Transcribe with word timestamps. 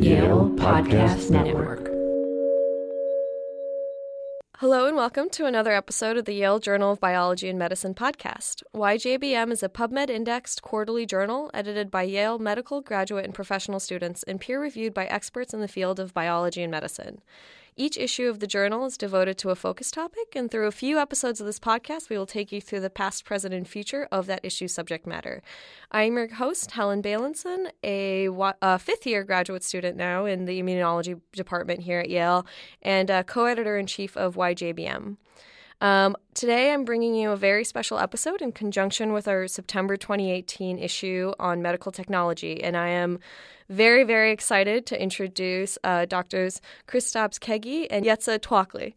Yale 0.00 0.50
Podcast 0.56 1.30
Network. 1.30 1.86
Hello 4.58 4.86
and 4.86 4.96
welcome 4.96 5.30
to 5.30 5.46
another 5.46 5.72
episode 5.72 6.16
of 6.16 6.24
the 6.26 6.34
Yale 6.34 6.58
Journal 6.58 6.92
of 6.92 7.00
Biology 7.00 7.48
and 7.48 7.58
Medicine 7.58 7.94
podcast. 7.94 8.62
YJBM 8.74 9.50
is 9.50 9.62
a 9.62 9.68
PubMed 9.68 10.10
indexed 10.10 10.62
quarterly 10.62 11.06
journal 11.06 11.50
edited 11.54 11.90
by 11.90 12.02
Yale 12.02 12.38
medical, 12.38 12.82
graduate, 12.82 13.24
and 13.24 13.34
professional 13.34 13.80
students 13.80 14.22
and 14.24 14.40
peer 14.40 14.60
reviewed 14.60 14.92
by 14.92 15.06
experts 15.06 15.54
in 15.54 15.60
the 15.60 15.68
field 15.68 15.98
of 15.98 16.12
biology 16.12 16.62
and 16.62 16.70
medicine. 16.70 17.22
Each 17.78 17.98
issue 17.98 18.30
of 18.30 18.40
the 18.40 18.46
journal 18.46 18.86
is 18.86 18.96
devoted 18.96 19.36
to 19.38 19.50
a 19.50 19.54
focus 19.54 19.90
topic, 19.90 20.34
and 20.34 20.50
through 20.50 20.66
a 20.66 20.72
few 20.72 20.98
episodes 20.98 21.40
of 21.40 21.46
this 21.46 21.60
podcast, 21.60 22.08
we 22.08 22.16
will 22.16 22.24
take 22.24 22.50
you 22.50 22.58
through 22.58 22.80
the 22.80 22.88
past, 22.88 23.26
present, 23.26 23.52
and 23.52 23.68
future 23.68 24.08
of 24.10 24.24
that 24.26 24.40
issue 24.42 24.66
subject 24.66 25.06
matter. 25.06 25.42
I'm 25.92 26.16
your 26.16 26.32
host, 26.32 26.70
Helen 26.70 27.02
Balinson, 27.02 27.70
a, 27.84 28.28
a 28.62 28.78
fifth 28.78 29.06
year 29.06 29.24
graduate 29.24 29.62
student 29.62 29.98
now 29.98 30.24
in 30.24 30.46
the 30.46 30.62
immunology 30.62 31.20
department 31.32 31.80
here 31.80 32.00
at 32.00 32.08
Yale, 32.08 32.46
and 32.80 33.10
co 33.26 33.44
editor 33.44 33.76
in 33.76 33.86
chief 33.86 34.16
of 34.16 34.36
YJBM. 34.36 35.18
Um, 35.80 36.16
today, 36.32 36.72
I'm 36.72 36.86
bringing 36.86 37.14
you 37.14 37.32
a 37.32 37.36
very 37.36 37.62
special 37.62 37.98
episode 37.98 38.40
in 38.40 38.52
conjunction 38.52 39.12
with 39.12 39.28
our 39.28 39.46
September 39.46 39.98
2018 39.98 40.78
issue 40.78 41.32
on 41.38 41.60
medical 41.60 41.92
technology, 41.92 42.62
and 42.64 42.78
I 42.78 42.88
am 42.88 43.18
very, 43.68 44.02
very 44.02 44.32
excited 44.32 44.86
to 44.86 45.00
introduce 45.00 45.76
uh, 45.84 46.06
doctors 46.06 46.62
Kristaps 46.88 47.38
Keggi 47.38 47.88
and 47.90 48.06
Yetsa 48.06 48.38
Tuakli. 48.38 48.94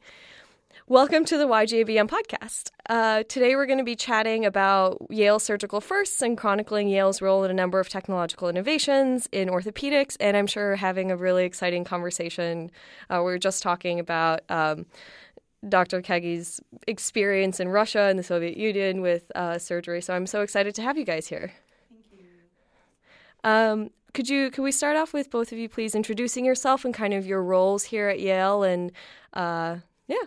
Welcome 0.88 1.26
to 1.26 1.38
the 1.38 1.48
YJBM 1.48 2.10
podcast. 2.10 2.72
Uh, 2.90 3.24
today, 3.28 3.56
we're 3.58 3.66
going 3.66 3.78
to 3.80 3.84
be 3.84 3.98
chatting 3.98 4.46
about 4.46 5.06
Yale 5.10 5.38
surgical 5.38 5.82
firsts 5.82 6.22
and 6.22 6.38
chronicling 6.38 6.88
Yale's 6.88 7.22
role 7.22 7.44
in 7.44 7.52
a 7.52 7.54
number 7.54 7.82
of 7.82 7.90
technological 7.90 8.48
innovations 8.48 9.28
in 9.34 9.50
orthopedics, 9.50 10.16
and 10.22 10.38
I'm 10.38 10.48
sure 10.48 10.78
having 10.78 11.12
a 11.12 11.18
really 11.18 11.44
exciting 11.44 11.84
conversation. 11.84 12.72
Uh, 13.10 13.22
we 13.22 13.34
are 13.34 13.38
just 13.38 13.62
talking 13.62 14.00
about. 14.00 14.42
Um, 14.48 14.86
Dr. 15.68 16.02
Keggi's 16.02 16.62
experience 16.88 17.60
in 17.60 17.68
Russia 17.68 18.04
and 18.04 18.18
the 18.18 18.24
Soviet 18.24 18.56
Union 18.58 19.02
with 19.02 19.30
uh, 19.36 19.58
surgery. 19.58 20.02
So 20.02 20.14
I'm 20.14 20.26
so 20.26 20.40
excited 20.42 20.74
to 20.76 20.82
have 20.82 20.98
you 20.98 21.04
guys 21.06 21.28
here. 21.28 21.52
Thank 21.90 22.06
you. 22.14 22.26
Um, 23.44 23.90
could 24.14 24.30
you 24.30 24.52
could 24.52 24.64
we 24.64 24.72
start 24.72 24.96
off 24.96 25.14
with 25.14 25.30
both 25.30 25.52
of 25.52 25.60
you 25.60 25.70
please 25.70 25.94
introducing 25.94 26.44
yourself 26.46 26.84
and 26.84 26.92
kind 26.94 27.14
of 27.14 27.28
your 27.28 27.44
roles 27.44 27.84
here 27.84 28.10
at 28.10 28.20
Yale 28.20 28.64
and 28.64 28.92
uh, 29.34 29.78
yeah. 30.08 30.24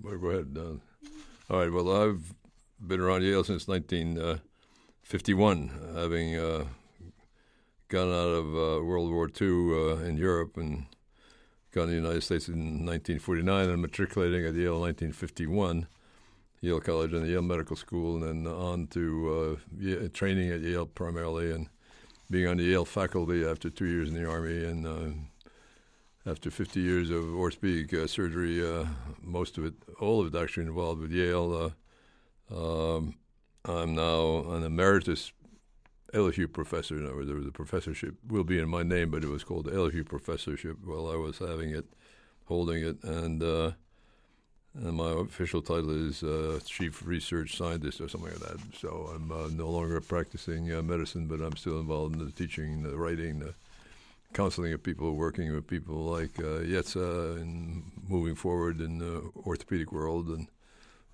Well, 0.00 0.16
go 0.18 0.28
ahead. 0.28 0.56
Uh, 0.56 0.76
all 1.50 1.58
right. 1.60 1.70
Well, 1.72 2.02
I've 2.02 2.34
been 2.86 3.00
around 3.00 3.22
Yale 3.22 3.44
since 3.44 3.66
1951, 3.68 5.70
having 5.94 6.36
uh, 6.36 6.64
gotten 7.88 8.12
out 8.12 8.28
of 8.28 8.54
uh, 8.54 8.82
World 8.84 9.10
War 9.10 9.28
II 9.28 9.72
uh, 9.72 9.96
in 10.04 10.16
Europe 10.16 10.56
and 10.56 10.86
gone 11.74 11.86
to 11.86 11.90
the 11.90 11.96
United 11.96 12.22
States 12.22 12.46
in 12.46 12.86
1949 12.86 13.68
and 13.68 13.82
matriculating 13.82 14.46
at 14.46 14.54
Yale 14.54 14.76
in 14.76 14.82
1951, 14.82 15.88
Yale 16.60 16.80
College 16.80 17.12
and 17.12 17.24
the 17.24 17.30
Yale 17.30 17.42
Medical 17.42 17.74
School, 17.74 18.22
and 18.22 18.46
then 18.46 18.52
on 18.52 18.86
to 18.88 19.58
uh, 19.82 20.08
training 20.12 20.50
at 20.50 20.60
Yale 20.60 20.86
primarily 20.86 21.50
and 21.50 21.68
being 22.30 22.46
on 22.46 22.58
the 22.58 22.64
Yale 22.64 22.84
faculty 22.84 23.44
after 23.44 23.70
two 23.70 23.86
years 23.86 24.08
in 24.08 24.14
the 24.14 24.24
Army 24.24 24.64
and 24.64 24.86
uh, 24.86 26.30
after 26.30 26.48
50 26.48 26.80
years 26.80 27.10
of 27.10 27.34
orthopedic 27.34 27.92
uh, 27.92 28.06
surgery, 28.06 28.64
uh, 28.64 28.84
most 29.20 29.58
of 29.58 29.64
it, 29.64 29.74
all 30.00 30.20
of 30.20 30.32
it 30.32 30.40
actually 30.40 30.66
involved 30.66 31.00
with 31.00 31.10
Yale. 31.10 31.72
Uh, 32.52 32.96
um, 32.96 33.16
I'm 33.64 33.96
now 33.96 34.44
an 34.52 34.62
emeritus 34.62 35.32
Elihu 36.14 36.46
professor. 36.48 36.96
Professorship, 37.52 38.14
will 38.28 38.44
be 38.44 38.58
in 38.58 38.68
my 38.68 38.82
name, 38.82 39.10
but 39.10 39.24
it 39.24 39.28
was 39.28 39.44
called 39.44 39.66
the 39.66 39.74
Elihu 39.74 40.04
professorship 40.04 40.76
while 40.84 41.08
I 41.08 41.16
was 41.16 41.38
having 41.38 41.70
it, 41.70 41.86
holding 42.46 42.84
it. 42.84 43.02
And, 43.02 43.42
uh, 43.42 43.72
and 44.74 44.94
my 44.94 45.10
official 45.10 45.60
title 45.62 45.90
is 46.08 46.22
uh, 46.22 46.60
chief 46.64 47.06
research 47.06 47.56
scientist 47.56 48.00
or 48.00 48.08
something 48.08 48.30
like 48.30 48.40
that. 48.40 48.58
So 48.78 49.10
I'm 49.14 49.30
uh, 49.32 49.48
no 49.48 49.68
longer 49.70 50.00
practicing 50.00 50.72
uh, 50.72 50.82
medicine, 50.82 51.26
but 51.26 51.40
I'm 51.40 51.56
still 51.56 51.80
involved 51.80 52.14
in 52.14 52.24
the 52.24 52.32
teaching, 52.32 52.82
the 52.82 52.96
writing, 52.96 53.40
the 53.40 53.54
counseling 54.32 54.72
of 54.72 54.82
people, 54.82 55.14
working 55.14 55.52
with 55.52 55.66
people 55.66 55.96
like 55.96 56.38
uh, 56.40 56.58
and 56.58 57.84
moving 58.08 58.34
forward 58.34 58.80
in 58.80 58.98
the 58.98 59.30
orthopedic 59.46 59.92
world 59.92 60.28
and 60.28 60.48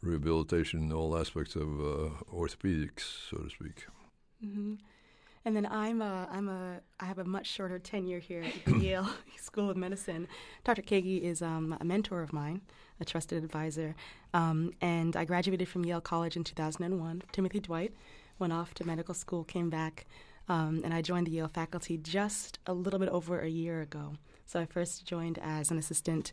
rehabilitation, 0.02 0.92
all 0.92 1.16
aspects 1.16 1.54
of 1.54 1.62
uh, 1.62 2.08
orthopedics, 2.32 3.28
so 3.30 3.38
to 3.38 3.50
speak. 3.50 3.86
Mm-hmm. 4.44 4.74
And 5.44 5.56
then 5.56 5.66
I'm 5.66 6.02
a, 6.02 6.28
I'm 6.30 6.48
a, 6.48 6.80
I 6.98 7.06
have 7.06 7.18
a 7.18 7.24
much 7.24 7.46
shorter 7.46 7.78
tenure 7.78 8.18
here 8.18 8.42
at 8.42 8.64
the 8.66 8.78
Yale 8.78 9.08
School 9.40 9.70
of 9.70 9.76
Medicine. 9.76 10.28
Dr. 10.64 10.82
Keggi 10.82 11.22
is 11.22 11.40
um, 11.40 11.76
a 11.80 11.84
mentor 11.84 12.22
of 12.22 12.32
mine, 12.32 12.60
a 13.00 13.06
trusted 13.06 13.42
advisor, 13.42 13.94
um, 14.34 14.72
and 14.82 15.16
I 15.16 15.24
graduated 15.24 15.68
from 15.68 15.84
Yale 15.84 16.02
College 16.02 16.36
in 16.36 16.44
2001. 16.44 17.22
Timothy 17.32 17.60
Dwight 17.60 17.94
went 18.38 18.52
off 18.52 18.74
to 18.74 18.86
medical 18.86 19.14
school, 19.14 19.44
came 19.44 19.70
back, 19.70 20.06
um, 20.48 20.82
and 20.84 20.92
I 20.92 21.00
joined 21.00 21.26
the 21.26 21.32
Yale 21.32 21.48
faculty 21.48 21.96
just 21.96 22.58
a 22.66 22.74
little 22.74 22.98
bit 22.98 23.08
over 23.08 23.40
a 23.40 23.48
year 23.48 23.80
ago. 23.80 24.14
So 24.44 24.60
I 24.60 24.66
first 24.66 25.06
joined 25.06 25.38
as 25.40 25.70
an 25.70 25.78
assistant 25.78 26.32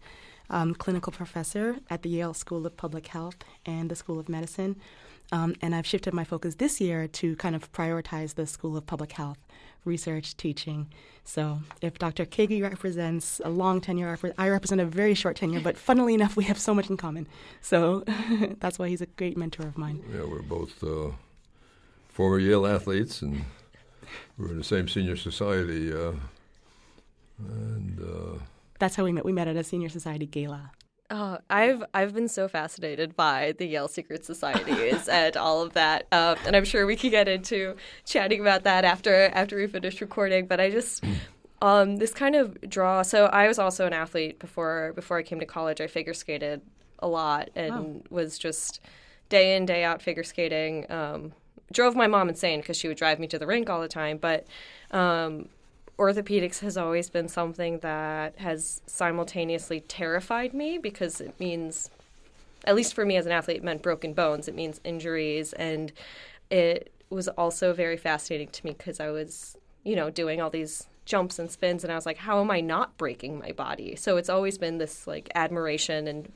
um, 0.50 0.74
clinical 0.74 1.14
professor 1.14 1.78
at 1.90 2.02
the 2.02 2.10
Yale 2.10 2.34
School 2.34 2.66
of 2.66 2.76
Public 2.76 3.08
Health 3.08 3.38
and 3.66 3.92
the 3.92 3.96
School 3.96 4.20
of 4.20 4.28
Medicine. 4.28 4.76
Um, 5.32 5.56
and 5.62 5.76
I've 5.76 5.86
shifted 5.86 6.14
my 6.14 6.24
focus 6.24 6.56
this 6.56 6.80
year 6.80 7.08
to 7.08 7.36
kind 7.36 7.56
of 7.56 7.72
prioritize 7.72 8.36
the 8.36 8.48
School 8.48 8.78
of 8.78 8.86
Public 8.86 9.12
Health 9.12 9.40
research, 9.88 10.38
teaching. 10.38 10.88
So 11.24 11.60
if 11.82 11.98
Dr. 11.98 12.26
Keggi 12.26 12.62
represents 12.62 13.42
a 13.44 13.50
long 13.50 13.82
tenure, 13.82 14.18
I 14.38 14.50
represent 14.50 14.82
a 14.82 14.86
very 14.86 15.14
short 15.14 15.38
tenure, 15.38 15.62
but 15.62 15.78
funnily 15.78 16.14
enough, 16.14 16.36
we 16.36 16.44
have 16.44 16.60
so 16.60 16.74
much 16.74 16.90
in 16.90 16.98
common. 16.98 17.28
So 17.62 18.04
that's 18.60 18.78
why 18.78 18.90
he's 18.90 19.02
a 19.02 19.08
great 19.08 19.38
mentor 19.38 19.64
of 19.64 19.78
mine. 19.78 20.04
Yeah, 20.14 20.26
we're 20.26 20.42
both 20.42 20.84
uh, 20.84 21.12
former 22.10 22.40
Yale 22.40 22.68
athletes, 22.68 23.22
and 23.22 23.46
we're 24.38 24.52
in 24.52 24.58
the 24.58 24.64
same 24.64 24.88
senior 24.88 25.16
society. 25.16 25.92
Uh, 25.92 26.14
and 27.40 28.00
uh, 28.00 28.40
that's 28.80 28.96
how 28.96 29.04
we 29.04 29.12
met. 29.12 29.26
We 29.26 29.32
met 29.32 29.48
at 29.48 29.56
a 29.56 29.64
senior 29.64 29.90
society 29.90 30.26
gala. 30.26 30.72
Oh, 31.10 31.38
I've 31.50 31.84
I've 31.94 32.14
been 32.14 32.28
so 32.28 32.50
fascinated 32.50 33.16
by 33.16 33.54
the 33.58 33.66
Yale 33.66 33.88
Secret 33.88 34.26
Societies 34.26 35.08
and 35.12 35.38
all 35.38 35.62
of 35.62 35.74
that, 35.74 36.06
uh, 36.12 36.36
and 36.46 36.54
I'm 36.56 36.66
sure 36.66 36.86
we 36.86 36.98
could 36.98 37.12
get 37.12 37.30
into 37.30 37.78
chatting 38.06 38.42
about 38.42 38.64
that 38.64 38.84
after 38.84 39.30
after 39.30 39.56
we 39.56 39.68
finish 39.68 40.02
recording. 40.02 40.48
But 40.48 40.60
I 40.60 40.70
just 40.70 41.06
um, 41.62 41.96
this 41.96 42.14
kind 42.14 42.36
of 42.36 42.60
draw. 42.70 43.04
So 43.04 43.28
I 43.28 43.48
was 43.48 43.58
also 43.58 43.88
an 43.88 43.94
athlete 43.94 44.38
before 44.38 44.92
before 44.96 45.18
I 45.18 45.24
came 45.24 45.40
to 45.40 45.46
college. 45.46 45.80
I 45.80 45.88
figure 45.88 46.14
skated 46.14 46.62
a 47.00 47.08
lot 47.08 47.52
and 47.56 47.74
oh. 47.74 48.04
was 48.10 48.38
just 48.38 48.82
day 49.30 49.56
in 49.56 49.66
day 49.66 49.86
out 49.86 50.02
figure 50.02 50.24
skating. 50.24 50.92
Um, 50.92 51.32
drove 51.72 51.96
my 51.96 52.08
mom 52.08 52.28
insane 52.28 52.60
because 52.60 52.76
she 52.76 52.90
would 52.90 52.98
drive 52.98 53.18
me 53.18 53.28
to 53.28 53.40
the 53.40 53.48
rink 53.48 53.70
all 53.70 53.80
the 53.80 53.88
time, 53.88 54.18
but. 54.18 54.46
Um, 54.92 55.50
orthopedics 55.98 56.60
has 56.60 56.78
always 56.78 57.10
been 57.10 57.28
something 57.28 57.80
that 57.80 58.38
has 58.38 58.82
simultaneously 58.86 59.80
terrified 59.82 60.54
me 60.54 60.78
because 60.78 61.20
it 61.20 61.40
means 61.40 61.90
at 62.66 62.76
least 62.76 62.94
for 62.94 63.06
me 63.06 63.16
as 63.16 63.26
an 63.26 63.32
athlete 63.32 63.58
it 63.58 63.64
meant 63.64 63.82
broken 63.82 64.14
bones. 64.14 64.48
It 64.48 64.56
means 64.56 64.80
injuries. 64.84 65.54
And 65.54 65.92
it 66.50 66.92
was 67.10 67.28
also 67.30 67.74
very 67.74 67.98
fascinating 67.98 68.50
to 68.50 68.66
me 68.66 68.74
because 68.78 69.00
i 69.00 69.10
was 69.10 69.56
you 69.86 69.96
know 69.96 70.10
doing 70.10 70.42
all 70.42 70.50
these 70.50 70.88
jumps 71.06 71.40
and 71.40 71.50
spins 71.50 71.86
and 71.86 71.94
i 71.94 71.96
was 71.96 72.06
like 72.06 72.18
how 72.18 72.42
am 72.42 72.52
i 72.52 72.60
not 72.60 72.98
breaking 72.98 73.40
my 73.40 73.52
body? 73.54 73.96
So 73.96 74.18
it's 74.18 74.30
always 74.30 74.58
been 74.58 74.78
this 74.78 75.08
like 75.08 75.30
admiration 75.34 76.08
and 76.08 76.32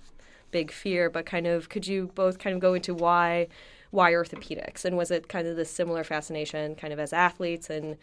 big 0.51 0.71
fear 0.71 1.09
but 1.09 1.25
kind 1.25 1.45
of 1.47 1.69
could 1.69 1.87
you 1.87 2.11
both 2.15 2.39
kind 2.39 2.53
of 2.55 2.61
go 2.61 2.73
into 2.73 2.93
why 2.93 3.47
why 3.91 4.13
orthopedics? 4.13 4.85
And 4.85 4.97
was 4.97 5.11
it 5.11 5.27
kind 5.27 5.45
of 5.45 5.57
this 5.57 5.69
similar 5.69 6.03
fascination 6.03 6.75
kind 6.75 6.93
of 6.93 6.99
as 6.99 7.13
athletes 7.13 7.69
and 7.69 7.97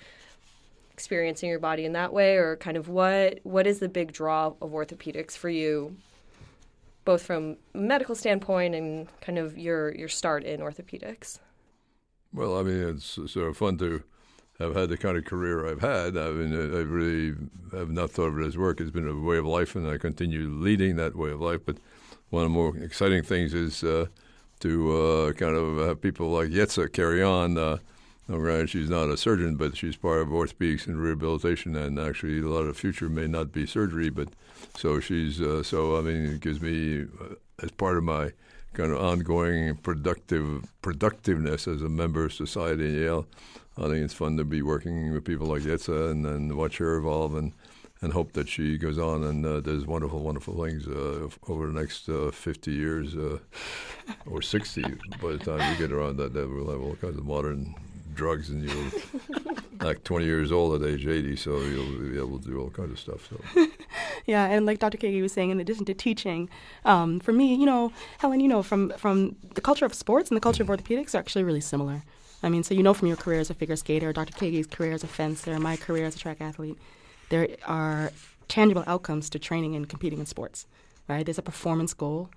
experiencing 0.98 1.48
your 1.48 1.60
body 1.60 1.84
in 1.84 1.92
that 1.92 2.12
way 2.12 2.34
or 2.34 2.56
kind 2.56 2.76
of 2.76 2.88
what 2.88 3.38
what 3.44 3.68
is 3.68 3.78
the 3.78 3.88
big 3.88 4.10
draw 4.10 4.46
of 4.60 4.72
orthopedics 4.72 5.36
for 5.36 5.48
you 5.48 5.96
both 7.04 7.22
from 7.22 7.56
a 7.72 7.78
medical 7.78 8.16
standpoint 8.16 8.74
and 8.74 9.06
kind 9.20 9.38
of 9.38 9.56
your 9.56 9.94
your 9.94 10.08
start 10.08 10.42
in 10.42 10.58
orthopedics 10.58 11.38
well 12.32 12.58
i 12.58 12.64
mean 12.64 12.82
it's 12.88 13.04
sort 13.04 13.48
of 13.48 13.56
fun 13.56 13.78
to 13.78 14.02
have 14.58 14.74
had 14.74 14.88
the 14.88 14.96
kind 14.96 15.16
of 15.16 15.24
career 15.24 15.68
I've 15.68 15.80
had. 15.80 16.16
I 16.16 16.30
mean, 16.30 16.52
I 16.52 16.80
really 16.80 17.36
have 17.70 17.90
not 17.90 18.10
thought 18.10 18.32
of 18.32 18.40
it 18.40 18.44
as 18.44 18.58
work. 18.58 18.80
It's 18.80 18.90
been 18.90 19.06
a 19.06 19.14
way 19.14 19.36
of 19.36 19.46
life, 19.46 19.76
and 19.76 19.86
I 19.88 19.98
continue 19.98 20.48
leading 20.48 20.96
that 20.96 21.14
way 21.14 21.30
of 21.30 21.40
life. 21.40 21.60
But 21.64 21.76
one 22.30 22.42
of 22.42 22.50
the 22.50 22.54
more 22.54 22.76
exciting 22.76 23.22
things 23.22 23.54
is 23.54 23.84
uh, 23.84 24.06
to 24.58 24.96
uh, 24.96 25.32
kind 25.34 25.54
of 25.54 25.86
have 25.86 26.00
people 26.00 26.30
like 26.30 26.48
Yetsa 26.48 26.92
carry 26.92 27.22
on 27.22 27.56
uh, 27.56 27.78
granted, 28.36 28.68
she's 28.68 28.90
not 28.90 29.08
a 29.08 29.16
surgeon, 29.16 29.56
but 29.56 29.76
she's 29.76 29.96
part 29.96 30.20
of 30.20 30.28
orthopedics 30.28 30.86
and 30.86 31.00
rehabilitation, 31.00 31.74
and 31.74 31.98
actually, 31.98 32.40
a 32.40 32.48
lot 32.48 32.66
of 32.66 32.76
future 32.76 33.08
may 33.08 33.26
not 33.26 33.52
be 33.52 33.66
surgery. 33.66 34.10
But 34.10 34.28
so 34.76 35.00
she's 35.00 35.40
uh, 35.40 35.62
so 35.62 35.96
I 35.96 36.02
mean, 36.02 36.26
it 36.26 36.40
gives 36.40 36.60
me 36.60 37.06
uh, 37.20 37.34
as 37.62 37.70
part 37.70 37.96
of 37.96 38.04
my 38.04 38.32
kind 38.74 38.92
of 38.92 38.98
ongoing 38.98 39.76
productive 39.76 40.64
productiveness 40.82 41.66
as 41.66 41.80
a 41.80 41.88
member 41.88 42.26
of 42.26 42.34
society 42.34 42.86
in 42.86 43.02
Yale. 43.02 43.26
I 43.78 43.82
think 43.82 44.04
it's 44.04 44.14
fun 44.14 44.36
to 44.36 44.44
be 44.44 44.60
working 44.60 45.12
with 45.12 45.24
people 45.24 45.46
like 45.46 45.62
Yetsa 45.62 46.10
and 46.10 46.24
then 46.24 46.56
watch 46.56 46.78
her 46.78 46.96
evolve 46.96 47.34
and 47.34 47.52
and 48.00 48.12
hope 48.12 48.32
that 48.32 48.48
she 48.48 48.78
goes 48.78 48.98
on 48.98 49.24
and 49.24 49.44
uh, 49.44 49.60
does 49.60 49.86
wonderful, 49.86 50.20
wonderful 50.20 50.62
things 50.64 50.86
uh, 50.86 51.28
over 51.48 51.66
the 51.66 51.72
next 51.72 52.08
uh, 52.08 52.30
50 52.30 52.70
years 52.70 53.16
uh, 53.16 53.38
or 54.26 54.40
60. 54.40 54.82
By 55.20 55.32
the 55.32 55.38
time 55.38 55.70
we 55.70 55.76
get 55.76 55.90
around 55.90 56.16
that, 56.18 56.32
that 56.32 56.48
we'll 56.48 56.70
have 56.70 56.80
all 56.80 56.94
kinds 56.94 57.18
of 57.18 57.24
modern 57.24 57.74
drugs 58.18 58.50
and 58.50 58.68
you'll 58.68 58.90
like 59.80 60.02
20 60.04 60.26
years 60.26 60.50
old 60.52 60.82
at 60.82 60.88
age 60.88 61.06
80, 61.06 61.36
so 61.36 61.60
you'll 61.60 62.10
be 62.10 62.18
able 62.18 62.38
to 62.40 62.48
do 62.48 62.60
all 62.60 62.68
kinds 62.68 62.90
of 62.90 62.98
stuff. 62.98 63.30
So. 63.30 63.66
yeah, 64.26 64.46
and 64.46 64.66
like 64.66 64.80
Dr. 64.80 64.98
Keggi 64.98 65.22
was 65.22 65.32
saying, 65.32 65.50
in 65.50 65.60
addition 65.60 65.84
to 65.86 65.94
teaching, 65.94 66.50
um, 66.84 67.20
for 67.20 67.32
me, 67.32 67.54
you 67.54 67.64
know, 67.64 67.92
Helen, 68.18 68.40
you 68.40 68.48
know, 68.48 68.62
from 68.62 68.90
from 68.98 69.36
the 69.54 69.60
culture 69.60 69.86
of 69.86 69.94
sports 69.94 70.28
and 70.30 70.36
the 70.36 70.40
culture 70.40 70.62
of 70.64 70.68
orthopedics 70.68 71.14
are 71.14 71.18
actually 71.18 71.44
really 71.44 71.60
similar. 71.60 72.02
I 72.42 72.48
mean, 72.48 72.62
so 72.62 72.74
you 72.74 72.82
know 72.82 72.94
from 72.94 73.08
your 73.08 73.16
career 73.16 73.40
as 73.40 73.50
a 73.50 73.54
figure 73.54 73.76
skater, 73.76 74.12
Dr. 74.12 74.32
Keggi's 74.32 74.66
career 74.66 74.92
as 74.92 75.02
a 75.02 75.08
fencer, 75.08 75.58
my 75.58 75.76
career 75.76 76.04
as 76.04 76.14
a 76.14 76.18
track 76.18 76.40
athlete, 76.40 76.76
there 77.30 77.48
are 77.64 78.12
tangible 78.48 78.84
outcomes 78.86 79.30
to 79.30 79.38
training 79.38 79.74
and 79.74 79.88
competing 79.88 80.18
in 80.18 80.26
sports, 80.26 80.66
right? 81.08 81.24
There's 81.24 81.38
a 81.38 81.42
performance 81.42 81.94
goal. 81.94 82.30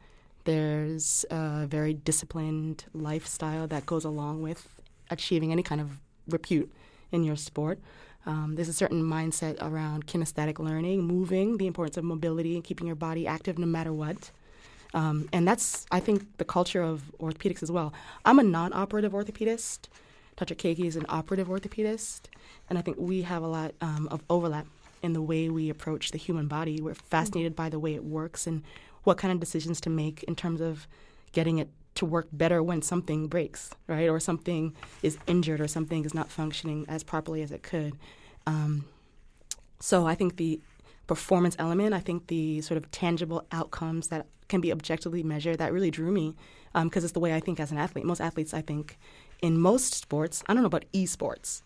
There's 0.44 1.24
a 1.30 1.68
very 1.68 1.94
disciplined 1.94 2.86
lifestyle 2.94 3.68
that 3.68 3.86
goes 3.86 4.06
along 4.06 4.42
with 4.42 4.81
achieving 5.12 5.52
any 5.52 5.62
kind 5.62 5.82
of 5.82 6.00
repute 6.28 6.72
in 7.12 7.24
your 7.24 7.36
sport. 7.36 7.80
Um, 8.26 8.56
there's 8.56 8.70
a 8.70 8.74
certain 8.74 9.04
mindset 9.04 9.58
around 9.62 10.08
kinesthetic 10.08 10.60
learning, 10.60 11.04
moving, 11.04 11.58
the 11.58 11.68
importance 11.68 11.98
of 11.98 12.04
mobility, 12.04 12.56
and 12.56 12.64
keeping 12.64 12.88
your 12.88 12.96
body 12.96 13.28
active 13.28 13.58
no 13.58 13.66
matter 13.66 13.92
what. 13.92 14.32
Um, 14.94 15.30
and 15.32 15.48
that's, 15.48 15.86
I 15.92 16.00
think, 16.00 16.38
the 16.38 16.46
culture 16.46 16.82
of 16.82 17.12
orthopedics 17.20 17.64
as 17.64 17.72
well. 17.72 17.94
I'm 18.26 18.40
a 18.40 18.44
non 18.44 18.74
operative 18.74 19.14
orthopedist. 19.14 19.88
Dr. 20.36 20.56
Keggi 20.56 20.86
is 20.86 20.96
an 20.96 21.06
operative 21.10 21.48
orthopedist. 21.48 22.22
And 22.70 22.78
I 22.78 22.82
think 22.82 22.98
we 23.00 23.24
have 23.24 23.44
a 23.44 23.48
lot 23.48 23.74
um, 23.82 24.08
of 24.12 24.24
overlap 24.30 24.66
in 25.02 25.14
the 25.14 25.22
way 25.22 25.50
we 25.50 25.70
approach 25.70 26.12
the 26.12 26.18
human 26.18 26.48
body. 26.48 26.82
We're 26.82 26.94
fascinated 26.94 27.56
by 27.56 27.70
the 27.70 27.80
way 27.80 27.96
it 27.96 28.04
works 28.04 28.48
and 28.48 28.64
what 29.04 29.18
kind 29.18 29.32
of 29.32 29.40
decisions 29.40 29.82
to 29.82 29.90
make 29.90 30.24
in 30.24 30.36
terms 30.36 30.62
of 30.62 30.88
getting 31.32 31.58
it 31.58 31.70
to 32.02 32.06
work 32.08 32.28
better 32.34 32.64
when 32.64 32.82
something 32.82 33.28
breaks, 33.28 33.70
right? 33.86 34.10
Or 34.10 34.20
something 34.20 34.76
is 35.04 35.20
injured 35.28 35.62
or 35.62 35.68
something 35.68 36.04
is 36.04 36.16
not 36.16 36.32
functioning 36.32 36.84
as 36.90 37.04
properly 37.04 37.44
as 37.44 37.52
it 37.52 37.62
could. 37.62 37.94
Um, 38.48 38.86
so 39.80 40.08
I 40.08 40.16
think 40.16 40.38
the 40.38 40.60
performance 41.06 41.56
element, 41.60 41.94
I 41.94 42.00
think 42.00 42.26
the 42.26 42.62
sort 42.62 42.80
of 42.80 42.90
tangible 42.90 43.46
outcomes 43.52 44.08
that 44.08 44.26
can 44.48 44.62
be 44.62 44.72
objectively 44.72 45.22
measured, 45.22 45.60
that 45.60 45.72
really 45.72 45.92
drew 45.92 46.12
me 46.12 46.36
because 46.74 47.04
um, 47.04 47.06
it's 47.06 47.12
the 47.12 47.20
way 47.20 47.36
I 47.36 47.40
think 47.40 47.60
as 47.60 47.72
an 47.72 47.78
athlete. 47.78 48.04
Most 48.04 48.20
athletes, 48.20 48.52
I 48.52 48.62
think, 48.62 48.98
in 49.44 49.60
most 49.60 49.94
sports, 49.94 50.44
I 50.48 50.56
don't 50.56 50.64
know 50.64 50.74
about 50.74 50.86
esports, 50.94 51.62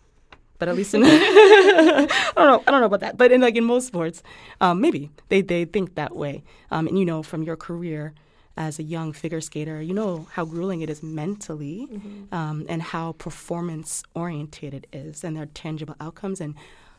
but 0.58 0.68
at 0.68 0.76
least 0.76 0.92
in 0.92 1.02
I 1.06 2.06
don't 2.36 2.46
know 2.46 2.62
I 2.66 2.70
don't 2.70 2.80
know 2.80 2.86
about 2.86 3.00
that, 3.00 3.16
but 3.16 3.32
in 3.32 3.40
like 3.40 3.56
in 3.56 3.64
most 3.64 3.86
sports, 3.86 4.22
um, 4.60 4.82
maybe 4.82 5.08
they 5.30 5.40
they 5.40 5.64
think 5.64 5.94
that 5.94 6.14
way. 6.14 6.44
Um, 6.70 6.86
and 6.88 6.98
you 6.98 7.06
know 7.06 7.22
from 7.22 7.42
your 7.42 7.56
career 7.56 8.12
as 8.56 8.78
a 8.78 8.82
young 8.82 9.12
figure 9.12 9.40
skater, 9.40 9.82
you 9.82 9.92
know 9.92 10.26
how 10.32 10.44
grueling 10.44 10.80
it 10.80 10.88
is 10.88 11.02
mentally, 11.02 11.88
mm-hmm. 11.90 12.34
um, 12.34 12.64
and 12.68 12.80
how 12.80 13.12
performance 13.12 14.02
oriented 14.14 14.72
it 14.72 14.86
is, 14.92 15.22
and 15.22 15.36
there 15.36 15.42
are 15.42 15.46
tangible 15.46 15.94
outcomes. 16.00 16.40
And 16.40 16.54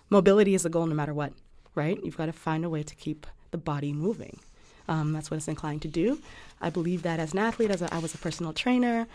mobility 0.10 0.54
is 0.54 0.66
a 0.66 0.70
goal 0.70 0.86
no 0.86 0.94
matter 0.94 1.14
what, 1.14 1.34
right? 1.74 2.00
You've 2.04 2.18
got 2.18 2.28
to 2.28 2.34
find 2.34 2.64
a 2.64 2.70
way 2.70 2.84
to 2.84 2.96
keep 2.96 3.26
the 3.52 3.58
body 3.58 3.92
moving. 3.92 4.40
Um, 4.88 5.14
that's 5.14 5.32
what 5.32 5.38
it's 5.38 5.48
inclined 5.48 5.82
to 5.82 5.88
do. 5.88 6.22
I 6.62 6.70
believe 6.70 7.02
that 7.04 7.20
as 7.20 7.34
an 7.34 7.40
athlete, 7.40 7.72
as 7.72 7.82
a, 7.82 7.94
I 7.94 8.00
was 8.00 8.14
a 8.14 8.18
personal 8.18 8.54
trainer, 8.54 9.08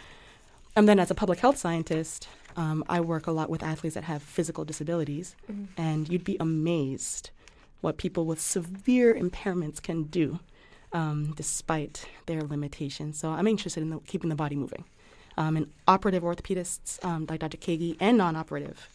and 0.74 0.88
then 0.88 0.98
as 0.98 1.10
a 1.10 1.14
public 1.14 1.38
health 1.38 1.58
scientist, 1.58 2.28
um, 2.56 2.84
I 2.88 3.00
work 3.00 3.26
a 3.26 3.32
lot 3.32 3.50
with 3.50 3.62
athletes 3.62 3.94
that 3.94 4.04
have 4.04 4.22
physical 4.22 4.64
disabilities, 4.64 5.36
mm-hmm. 5.50 5.80
and 5.80 6.08
you'd 6.08 6.24
be 6.24 6.36
amazed 6.40 7.30
what 7.82 7.98
people 7.98 8.26
with 8.26 8.40
severe 8.40 9.14
impairments 9.14 9.80
can 9.80 10.04
do 10.04 10.40
um, 10.92 11.32
despite 11.36 12.06
their 12.26 12.42
limitations. 12.42 13.18
So 13.18 13.30
I'm 13.30 13.46
interested 13.46 13.82
in 13.82 13.90
the, 13.90 13.98
keeping 14.00 14.30
the 14.30 14.36
body 14.36 14.56
moving. 14.56 14.84
Um, 15.36 15.56
and 15.56 15.70
operative 15.88 16.22
orthopedists 16.22 17.02
um, 17.04 17.26
like 17.28 17.40
Dr. 17.40 17.56
Keggi 17.56 17.96
and 18.00 18.18
non-operative, 18.18 18.88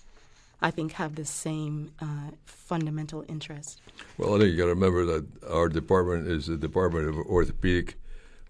I 0.62 0.70
think, 0.70 0.94
have 0.94 1.16
the 1.16 1.26
same 1.26 1.92
uh, 2.00 2.32
fundamental 2.46 3.26
interest. 3.28 3.82
Well, 4.18 4.36
I 4.36 4.40
think 4.40 4.52
you 4.52 4.58
got 4.58 4.66
to 4.66 4.70
remember 4.70 5.06
that 5.06 5.26
our 5.50 5.68
department 5.68 6.28
is 6.28 6.46
the 6.46 6.58
Department 6.58 7.10
of 7.10 7.18
Orthopedic, 7.18 7.96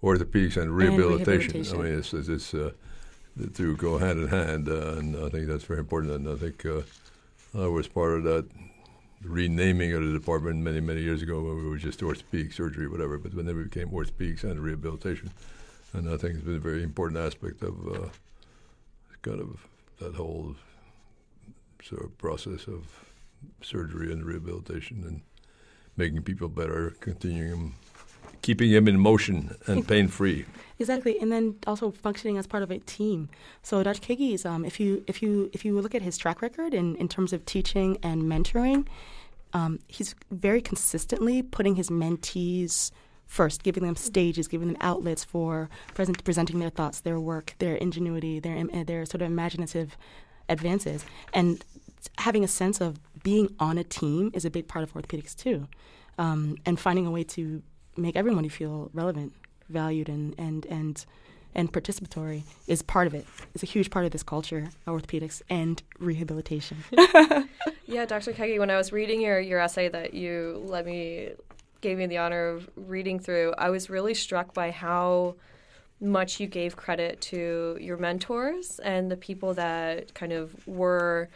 Orthopedics 0.02 0.60
and 0.60 0.76
Rehabilitation. 0.76 1.56
And 1.56 1.66
rehabilitation. 1.66 1.80
I 1.80 1.82
mean, 1.82 1.98
it's, 1.98 2.12
it's 2.12 2.54
uh, 2.54 2.72
the 3.36 3.46
two 3.46 3.76
go 3.76 3.96
hand 3.98 4.20
in 4.20 4.28
hand, 4.28 4.68
uh, 4.68 4.96
and 4.98 5.16
I 5.16 5.28
think 5.30 5.46
that's 5.46 5.64
very 5.64 5.80
important. 5.80 6.12
And 6.12 6.28
I 6.28 6.36
think 6.36 6.66
uh, 6.66 6.82
I 7.58 7.66
was 7.68 7.88
part 7.88 8.18
of 8.18 8.24
that 8.24 8.46
renaming 9.22 9.92
of 9.92 10.04
the 10.04 10.12
department 10.12 10.58
many, 10.58 10.80
many 10.80 11.02
years 11.02 11.22
ago 11.22 11.40
when 11.40 11.56
we 11.56 11.68
were 11.68 11.76
just 11.76 12.02
orthopedic 12.02 12.52
surgery, 12.52 12.88
whatever. 12.88 13.18
But 13.18 13.34
when 13.34 13.46
they 13.46 13.52
became 13.52 13.88
orthopedics 13.88 14.44
and 14.44 14.60
rehabilitation, 14.60 15.30
and 15.92 16.08
I 16.08 16.16
think 16.16 16.36
it's 16.36 16.44
been 16.44 16.56
a 16.56 16.60
very 16.60 16.82
important 16.82 17.20
aspect 17.20 17.62
of 17.62 17.74
uh, 17.88 18.08
kind 19.22 19.40
of 19.40 19.66
that 20.00 20.14
whole 20.14 20.54
sort 21.82 22.02
of 22.04 22.16
process 22.18 22.66
of 22.66 22.86
surgery 23.62 24.12
and 24.12 24.24
rehabilitation 24.24 25.04
and 25.06 25.22
making 25.96 26.22
people 26.22 26.48
better, 26.48 26.94
continuing 27.00 27.74
keeping 28.42 28.70
him 28.70 28.88
in 28.88 28.98
motion 28.98 29.56
and 29.66 29.86
pain 29.86 30.08
free. 30.08 30.44
Exactly, 30.78 31.18
and 31.20 31.32
then 31.32 31.56
also 31.66 31.90
functioning 31.90 32.38
as 32.38 32.46
part 32.46 32.62
of 32.62 32.70
a 32.70 32.78
team. 32.78 33.28
So 33.62 33.82
Dr. 33.82 34.00
Keggi 34.00 34.34
is, 34.34 34.46
um, 34.46 34.64
if 34.64 34.78
you 34.78 35.04
if 35.08 35.22
you 35.22 35.50
if 35.52 35.64
you 35.64 35.80
look 35.80 35.94
at 35.94 36.02
his 36.02 36.16
track 36.16 36.40
record 36.40 36.72
in, 36.72 36.94
in 36.96 37.08
terms 37.08 37.32
of 37.32 37.44
teaching 37.44 37.98
and 38.02 38.22
mentoring, 38.22 38.86
um, 39.52 39.80
he's 39.88 40.14
very 40.30 40.60
consistently 40.60 41.42
putting 41.42 41.74
his 41.74 41.90
mentees 41.90 42.92
first, 43.26 43.62
giving 43.62 43.82
them 43.82 43.96
stages, 43.96 44.46
giving 44.46 44.68
them 44.68 44.76
outlets 44.80 45.24
for 45.24 45.68
present, 45.94 46.22
presenting 46.22 46.60
their 46.60 46.70
thoughts, 46.70 47.00
their 47.00 47.18
work, 47.18 47.54
their 47.58 47.74
ingenuity, 47.76 48.38
their 48.38 48.64
their 48.84 49.04
sort 49.04 49.22
of 49.22 49.26
imaginative 49.26 49.96
advances, 50.48 51.04
and 51.34 51.64
having 52.18 52.44
a 52.44 52.48
sense 52.48 52.80
of 52.80 53.00
being 53.22 53.54
on 53.58 53.78
a 53.78 53.84
team 53.84 54.30
is 54.32 54.44
a 54.44 54.50
big 54.50 54.68
part 54.68 54.84
of 54.84 54.92
orthopedics 54.94 55.34
too, 55.34 55.66
um, 56.18 56.56
and 56.64 56.78
finding 56.78 57.06
a 57.06 57.10
way 57.10 57.24
to 57.24 57.62
make 57.98 58.16
everybody 58.16 58.48
feel 58.48 58.90
relevant, 58.92 59.32
valued, 59.68 60.08
and 60.08 60.34
and 60.38 60.66
and 60.66 61.04
and 61.54 61.72
participatory 61.72 62.44
is 62.66 62.82
part 62.82 63.06
of 63.06 63.14
it. 63.14 63.26
It's 63.54 63.62
a 63.62 63.66
huge 63.66 63.90
part 63.90 64.04
of 64.04 64.12
this 64.12 64.22
culture, 64.22 64.70
orthopedics 64.86 65.42
and 65.48 65.82
rehabilitation. 65.98 66.84
yeah, 67.86 68.04
Dr. 68.06 68.32
Keggi, 68.32 68.58
when 68.58 68.70
I 68.70 68.76
was 68.76 68.92
reading 68.92 69.20
your 69.20 69.40
your 69.40 69.60
essay 69.60 69.88
that 69.88 70.14
you 70.14 70.62
let 70.64 70.86
me 70.86 71.30
gave 71.80 71.98
me 71.98 72.06
the 72.06 72.18
honor 72.18 72.48
of 72.48 72.68
reading 72.76 73.18
through, 73.18 73.54
I 73.56 73.70
was 73.70 73.88
really 73.88 74.14
struck 74.14 74.52
by 74.52 74.70
how 74.70 75.36
much 76.00 76.38
you 76.38 76.46
gave 76.46 76.76
credit 76.76 77.20
to 77.20 77.76
your 77.80 77.96
mentors 77.96 78.78
and 78.80 79.10
the 79.10 79.16
people 79.16 79.54
that 79.54 80.14
kind 80.14 80.32
of 80.32 80.54
were 80.66 81.28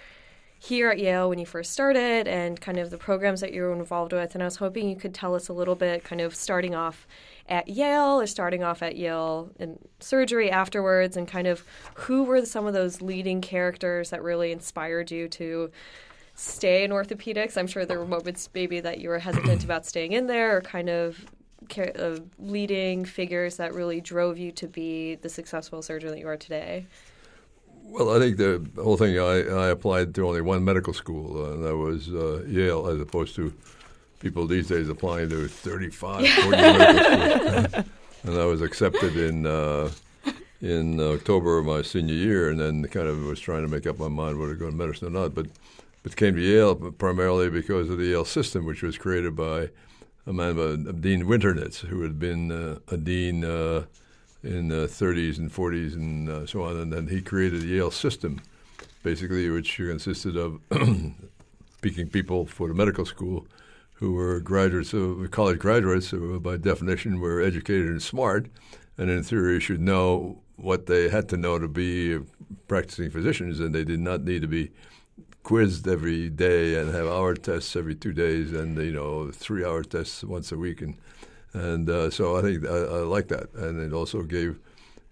here 0.64 0.90
at 0.90 0.98
Yale 1.00 1.28
when 1.28 1.40
you 1.40 1.46
first 1.46 1.72
started 1.72 2.28
and 2.28 2.60
kind 2.60 2.78
of 2.78 2.90
the 2.90 2.96
programs 2.96 3.40
that 3.40 3.52
you 3.52 3.62
were 3.62 3.72
involved 3.72 4.12
with. 4.12 4.32
And 4.34 4.44
I 4.44 4.46
was 4.46 4.56
hoping 4.56 4.88
you 4.88 4.94
could 4.94 5.12
tell 5.12 5.34
us 5.34 5.48
a 5.48 5.52
little 5.52 5.74
bit, 5.74 6.04
kind 6.04 6.20
of 6.20 6.36
starting 6.36 6.72
off 6.72 7.04
at 7.48 7.66
Yale 7.66 8.20
or 8.20 8.28
starting 8.28 8.62
off 8.62 8.80
at 8.80 8.94
Yale 8.94 9.50
in 9.58 9.76
surgery 9.98 10.52
afterwards, 10.52 11.16
and 11.16 11.26
kind 11.26 11.48
of 11.48 11.64
who 11.94 12.22
were 12.22 12.46
some 12.46 12.64
of 12.68 12.74
those 12.74 13.02
leading 13.02 13.40
characters 13.40 14.10
that 14.10 14.22
really 14.22 14.52
inspired 14.52 15.10
you 15.10 15.26
to 15.30 15.72
stay 16.36 16.84
in 16.84 16.92
orthopedics. 16.92 17.56
I'm 17.56 17.66
sure 17.66 17.84
there 17.84 17.98
were 17.98 18.06
moments 18.06 18.48
maybe 18.54 18.78
that 18.78 19.00
you 19.00 19.08
were 19.08 19.18
hesitant 19.18 19.64
about 19.64 19.84
staying 19.84 20.12
in 20.12 20.28
there 20.28 20.56
or 20.56 20.60
kind 20.60 20.88
of 20.88 21.26
uh, 21.76 22.20
leading 22.38 23.04
figures 23.04 23.56
that 23.56 23.74
really 23.74 24.00
drove 24.00 24.38
you 24.38 24.52
to 24.52 24.68
be 24.68 25.16
the 25.16 25.28
successful 25.28 25.82
surgeon 25.82 26.10
that 26.10 26.20
you 26.20 26.28
are 26.28 26.36
today. 26.36 26.86
Well, 27.92 28.16
I 28.16 28.18
think 28.18 28.38
the 28.38 28.66
whole 28.82 28.96
thing, 28.96 29.18
I, 29.18 29.66
I 29.66 29.68
applied 29.68 30.14
to 30.14 30.26
only 30.26 30.40
one 30.40 30.64
medical 30.64 30.94
school, 30.94 31.44
uh, 31.44 31.52
and 31.52 31.64
that 31.64 31.76
was 31.76 32.08
uh, 32.08 32.42
Yale, 32.48 32.88
as 32.88 32.98
opposed 32.98 33.36
to 33.36 33.52
people 34.18 34.46
these 34.46 34.68
days 34.68 34.88
applying 34.88 35.28
to 35.28 35.46
35, 35.46 36.26
40 36.26 36.50
medical 36.56 37.68
schools. 37.68 37.84
and 38.22 38.38
I 38.38 38.46
was 38.46 38.62
accepted 38.62 39.18
in 39.18 39.44
uh, 39.44 39.90
in 40.62 41.00
October 41.00 41.58
of 41.58 41.66
my 41.66 41.82
senior 41.82 42.14
year, 42.14 42.48
and 42.48 42.58
then 42.58 42.82
kind 42.84 43.08
of 43.08 43.24
was 43.24 43.40
trying 43.40 43.60
to 43.60 43.68
make 43.68 43.86
up 43.86 43.98
my 43.98 44.08
mind 44.08 44.38
whether 44.38 44.54
to 44.54 44.58
go 44.58 44.70
to 44.70 44.74
medicine 44.74 45.08
or 45.08 45.10
not. 45.10 45.34
But 45.34 45.48
but 46.02 46.16
came 46.16 46.34
to 46.34 46.40
Yale 46.40 46.74
primarily 46.74 47.50
because 47.50 47.90
of 47.90 47.98
the 47.98 48.06
Yale 48.06 48.24
system, 48.24 48.64
which 48.64 48.82
was 48.82 48.96
created 48.96 49.36
by 49.36 49.68
a 50.26 50.32
man 50.32 50.56
by 50.56 50.92
Dean 50.92 51.24
Winternitz, 51.24 51.80
who 51.80 52.00
had 52.00 52.18
been 52.18 52.50
uh, 52.50 52.78
a 52.88 52.96
dean 52.96 53.44
uh, 53.44 53.84
in 54.42 54.68
the 54.68 54.86
30s 54.86 55.38
and 55.38 55.52
40s 55.52 55.94
and 55.94 56.28
uh, 56.28 56.46
so 56.46 56.62
on. 56.62 56.76
And 56.76 56.92
then 56.92 57.06
he 57.06 57.20
created 57.20 57.62
the 57.62 57.68
Yale 57.68 57.90
system, 57.90 58.40
basically, 59.02 59.48
which 59.50 59.76
consisted 59.76 60.36
of 60.36 60.60
picking 61.80 62.08
people 62.08 62.46
for 62.46 62.68
the 62.68 62.74
medical 62.74 63.04
school 63.04 63.46
who 63.94 64.12
were 64.12 64.40
graduates 64.40 64.92
of 64.92 65.30
college 65.30 65.60
graduates, 65.60 66.10
who 66.10 66.40
by 66.40 66.56
definition 66.56 67.20
were 67.20 67.40
educated 67.40 67.86
and 67.86 68.02
smart, 68.02 68.48
and 68.98 69.08
in 69.08 69.22
theory 69.22 69.60
should 69.60 69.80
know 69.80 70.42
what 70.56 70.86
they 70.86 71.08
had 71.08 71.28
to 71.28 71.36
know 71.36 71.58
to 71.58 71.68
be 71.68 72.18
practicing 72.66 73.10
physicians, 73.10 73.60
and 73.60 73.72
they 73.72 73.84
did 73.84 74.00
not 74.00 74.22
need 74.22 74.42
to 74.42 74.48
be 74.48 74.70
quizzed 75.44 75.86
every 75.86 76.28
day 76.28 76.74
and 76.74 76.92
have 76.92 77.06
hour 77.06 77.34
tests 77.34 77.76
every 77.76 77.94
two 77.94 78.12
days, 78.12 78.52
and 78.52 78.76
you 78.76 78.92
know 78.92 79.30
three 79.30 79.64
hour 79.64 79.82
tests 79.84 80.24
once 80.24 80.50
a 80.50 80.56
week, 80.56 80.82
and 80.82 80.96
and 81.54 81.88
uh, 81.88 82.10
so 82.10 82.36
I 82.36 82.42
think 82.42 82.66
I, 82.66 82.76
I 82.76 82.98
like 83.00 83.28
that, 83.28 83.52
and 83.54 83.80
it 83.80 83.92
also 83.94 84.22
gave 84.22 84.58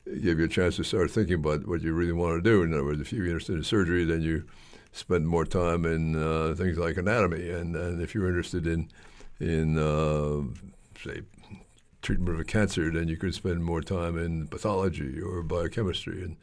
gave 0.05 0.39
you 0.39 0.45
a 0.45 0.49
chance 0.49 0.77
to 0.77 0.85
start 0.85 1.11
thinking 1.11 1.35
about 1.35 1.67
what 1.67 1.83
you 1.83 1.93
really 1.93 2.13
want 2.13 2.43
to 2.43 2.51
do. 2.51 2.63
In 2.63 2.73
other 2.73 2.85
words, 2.85 3.01
if 3.01 3.13
you're 3.13 3.27
interested 3.27 3.57
in 3.57 3.63
surgery, 3.63 4.05
then 4.05 4.23
you 4.23 4.45
spend 4.93 5.29
more 5.29 5.45
time 5.45 5.85
in 5.85 6.17
uh, 6.17 6.55
things 6.57 6.79
like 6.79 6.97
anatomy, 6.97 7.51
and, 7.51 7.77
and 7.77 8.03
if 8.03 8.15
you're 8.15 8.29
interested 8.29 8.67
in 8.67 8.89
in 9.39 9.79
uh, 9.79 10.43
say 11.03 11.23
treatment 12.03 12.35
of 12.35 12.41
a 12.41 12.45
cancer, 12.45 12.91
then 12.91 13.09
you 13.09 13.17
could 13.17 13.35
spend 13.35 13.63
more 13.63 13.83
time 13.83 14.19
in 14.19 14.49
pathology 14.49 15.21
or 15.21 15.43
biochemistry, 15.43 16.23
and 16.23 16.37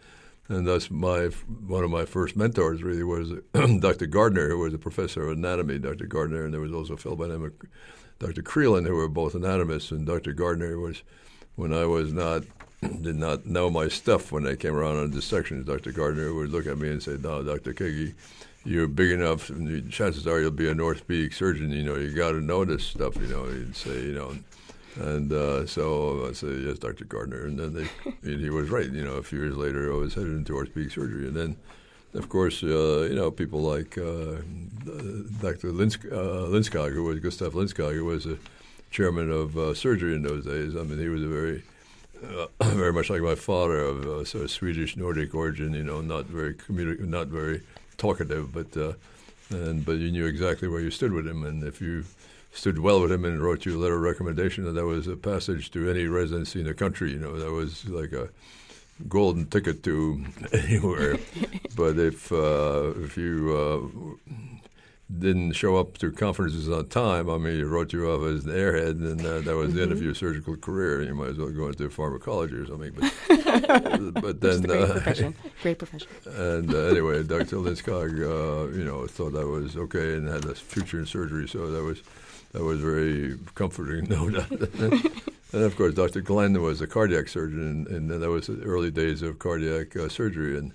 and 0.49 0.65
thus 0.65 0.89
my 0.89 1.25
one 1.25 1.83
of 1.83 1.89
my 1.89 2.05
first 2.05 2.35
mentors 2.35 2.83
really 2.83 3.03
was 3.03 3.33
Dr. 3.79 4.05
Gardner, 4.05 4.49
who 4.49 4.59
was 4.59 4.73
a 4.73 4.79
professor 4.79 5.23
of 5.23 5.37
anatomy, 5.37 5.79
Dr. 5.79 6.05
Gardner, 6.05 6.45
and 6.45 6.53
there 6.53 6.61
was 6.61 6.71
also 6.71 6.93
a 6.93 6.97
fellow 6.97 7.15
by 7.15 7.27
the 7.27 7.33
name 7.33 7.43
of 7.45 7.53
Dr. 8.19 8.41
Creelan, 8.41 8.85
who 8.87 8.95
were 8.95 9.07
both 9.07 9.35
anatomists, 9.35 9.91
and 9.91 10.05
Dr. 10.05 10.33
Gardner 10.33 10.79
was 10.79 11.03
when 11.55 11.73
I 11.73 11.85
was 11.85 12.11
not 12.13 12.43
did 13.01 13.15
not 13.15 13.45
know 13.45 13.69
my 13.69 13.87
stuff 13.87 14.31
when 14.31 14.43
they 14.43 14.55
came 14.55 14.75
around 14.75 14.97
on 14.97 15.11
dissections. 15.11 15.65
Dr. 15.65 15.91
Gardner 15.91 16.33
would 16.33 16.51
look 16.51 16.67
at 16.67 16.77
me 16.77 16.89
and 16.89 17.01
say, 17.01 17.17
"No, 17.19 17.43
Dr. 17.43 17.73
Keggi, 17.73 18.13
you're 18.65 18.87
big 18.87 19.11
enough. 19.11 19.51
Chances 19.89 20.27
are 20.27 20.39
you'll 20.39 20.51
be 20.51 20.69
an 20.69 20.79
orthopedic 20.79 21.33
surgeon. 21.33 21.71
You 21.71 21.83
know, 21.83 21.95
you 21.95 22.13
got 22.13 22.31
to 22.31 22.41
know 22.41 22.65
this 22.65 22.83
stuff. 22.83 23.15
You 23.17 23.27
know." 23.27 23.45
He'd 23.45 23.75
say, 23.75 24.01
"You 24.03 24.13
know." 24.13 24.37
And 24.99 25.31
uh, 25.31 25.65
so 25.65 26.27
I 26.27 26.33
said, 26.33 26.61
"Yes, 26.61 26.79
Dr. 26.79 27.05
Gardner." 27.05 27.45
And 27.45 27.59
then 27.59 27.73
they, 27.73 28.35
he 28.37 28.49
was 28.49 28.69
right. 28.69 28.89
You 28.89 29.03
know, 29.03 29.13
a 29.13 29.23
few 29.23 29.39
years 29.39 29.55
later, 29.55 29.91
I 29.91 29.97
was 29.97 30.13
headed 30.13 30.33
into 30.33 30.55
orthopedic 30.55 30.91
surgery, 30.91 31.27
and 31.27 31.35
then. 31.35 31.57
Of 32.13 32.29
course, 32.29 32.63
uh, 32.63 33.07
you 33.09 33.15
know 33.15 33.31
people 33.31 33.61
like 33.61 33.97
uh, 33.97 34.41
Dr. 35.41 35.71
Linsk, 35.71 36.05
uh, 36.11 36.47
Lindskog, 36.49 36.93
who 36.93 37.03
was 37.03 37.19
Gustaf 37.19 37.51
Lindskog, 37.51 37.93
who 37.93 38.05
was 38.05 38.25
a 38.25 38.37
chairman 38.91 39.29
of 39.29 39.57
uh, 39.57 39.73
surgery 39.73 40.15
in 40.15 40.23
those 40.23 40.45
days. 40.45 40.75
I 40.75 40.83
mean, 40.83 40.99
he 40.99 41.09
was 41.09 41.21
a 41.21 41.27
very 41.27 41.63
uh, 42.23 42.47
very 42.75 42.93
much 42.93 43.09
like 43.09 43.21
my 43.21 43.35
father, 43.35 43.79
of 43.79 44.05
uh, 44.07 44.25
sort 44.25 44.45
of 44.45 44.51
Swedish 44.51 44.95
Nordic 44.95 45.35
origin. 45.35 45.73
You 45.73 45.83
know, 45.83 46.01
not 46.01 46.25
very 46.25 46.53
communi- 46.55 46.99
not 47.01 47.27
very 47.27 47.61
talkative, 47.97 48.53
but 48.53 48.75
and 49.49 49.85
but 49.85 49.97
you 49.97 50.11
knew 50.11 50.25
exactly 50.25 50.67
where 50.67 50.81
you 50.81 50.91
stood 50.91 51.11
with 51.11 51.27
him, 51.27 51.43
and 51.43 51.63
if 51.63 51.81
you 51.81 52.05
stood 52.53 52.79
well 52.79 53.01
with 53.01 53.11
him 53.11 53.25
and 53.25 53.41
wrote 53.41 53.65
you 53.65 53.77
a 53.77 53.79
letter 53.79 53.95
of 53.95 54.01
recommendation, 54.01 54.73
that 54.73 54.85
was 54.85 55.07
a 55.07 55.15
passage 55.15 55.71
to 55.71 55.89
any 55.89 56.05
residency 56.05 56.61
in 56.61 56.65
the 56.65 56.73
country. 56.73 57.11
You 57.11 57.19
know, 57.19 57.37
that 57.37 57.51
was 57.51 57.87
like 57.87 58.13
a 58.13 58.29
golden 59.07 59.45
ticket 59.45 59.83
to 59.83 60.25
anywhere. 60.53 61.17
but 61.75 61.97
if 61.97 62.31
uh, 62.31 62.93
if 62.97 63.17
you 63.17 63.55
uh, 63.55 64.33
didn't 65.19 65.53
show 65.53 65.77
up 65.77 65.97
to 65.97 66.11
conferences 66.11 66.69
on 66.69 66.87
time, 66.89 67.29
I 67.29 67.37
mean, 67.37 67.55
he 67.55 67.63
wrote 67.63 67.93
you 67.93 68.09
off 68.09 68.23
as 68.27 68.45
an 68.45 68.51
airhead, 68.51 68.99
and 69.01 69.25
uh, 69.25 69.39
that 69.39 69.55
was 69.55 69.69
mm-hmm. 69.69 69.77
the 69.77 69.81
end 69.83 69.91
of 69.91 69.97
mm-hmm. 69.99 70.05
your 70.05 70.15
surgical 70.15 70.57
career. 70.57 71.01
You 71.01 71.15
might 71.15 71.29
as 71.29 71.37
well 71.37 71.49
go 71.49 71.67
into 71.67 71.89
pharmacology 71.89 72.55
or 72.55 72.65
something. 72.65 72.91
But, 72.93 74.13
but 74.21 74.41
then, 74.41 74.61
great 74.63 74.81
uh, 74.81 74.91
profession. 74.91 75.35
Great 75.61 75.79
profession. 75.79 76.07
And 76.25 76.73
uh, 76.73 76.77
anyway, 76.87 77.23
Dr. 77.23 77.57
Lindskog, 77.57 78.19
uh, 78.19 78.75
you 78.77 78.83
know, 78.83 79.07
thought 79.07 79.33
that 79.33 79.47
was 79.47 79.77
okay 79.77 80.15
and 80.15 80.27
had 80.27 80.45
a 80.45 80.55
future 80.55 80.99
in 80.99 81.05
surgery, 81.05 81.47
so 81.47 81.71
that 81.71 81.83
was 81.83 82.01
that 82.51 82.63
was 82.63 82.79
very 82.79 83.37
comforting, 83.55 84.05
no 84.09 84.29
doubt. 84.29 84.51
and 85.53 85.63
of 85.63 85.75
course, 85.75 85.93
Dr. 85.93 86.21
Glenn 86.21 86.61
was 86.61 86.81
a 86.81 86.87
cardiac 86.87 87.27
surgeon, 87.27 87.59
and, 87.59 87.87
and 87.87 88.21
that 88.21 88.29
was 88.29 88.47
the 88.47 88.61
early 88.63 88.91
days 88.91 89.21
of 89.21 89.39
cardiac 89.39 89.95
uh, 89.95 90.09
surgery, 90.09 90.57
and 90.57 90.73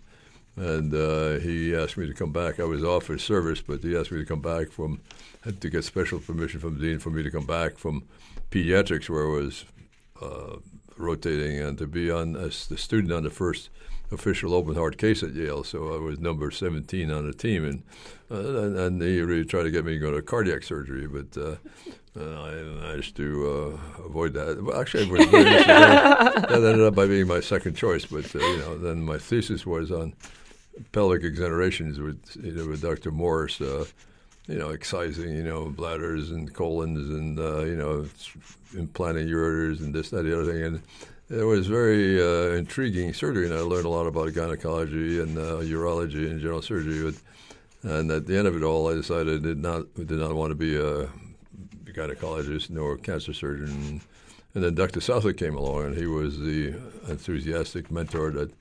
and 0.54 0.94
uh, 0.94 1.38
he 1.38 1.74
asked 1.74 1.96
me 1.96 2.06
to 2.06 2.12
come 2.12 2.30
back. 2.30 2.60
I 2.60 2.64
was 2.64 2.84
off 2.84 3.04
for 3.04 3.16
service, 3.16 3.62
but 3.62 3.82
he 3.82 3.96
asked 3.96 4.12
me 4.12 4.18
to 4.18 4.26
come 4.26 4.42
back 4.42 4.70
from 4.70 5.00
had 5.44 5.60
to 5.60 5.70
get 5.70 5.84
special 5.84 6.20
permission 6.20 6.60
from 6.60 6.78
the 6.78 6.86
dean 6.86 6.98
for 6.98 7.10
me 7.10 7.22
to 7.22 7.30
come 7.30 7.46
back 7.46 7.78
from 7.78 8.04
pediatrics, 8.50 9.08
where 9.08 9.26
I 9.26 9.30
was 9.30 9.64
uh, 10.20 10.56
rotating, 10.96 11.58
and 11.58 11.78
to 11.78 11.86
be 11.86 12.10
on 12.10 12.36
as 12.36 12.66
the 12.66 12.76
student 12.76 13.12
on 13.12 13.24
the 13.24 13.30
first 13.30 13.70
official 14.12 14.54
open 14.54 14.74
heart 14.74 14.98
case 14.98 15.22
at 15.22 15.32
Yale. 15.32 15.64
So 15.64 15.94
I 15.94 15.98
was 15.98 16.20
number 16.20 16.50
17 16.50 17.10
on 17.10 17.26
the 17.26 17.32
team, 17.32 17.64
and 17.64 17.82
and, 18.32 18.76
and, 18.76 19.02
he 19.02 19.20
really 19.20 19.44
tried 19.44 19.64
to 19.64 19.70
get 19.70 19.84
me 19.84 19.94
to 19.94 19.98
go 19.98 20.10
to 20.10 20.22
cardiac 20.22 20.62
surgery, 20.62 21.06
but. 21.06 21.36
Uh, 21.36 21.56
uh, 22.14 22.42
I 22.42 22.50
managed 22.52 23.16
to 23.16 23.78
uh, 23.98 24.02
avoid 24.04 24.34
that. 24.34 24.62
Well, 24.62 24.78
actually, 24.78 25.10
was 25.10 25.30
that, 25.30 26.46
that 26.46 26.52
ended 26.52 26.82
up 26.82 26.94
by 26.94 27.06
being 27.06 27.26
my 27.26 27.40
second 27.40 27.74
choice. 27.74 28.04
But 28.04 28.34
uh, 28.34 28.38
you 28.38 28.58
know, 28.58 28.76
then 28.76 29.02
my 29.02 29.16
thesis 29.16 29.64
was 29.64 29.90
on 29.90 30.12
pelvic 30.92 31.22
exenterations 31.22 31.98
with 31.98 32.20
you 32.42 32.52
know, 32.52 32.66
with 32.66 32.82
Dr. 32.82 33.10
Morris, 33.12 33.62
uh, 33.62 33.86
you 34.46 34.58
know, 34.58 34.70
excising 34.70 35.34
you 35.34 35.42
know 35.42 35.70
bladders 35.70 36.30
and 36.30 36.52
colons 36.52 37.08
and 37.08 37.38
uh, 37.38 37.60
you 37.60 37.76
know 37.76 38.06
implanting 38.76 39.28
ureters 39.28 39.80
and 39.80 39.94
this 39.94 40.10
that 40.10 40.24
the 40.24 40.38
other 40.38 40.52
thing, 40.52 40.62
and 40.62 40.82
it 41.30 41.44
was 41.44 41.66
very 41.66 42.20
uh, 42.20 42.54
intriguing 42.56 43.14
surgery, 43.14 43.46
and 43.46 43.54
I 43.54 43.60
learned 43.60 43.86
a 43.86 43.90
lot 43.90 44.06
about 44.06 44.34
gynecology 44.34 45.18
and 45.18 45.38
uh, 45.38 45.60
urology 45.60 46.30
and 46.30 46.40
general 46.40 46.60
surgery. 46.60 47.10
But, 47.10 47.20
and 47.82 48.10
at 48.10 48.26
the 48.26 48.36
end 48.36 48.46
of 48.46 48.56
it 48.56 48.62
all, 48.62 48.90
I 48.90 48.94
decided 48.94 49.40
I 49.40 49.48
did 49.48 49.58
not 49.58 49.94
did 49.94 50.10
not 50.10 50.34
want 50.34 50.50
to 50.50 50.54
be 50.54 50.76
a 50.76 51.08
gynecologist 51.92 52.70
nor 52.70 52.94
a 52.94 52.98
cancer 52.98 53.32
surgeon. 53.32 54.00
And 54.54 54.62
then 54.62 54.74
Dr. 54.74 55.00
Southwick 55.00 55.38
came 55.38 55.56
along, 55.56 55.86
and 55.86 55.96
he 55.96 56.06
was 56.06 56.38
the 56.38 56.74
enthusiastic 57.08 57.90
mentor 57.90 58.30
that 58.32 58.52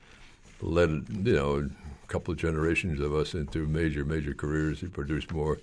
led, 0.62 1.06
you 1.24 1.34
know, 1.34 1.70
a 2.04 2.08
couple 2.08 2.32
of 2.32 2.38
generations 2.38 3.02
of 3.02 3.14
us 3.14 3.34
into 3.34 3.68
major, 3.68 4.06
major 4.06 4.34
careers. 4.34 4.80
He 4.80 4.88
produced 4.88 5.34
more 5.34 5.60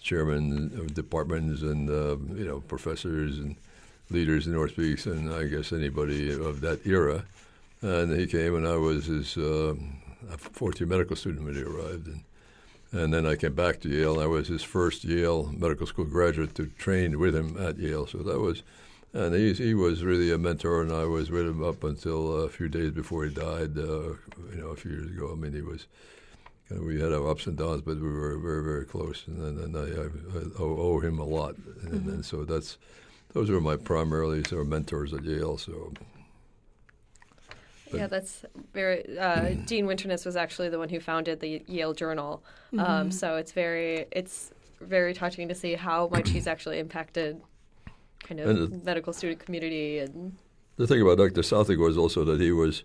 chairmen 0.00 0.72
of 0.78 0.94
departments 0.94 1.62
and 1.62 1.90
uh, 1.90 2.16
you 2.34 2.44
know 2.44 2.60
professors 2.60 3.38
and 3.38 3.56
leaders 4.10 4.46
in 4.46 4.54
orthopedics 4.54 5.06
and 5.06 5.32
I 5.32 5.44
guess 5.44 5.72
anybody 5.72 6.32
of 6.32 6.60
that 6.60 6.86
era. 6.86 7.24
And 7.82 8.18
he 8.18 8.26
came, 8.26 8.54
and 8.56 8.66
I 8.66 8.76
was 8.76 9.06
his 9.06 9.36
uh, 9.36 9.74
fourth 10.38 10.80
year 10.80 10.88
medical 10.88 11.16
student 11.16 11.44
when 11.44 11.54
he 11.54 11.62
arrived. 11.62 12.06
And, 12.06 12.20
and 12.92 13.12
then 13.12 13.26
I 13.26 13.36
came 13.36 13.54
back 13.54 13.80
to 13.80 13.88
Yale, 13.88 14.14
and 14.14 14.22
I 14.22 14.26
was 14.26 14.48
his 14.48 14.62
first 14.62 15.04
Yale 15.04 15.52
Medical 15.56 15.86
School 15.86 16.04
graduate 16.04 16.54
to 16.56 16.66
train 16.66 17.18
with 17.18 17.34
him 17.34 17.56
at 17.62 17.78
Yale. 17.78 18.06
So 18.06 18.18
that 18.18 18.40
was 18.40 18.62
and 19.16 19.34
he, 19.34 19.54
he 19.54 19.72
was 19.72 20.04
really 20.04 20.30
a 20.30 20.36
mentor, 20.36 20.82
and 20.82 20.92
I 20.92 21.04
was 21.04 21.30
with 21.30 21.46
him 21.46 21.64
up 21.64 21.84
until 21.84 22.44
a 22.44 22.50
few 22.50 22.68
days 22.68 22.90
before 22.90 23.24
he 23.24 23.32
died, 23.32 23.78
uh, 23.78 24.12
you 24.52 24.58
know, 24.58 24.68
a 24.68 24.76
few 24.76 24.90
years 24.90 25.10
ago. 25.10 25.30
I 25.32 25.36
mean, 25.36 25.54
he 25.54 25.62
was, 25.62 25.86
kind 26.68 26.82
of, 26.82 26.86
we 26.86 27.00
had 27.00 27.14
our 27.14 27.30
ups 27.30 27.46
and 27.46 27.56
downs, 27.56 27.80
but 27.80 27.96
we 27.96 28.10
were 28.10 28.36
very, 28.36 28.62
very 28.62 28.84
close, 28.84 29.24
and, 29.26 29.58
and 29.58 29.74
I, 29.74 30.02
I, 30.02 30.42
I 30.42 30.62
owe, 30.62 31.00
him 31.00 31.18
a 31.18 31.24
lot. 31.24 31.56
And, 31.56 31.92
mm-hmm. 31.92 32.08
and, 32.10 32.24
so 32.26 32.44
that's, 32.44 32.76
those 33.32 33.48
were 33.48 33.60
my 33.60 33.76
primarily 33.76 34.44
sort 34.44 34.60
of 34.60 34.68
mentors 34.68 35.14
at 35.14 35.24
Yale, 35.24 35.56
so. 35.56 35.92
But 37.90 38.00
yeah, 38.00 38.06
that's 38.06 38.44
very. 38.72 39.18
Uh, 39.18 39.50
Dean 39.64 39.86
Winternitz 39.86 40.26
was 40.26 40.36
actually 40.36 40.68
the 40.68 40.78
one 40.78 40.88
who 40.88 41.00
founded 41.00 41.40
the 41.40 41.62
Yale 41.66 41.94
Journal, 41.94 42.42
um, 42.72 42.78
mm-hmm. 42.78 43.10
so 43.10 43.36
it's 43.36 43.52
very 43.52 44.06
it's 44.10 44.50
very 44.80 45.14
touching 45.14 45.48
to 45.48 45.54
see 45.54 45.74
how 45.74 46.08
much 46.08 46.30
he's 46.30 46.46
actually 46.46 46.78
impacted 46.78 47.40
kind 48.22 48.40
of 48.40 48.70
the, 48.70 48.78
medical 48.84 49.12
student 49.12 49.40
community. 49.40 49.98
And 49.98 50.36
the 50.76 50.86
thing 50.86 51.00
about 51.00 51.18
Dr. 51.18 51.42
Southwick 51.42 51.78
was 51.78 51.96
also 51.96 52.24
that 52.24 52.40
he 52.40 52.52
was 52.52 52.84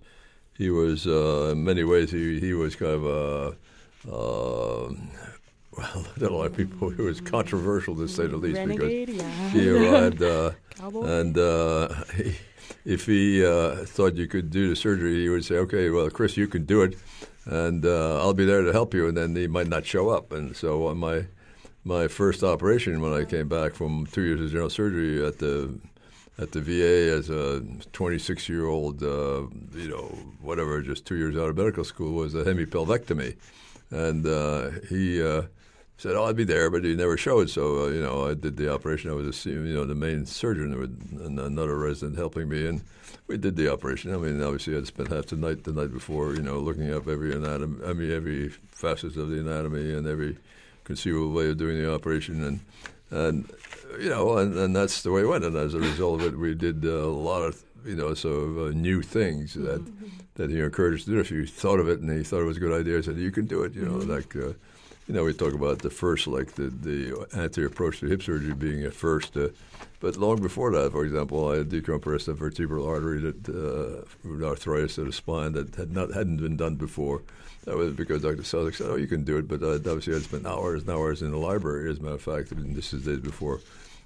he 0.57 0.69
was 0.69 1.07
uh, 1.07 1.49
in 1.51 1.63
many 1.63 1.83
ways 1.83 2.11
he 2.11 2.39
he 2.39 2.53
was 2.53 2.75
kind 2.75 2.91
of 2.91 3.05
a. 3.05 3.55
Uh, 4.09 4.93
well, 5.77 6.05
not 6.17 6.31
a 6.31 6.35
lot 6.35 6.45
of 6.47 6.57
people. 6.57 6.91
It 6.91 6.99
was 6.99 7.21
controversial 7.21 7.95
to 7.95 8.07
say 8.07 8.27
the 8.27 8.35
least 8.35 8.57
Renegade, 8.57 9.07
because 9.07 9.23
yeah. 9.23 9.49
he 9.49 9.69
arrived, 9.69 10.21
uh, 10.21 10.51
and 10.81 11.37
uh, 11.37 11.93
he, 12.15 12.35
if 12.85 13.05
he 13.05 13.45
uh, 13.45 13.77
thought 13.85 14.15
you 14.15 14.27
could 14.27 14.49
do 14.49 14.69
the 14.69 14.75
surgery, 14.75 15.21
he 15.21 15.29
would 15.29 15.45
say, 15.45 15.55
"Okay, 15.55 15.89
well, 15.89 16.09
Chris, 16.09 16.37
you 16.37 16.47
can 16.47 16.65
do 16.65 16.81
it, 16.81 16.97
and 17.45 17.85
uh, 17.85 18.19
I'll 18.21 18.33
be 18.33 18.45
there 18.45 18.61
to 18.61 18.71
help 18.71 18.93
you." 18.93 19.07
And 19.07 19.17
then 19.17 19.35
he 19.35 19.47
might 19.47 19.67
not 19.67 19.85
show 19.85 20.09
up. 20.09 20.31
And 20.31 20.55
so 20.55 20.87
on 20.87 20.97
my 20.97 21.25
my 21.83 22.07
first 22.07 22.43
operation 22.43 23.01
when 23.01 23.13
I 23.13 23.25
came 23.25 23.47
back 23.47 23.73
from 23.73 24.05
two 24.07 24.21
years 24.21 24.41
of 24.41 24.51
general 24.51 24.69
surgery 24.69 25.25
at 25.25 25.39
the 25.39 25.73
at 26.37 26.51
the 26.51 26.61
VA 26.61 27.15
as 27.15 27.29
a 27.29 27.61
26 27.93 28.49
year 28.49 28.65
old, 28.65 29.03
uh, 29.03 29.43
you 29.73 29.89
know, 29.89 30.05
whatever, 30.41 30.81
just 30.81 31.05
two 31.05 31.15
years 31.15 31.35
out 31.35 31.49
of 31.49 31.57
medical 31.57 31.83
school 31.83 32.13
was 32.13 32.33
a 32.33 32.43
hemipelvectomy, 32.43 33.35
and 33.91 34.25
uh, 34.25 34.71
he 34.89 35.21
uh, 35.21 35.43
said, 36.01 36.15
"Oh, 36.15 36.25
I'd 36.25 36.35
be 36.35 36.43
there," 36.43 36.71
but 36.71 36.83
he 36.83 36.95
never 36.95 37.15
showed. 37.15 37.49
So 37.51 37.85
uh, 37.85 37.87
you 37.89 38.01
know, 38.01 38.27
I 38.27 38.33
did 38.33 38.57
the 38.57 38.73
operation. 38.73 39.11
I 39.11 39.13
was, 39.13 39.45
a, 39.45 39.49
you 39.49 39.73
know, 39.73 39.85
the 39.85 39.93
main 39.93 40.25
surgeon 40.25 40.79
with 40.79 41.21
another 41.21 41.77
resident 41.77 42.17
helping 42.17 42.49
me, 42.49 42.65
and 42.65 42.81
we 43.27 43.37
did 43.37 43.55
the 43.55 43.71
operation. 43.71 44.11
I 44.11 44.17
mean, 44.17 44.41
obviously, 44.41 44.75
I'd 44.75 44.87
spent 44.87 45.09
half 45.09 45.27
the 45.27 45.35
night 45.35 45.63
the 45.63 45.73
night 45.73 45.93
before, 45.93 46.33
you 46.33 46.41
know, 46.41 46.57
looking 46.57 46.91
up 46.91 47.07
every 47.07 47.35
anatomy, 47.35 47.85
I 47.85 47.93
mean, 47.93 48.11
every 48.11 48.49
facet 48.71 49.15
of 49.15 49.29
the 49.29 49.39
anatomy 49.41 49.93
and 49.93 50.07
every 50.07 50.37
conceivable 50.85 51.33
way 51.33 51.49
of 51.49 51.57
doing 51.57 51.77
the 51.77 51.93
operation, 51.93 52.43
and 52.43 52.59
and 53.11 53.51
you 53.99 54.09
know, 54.09 54.39
and, 54.39 54.57
and 54.57 54.75
that's 54.75 55.03
the 55.03 55.11
way 55.11 55.21
it 55.21 55.27
went. 55.27 55.43
And 55.43 55.55
as 55.55 55.75
a 55.75 55.79
result 55.79 56.21
of 56.21 56.33
it, 56.33 56.39
we 56.39 56.55
did 56.55 56.83
uh, 56.83 56.89
a 56.89 57.13
lot 57.29 57.43
of 57.43 57.63
you 57.85 57.95
know, 57.95 58.13
sort 58.15 58.43
of 58.43 58.57
uh, 58.57 58.69
new 58.71 59.03
things 59.03 59.53
that 59.53 59.85
that 60.33 60.49
he 60.49 60.59
encouraged 60.61 61.05
to 61.05 61.11
do. 61.11 61.19
If 61.19 61.29
you 61.29 61.45
thought 61.45 61.79
of 61.79 61.87
it 61.87 61.99
and 61.99 62.09
he 62.09 62.23
thought 62.23 62.41
it 62.41 62.45
was 62.45 62.57
a 62.57 62.59
good 62.59 62.79
idea, 62.79 62.97
he 62.97 63.03
said 63.03 63.17
you 63.17 63.31
can 63.31 63.45
do 63.45 63.61
it. 63.61 63.75
You 63.75 63.85
know, 63.85 63.97
like. 63.97 64.35
Uh, 64.35 64.53
you 65.11 65.17
know, 65.17 65.25
we 65.25 65.33
talk 65.33 65.53
about 65.53 65.79
the 65.79 65.89
first, 65.89 66.25
like 66.25 66.53
the, 66.53 66.69
the 66.69 67.27
anterior 67.35 67.67
approach 67.67 67.99
to 67.99 68.05
hip 68.05 68.23
surgery 68.23 68.53
being 68.53 68.85
a 68.85 68.91
first. 68.91 69.35
Uh, 69.35 69.49
but 69.99 70.15
long 70.15 70.41
before 70.41 70.71
that, 70.71 70.93
for 70.93 71.03
example, 71.03 71.49
I 71.49 71.57
had 71.57 71.67
decompressed 71.67 72.29
a 72.29 72.33
vertebral 72.33 72.87
artery 72.87 73.19
that 73.19 73.49
uh, 73.49 74.45
arthritis 74.45 74.97
of 74.97 75.07
the 75.07 75.11
spine 75.11 75.51
that 75.51 75.75
had 75.75 75.91
not 75.91 76.13
hadn't 76.13 76.37
been 76.37 76.55
done 76.55 76.75
before. 76.75 77.23
That 77.65 77.75
was 77.75 77.93
because 77.93 78.21
Dr. 78.21 78.41
Southwick 78.45 78.75
said, 78.75 78.87
"Oh, 78.89 78.95
you 78.95 79.05
can 79.05 79.25
do 79.25 79.37
it," 79.37 79.49
but 79.49 79.61
uh, 79.61 79.73
obviously 79.73 80.15
I'd 80.15 80.21
spent 80.21 80.45
hours 80.45 80.83
and 80.83 80.89
hours 80.91 81.21
in 81.21 81.31
the 81.31 81.37
library. 81.37 81.91
As 81.91 81.99
a 81.99 82.03
matter 82.03 82.15
of 82.15 82.21
fact, 82.21 82.53
and 82.53 82.73
this 82.73 82.93
is 82.93 83.03
days 83.03 83.19
before 83.19 83.59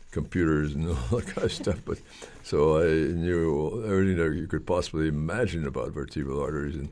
computers 0.10 0.74
and 0.74 0.90
all 1.12 1.20
that 1.20 1.28
kind 1.28 1.46
of 1.46 1.54
stuff. 1.54 1.82
But 1.86 2.00
so 2.42 2.80
I 2.80 2.88
knew 3.14 3.84
everything 3.86 4.18
that 4.18 4.34
you 4.36 4.48
could 4.48 4.66
possibly 4.66 5.08
imagine 5.08 5.68
about 5.68 5.92
vertebral 5.92 6.42
arteries 6.42 6.74
and 6.74 6.90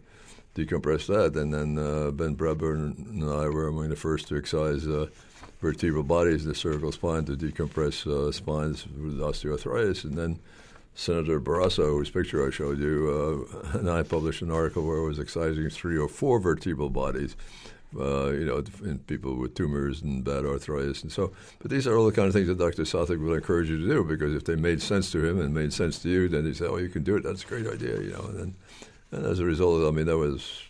decompress 0.56 1.08
that. 1.08 1.40
And 1.40 1.54
then 1.54 1.78
uh, 1.78 2.12
Ben 2.12 2.36
Bradburn 2.36 2.98
and 2.98 3.24
I 3.24 3.48
were 3.48 3.68
among 3.68 3.90
the 3.90 3.96
first 3.96 4.28
to 4.30 4.38
excise 4.38 4.88
uh, 4.88 5.08
vertebral 5.60 6.04
bodies, 6.04 6.46
the 6.46 6.56
cervical 6.56 6.92
spine, 6.92 7.26
to 7.26 7.36
decompress 7.36 8.06
uh, 8.06 8.32
spines 8.32 8.86
with 8.88 9.20
osteoarthritis. 9.20 10.04
And 10.04 10.18
then 10.18 10.40
Senator 10.96 11.40
Barrasso, 11.40 11.90
whose 11.90 12.10
picture 12.10 12.46
I 12.46 12.52
showed 12.52 12.80
you, 12.80 13.48
uh, 13.74 13.78
and 13.80 13.90
I 13.90 14.04
published 14.04 14.42
an 14.42 14.52
article 14.52 14.86
where 14.86 15.02
I 15.02 15.06
was 15.06 15.20
excising 15.20 15.70
three 15.70 15.98
or 15.98 16.08
four 16.08 16.40
vertebral 16.40 16.90
bodies. 16.90 17.36
Uh, 17.96 18.32
you 18.32 18.44
know, 18.44 18.64
in 18.84 18.98
people 18.98 19.36
with 19.36 19.54
tumors 19.54 20.02
and 20.02 20.24
bad 20.24 20.48
arthritis, 20.48 21.04
and 21.04 21.12
so. 21.12 21.32
But 21.60 21.70
these 21.70 21.86
are 21.86 21.96
all 21.96 22.08
the 22.08 22.12
kind 22.12 22.28
of 22.28 22.34
things 22.34 22.48
that 22.48 22.58
Dr. 22.58 22.86
Southwick 22.86 23.20
would 23.20 23.36
encourage 23.36 23.70
you 23.70 23.78
to 23.78 23.88
do 23.88 24.04
because 24.04 24.34
if 24.34 24.46
they 24.46 24.56
made 24.56 24.82
sense 24.82 25.12
to 25.12 25.24
him 25.24 25.40
and 25.40 25.54
made 25.54 25.74
sense 25.74 26.00
to 26.00 26.10
you, 26.10 26.28
then 26.28 26.44
he 26.44 26.56
said, 26.56 26.70
"Oh, 26.72 26.78
you 26.78 26.90
can 26.90 27.04
do 27.04 27.16
it. 27.18 27.24
That's 27.24 27.44
a 27.44 27.46
great 27.46 27.68
idea," 27.68 28.02
you 28.02 28.14
know. 28.14 28.26
And 28.30 28.40
then 28.40 28.56
and 29.14 29.26
as 29.26 29.40
a 29.40 29.46
result, 29.46 29.88
I 29.88 29.92
mean, 29.96 30.08
that 30.08 30.18
was 30.18 30.64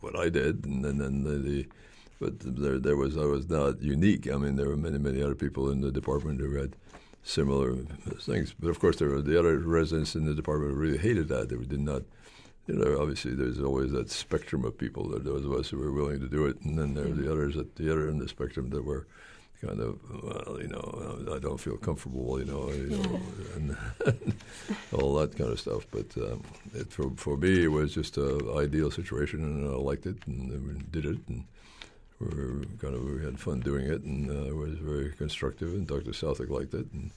what 0.00 0.18
I 0.18 0.28
did, 0.28 0.64
and 0.64 0.84
then, 0.84 1.22
the, 1.22 1.30
the, 1.38 1.66
but 2.20 2.34
there 2.40 2.78
there 2.78 2.96
was 2.96 3.16
I 3.16 3.24
was 3.24 3.48
not 3.48 3.80
unique. 3.80 4.30
I 4.30 4.36
mean, 4.36 4.56
there 4.56 4.68
were 4.68 4.76
many 4.76 4.98
many 4.98 5.22
other 5.22 5.36
people 5.36 5.70
in 5.70 5.80
the 5.80 5.92
department 5.92 6.40
who 6.40 6.54
had 6.54 6.74
similar 7.22 7.74
things. 8.20 8.54
But 8.58 8.70
of 8.70 8.80
course, 8.80 8.96
there 8.96 9.08
were 9.08 9.22
the 9.22 9.38
other 9.38 9.58
residents 9.58 10.16
in 10.16 10.24
the 10.24 10.34
department 10.34 10.72
who 10.72 10.78
really 10.78 10.98
hated 10.98 11.28
that. 11.28 11.48
They 11.48 11.56
did 11.56 11.80
not. 11.80 12.02
You 12.66 12.74
know, 12.74 13.00
obviously, 13.00 13.34
there's 13.34 13.60
always 13.60 13.92
that 13.92 14.10
spectrum 14.10 14.64
of 14.64 14.76
people. 14.76 15.08
There 15.08 15.20
those 15.20 15.44
of 15.44 15.52
us 15.52 15.70
who 15.70 15.78
were 15.78 15.92
willing 15.92 16.20
to 16.20 16.28
do 16.28 16.46
it, 16.46 16.60
and 16.62 16.78
then 16.78 16.94
there 16.94 17.06
are 17.06 17.14
the 17.22 17.30
others 17.30 17.56
at 17.56 17.76
the 17.76 17.90
other 17.90 18.08
end 18.08 18.20
of 18.20 18.26
the 18.26 18.28
spectrum 18.28 18.70
that 18.70 18.84
were 18.84 19.06
kind 19.60 19.80
of, 19.80 19.98
well, 20.22 20.58
you 20.60 20.68
know, 20.68 21.34
I 21.34 21.38
don't 21.38 21.58
feel 21.58 21.76
comfortable, 21.76 22.38
you 22.38 22.44
know, 22.44 22.70
you 22.70 22.88
yeah. 22.90 23.02
know 23.02 23.20
and, 23.56 23.76
and, 24.06 24.34
all 24.92 25.14
that 25.14 25.36
kind 25.36 25.50
of 25.50 25.60
stuff. 25.60 25.86
But 25.90 26.16
um, 26.16 26.42
it, 26.74 26.92
for, 26.92 27.10
for 27.16 27.36
me, 27.36 27.64
it 27.64 27.68
was 27.68 27.92
just 27.92 28.16
an 28.16 28.48
ideal 28.56 28.90
situation, 28.90 29.42
and 29.42 29.68
I 29.68 29.76
liked 29.76 30.06
it, 30.06 30.16
and 30.26 30.90
did 30.92 31.04
it, 31.04 31.18
and 31.28 31.44
we 32.20 32.26
were 32.26 32.64
kind 32.80 32.94
of 32.94 33.04
we 33.04 33.24
had 33.24 33.38
fun 33.38 33.60
doing 33.60 33.86
it, 33.86 34.02
and 34.02 34.30
uh, 34.30 34.48
it 34.48 34.56
was 34.56 34.78
very 34.78 35.10
constructive. 35.12 35.74
And 35.74 35.86
Dr. 35.86 36.12
Southwick 36.12 36.50
liked 36.50 36.74
it, 36.74 36.86
and 36.92 37.10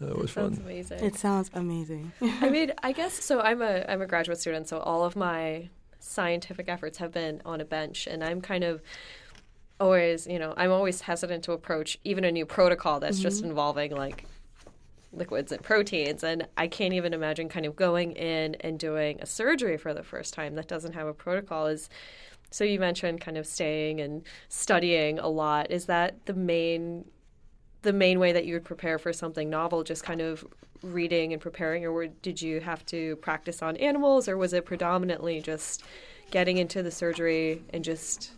uh, 0.00 0.08
it 0.08 0.16
was 0.16 0.30
it 0.30 0.34
sounds 0.34 0.58
fun. 0.58 0.66
amazing. 0.66 1.04
It 1.04 1.16
sounds 1.16 1.50
amazing. 1.54 2.12
I 2.20 2.48
mean, 2.48 2.72
I 2.82 2.92
guess 2.92 3.22
so. 3.22 3.40
I'm 3.40 3.62
a 3.62 3.84
I'm 3.88 4.02
a 4.02 4.06
graduate 4.06 4.40
student, 4.40 4.68
so 4.68 4.78
all 4.78 5.04
of 5.04 5.16
my 5.16 5.68
scientific 5.98 6.68
efforts 6.68 6.98
have 6.98 7.12
been 7.12 7.42
on 7.44 7.60
a 7.60 7.64
bench, 7.64 8.06
and 8.06 8.24
I'm 8.24 8.40
kind 8.40 8.64
of 8.64 8.82
always, 9.80 10.26
you 10.26 10.38
know, 10.38 10.54
I'm 10.56 10.70
always 10.70 11.00
hesitant 11.00 11.44
to 11.44 11.52
approach 11.52 11.98
even 12.04 12.24
a 12.24 12.30
new 12.30 12.46
protocol 12.46 13.00
that's 13.00 13.16
mm-hmm. 13.16 13.22
just 13.22 13.42
involving 13.42 13.96
like 13.96 14.26
liquids 15.12 15.50
and 15.50 15.62
proteins. 15.62 16.22
And 16.22 16.46
I 16.56 16.68
can't 16.68 16.94
even 16.94 17.14
imagine 17.14 17.48
kind 17.48 17.66
of 17.66 17.74
going 17.74 18.12
in 18.12 18.56
and 18.56 18.78
doing 18.78 19.18
a 19.20 19.26
surgery 19.26 19.76
for 19.76 19.94
the 19.94 20.04
first 20.04 20.34
time 20.34 20.54
that 20.54 20.68
doesn't 20.68 20.92
have 20.92 21.06
a 21.06 21.14
protocol. 21.14 21.66
Is 21.66 21.88
so 22.50 22.64
you 22.64 22.78
mentioned 22.78 23.20
kind 23.20 23.38
of 23.38 23.46
staying 23.46 24.00
and 24.00 24.22
studying 24.48 25.18
a 25.18 25.28
lot. 25.28 25.70
Is 25.70 25.86
that 25.86 26.26
the 26.26 26.34
main 26.34 27.04
the 27.82 27.92
main 27.92 28.18
way 28.18 28.32
that 28.32 28.44
you 28.44 28.54
would 28.54 28.64
prepare 28.64 28.98
for 28.98 29.12
something 29.12 29.48
novel? 29.48 29.82
Just 29.82 30.04
kind 30.04 30.20
of 30.20 30.44
reading 30.82 31.32
and 31.32 31.42
preparing, 31.42 31.86
or 31.86 32.06
did 32.06 32.40
you 32.40 32.60
have 32.60 32.84
to 32.86 33.16
practice 33.16 33.62
on 33.62 33.76
animals, 33.76 34.28
or 34.28 34.36
was 34.36 34.52
it 34.52 34.64
predominantly 34.64 35.40
just 35.40 35.82
getting 36.30 36.58
into 36.58 36.82
the 36.82 36.90
surgery 36.90 37.62
and 37.72 37.84
just 37.84 38.32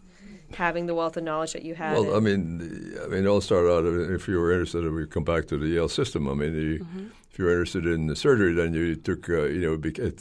having 0.55 0.87
the 0.87 0.95
wealth 0.95 1.17
of 1.17 1.25
knowledge 1.25 1.53
that 1.53 1.65
you 1.65 1.75
had? 1.75 1.95
Well, 1.95 2.17
I 2.17 2.21
mean, 2.21 2.97
I 3.03 3.07
mean, 3.07 3.25
it 3.25 3.29
all 3.29 3.41
started 3.41 3.71
out. 3.71 3.85
If 4.11 4.29
you 4.29 4.39
were 4.39 4.53
interested, 4.53 4.91
we 4.91 5.07
come 5.07 5.25
back 5.25 5.47
to 5.49 5.59
the 5.59 5.67
Yale 5.67 5.89
system. 5.89 6.29
I 6.29 6.35
mean, 6.35 6.55
you, 6.55 6.79
mm-hmm. 6.81 7.07
if 7.31 7.39
you 7.39 7.45
were 7.45 7.53
interested 7.53 7.87
in 7.87 8.07
the 8.07 8.17
surgery, 8.17 8.53
then 8.53 8.75
you 8.75 8.97
took, 8.97 9.29
uh, 9.29 9.45
you 9.45 9.61
know, 9.61 9.75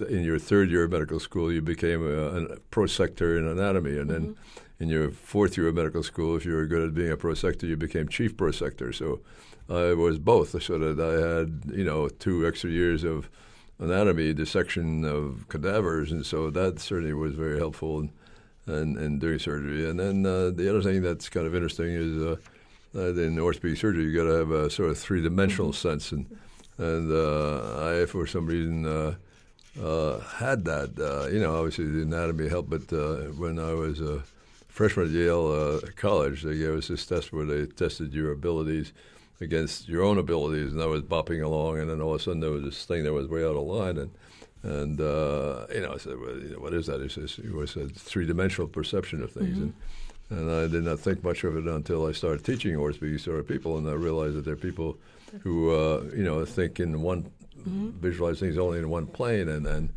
in 0.08 0.24
your 0.24 0.39
third 0.39 0.70
year 0.70 0.84
of 0.84 0.91
medical 0.91 1.20
school, 1.20 1.52
you 1.52 1.62
became 1.62 2.06
a, 2.06 2.54
a 2.54 2.58
prosector 2.72 3.38
in 3.38 3.48
anatomy, 3.48 3.98
and 3.98 4.10
mm-hmm. 4.10 4.24
then 4.26 4.36
in 4.80 4.89
your 4.89 5.12
fourth 5.12 5.58
year 5.58 5.67
of 5.67 5.76
medical 5.76 6.04
school, 6.04 6.36
if 6.36 6.44
you 6.44 6.54
were 6.54 6.65
good 6.65 6.82
at 6.82 6.94
being 6.94 7.12
a 7.12 7.17
prosector, 7.17 7.63
you 7.63 7.78
became 7.78 8.08
chief 8.08 8.36
prosector. 8.36 8.94
So 8.94 9.20
I 9.70 9.94
was 9.94 10.17
both, 10.17 10.62
so 10.63 10.80
that 10.80 11.00
I 11.00 11.38
had, 11.39 11.78
you 11.78 11.84
know, 11.84 12.10
two 12.10 12.48
extra 12.48 12.70
years 12.70 13.04
of 13.04 13.30
anatomy, 13.78 14.34
dissection 14.34 15.06
of 15.06 15.48
cadavers, 15.50 16.12
and 16.12 16.26
so 16.26 16.50
that 16.50 16.80
certainly 16.80 17.13
was 17.13 17.36
very 17.36 17.60
helpful. 17.60 18.00
And, 18.00 18.10
and, 18.72 18.98
and 18.98 19.20
doing 19.20 19.40
surgery. 19.40 19.90
And 19.90 20.00
then 20.00 20.26
uh, 20.26 20.52
the 20.52 20.70
other 20.70 20.82
thing 20.82 21.02
that's 21.02 21.30
kind 21.30 21.46
of 21.46 21.54
interesting 21.56 21.88
is 21.88 22.22
uh, 22.22 22.36
that 22.94 23.18
in 23.18 23.40
orthopedic 23.40 23.78
surgery, 23.78 24.04
you 24.06 24.16
got 24.16 24.24
to 24.24 24.38
have 24.38 24.52
a 24.52 24.70
sort 24.70 24.90
of 24.90 24.98
three 24.98 25.22
dimensional 25.22 25.72
mm-hmm. 25.72 25.90
sense. 25.90 26.12
And, 26.12 26.26
and 26.78 27.12
uh, 27.12 28.02
I, 28.02 28.06
for 28.06 28.26
some 28.28 28.48
reason, 28.48 28.86
uh, 28.86 29.16
uh, 29.82 30.20
had 30.20 30.66
that. 30.66 31.00
Uh, 31.00 31.30
you 31.30 31.40
know, 31.40 31.56
obviously 31.56 31.86
the 31.86 32.02
anatomy 32.02 32.50
helped, 32.50 32.70
but 32.70 32.92
when 33.38 33.60
I 33.60 33.74
was 33.74 34.02
a 34.02 34.24
freshman 34.68 35.08
at 35.08 35.12
Yale 35.12 35.80
College, 35.96 36.44
they 36.44 36.58
gave 36.58 36.76
us 36.76 36.88
this 36.88 37.06
test 37.06 37.32
where 37.32 37.46
they 37.46 37.66
tested 37.66 38.14
your 38.14 38.32
abilities 38.32 38.94
against 39.42 39.90
your 39.90 40.04
own 40.04 40.18
abilities, 40.18 40.72
and 40.72 40.82
I 40.82 40.86
was 40.86 41.02
bopping 41.02 41.44
along, 41.44 41.80
and 41.80 41.90
then 41.90 42.00
all 42.00 42.14
of 42.14 42.22
a 42.22 42.24
sudden 42.24 42.42
there 42.42 42.52
was 42.52 42.64
this 42.64 42.86
thing 42.86 43.04
that 43.04 43.14
was 43.14 43.28
way 43.28 43.44
out 43.44 43.56
of 43.56 43.64
line, 43.64 43.98
and 43.98 44.12
and 44.63 45.02
uh, 45.02 45.65
you 45.74 45.82
know, 45.82 45.93
I 45.93 45.97
said, 45.97 46.19
well, 46.19 46.38
you 46.38 46.54
know, 46.54 46.60
"What 46.60 46.74
is 46.74 46.86
that?" 46.88 47.02
He 47.02 47.10
says, 47.10 47.39
"It 47.43 47.54
was 47.54 47.76
a 47.76 47.88
three-dimensional 47.88 48.67
perception 48.67 49.24
of 49.24 49.32
things." 49.32 49.58
Mm-hmm. 49.58 49.71
And, 50.30 50.39
and 50.39 50.52
I 50.52 50.67
did 50.67 50.84
not 50.84 51.00
think 51.00 51.24
much 51.24 51.43
of 51.43 51.58
it 51.58 51.65
until 51.65 52.06
I 52.06 52.12
started 52.12 52.45
teaching 52.45 52.76
to 52.76 53.34
other 53.34 53.43
people, 53.43 53.78
and 53.78 53.89
I 53.89 53.93
realized 53.93 54.36
that 54.36 54.45
there 54.45 54.54
are 54.54 54.58
people 54.58 54.97
who, 55.41 55.71
uh, 55.71 56.04
you 56.15 56.24
know, 56.24 56.45
think 56.45 56.80
in 56.80 57.02
one, 57.02 57.32
mm-hmm. 57.58 57.89
visualize 58.00 58.39
things 58.39 58.58
only 58.58 58.80
in 58.80 58.89
one 58.89 59.08
plane, 59.08 59.50
and 59.50 59.65
then 59.65 59.91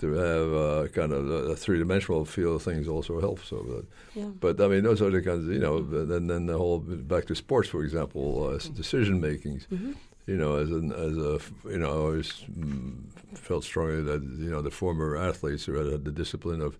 to 0.00 0.12
have 0.12 0.52
uh, 0.52 0.88
kind 0.88 1.12
of 1.12 1.28
a, 1.28 1.56
three-dimensional 1.56 2.24
feel 2.24 2.56
of 2.56 2.62
things 2.62 2.88
also 2.88 3.20
helps. 3.20 3.48
So, 3.48 3.64
but, 3.68 3.84
yeah. 4.14 4.28
but 4.40 4.60
I 4.60 4.68
mean, 4.68 4.82
those 4.82 5.02
are 5.02 5.10
the 5.10 5.20
kinds, 5.20 5.46
of, 5.46 5.52
you 5.52 5.58
know, 5.58 5.80
then 5.80 6.26
then 6.26 6.46
the 6.46 6.58
whole 6.58 6.78
back 6.78 7.26
to 7.26 7.34
sports, 7.34 7.68
for 7.68 7.82
example, 7.82 8.48
uh, 8.48 8.58
decision 8.74 9.20
makings. 9.20 9.66
Mm-hmm 9.72 9.92
you 10.30 10.36
know, 10.36 10.56
as 10.56 10.70
an 10.70 10.92
as 10.92 11.16
a 11.16 11.40
you 11.68 11.78
know, 11.78 11.88
I 11.88 11.94
always 11.94 12.32
mm, 12.56 13.02
felt 13.34 13.64
strongly 13.64 14.02
that 14.02 14.22
you 14.22 14.50
know 14.50 14.62
the 14.62 14.70
former 14.70 15.16
athletes 15.16 15.64
who 15.64 15.74
had, 15.74 15.90
had 15.90 16.04
the 16.04 16.10
discipline 16.10 16.60
of 16.60 16.78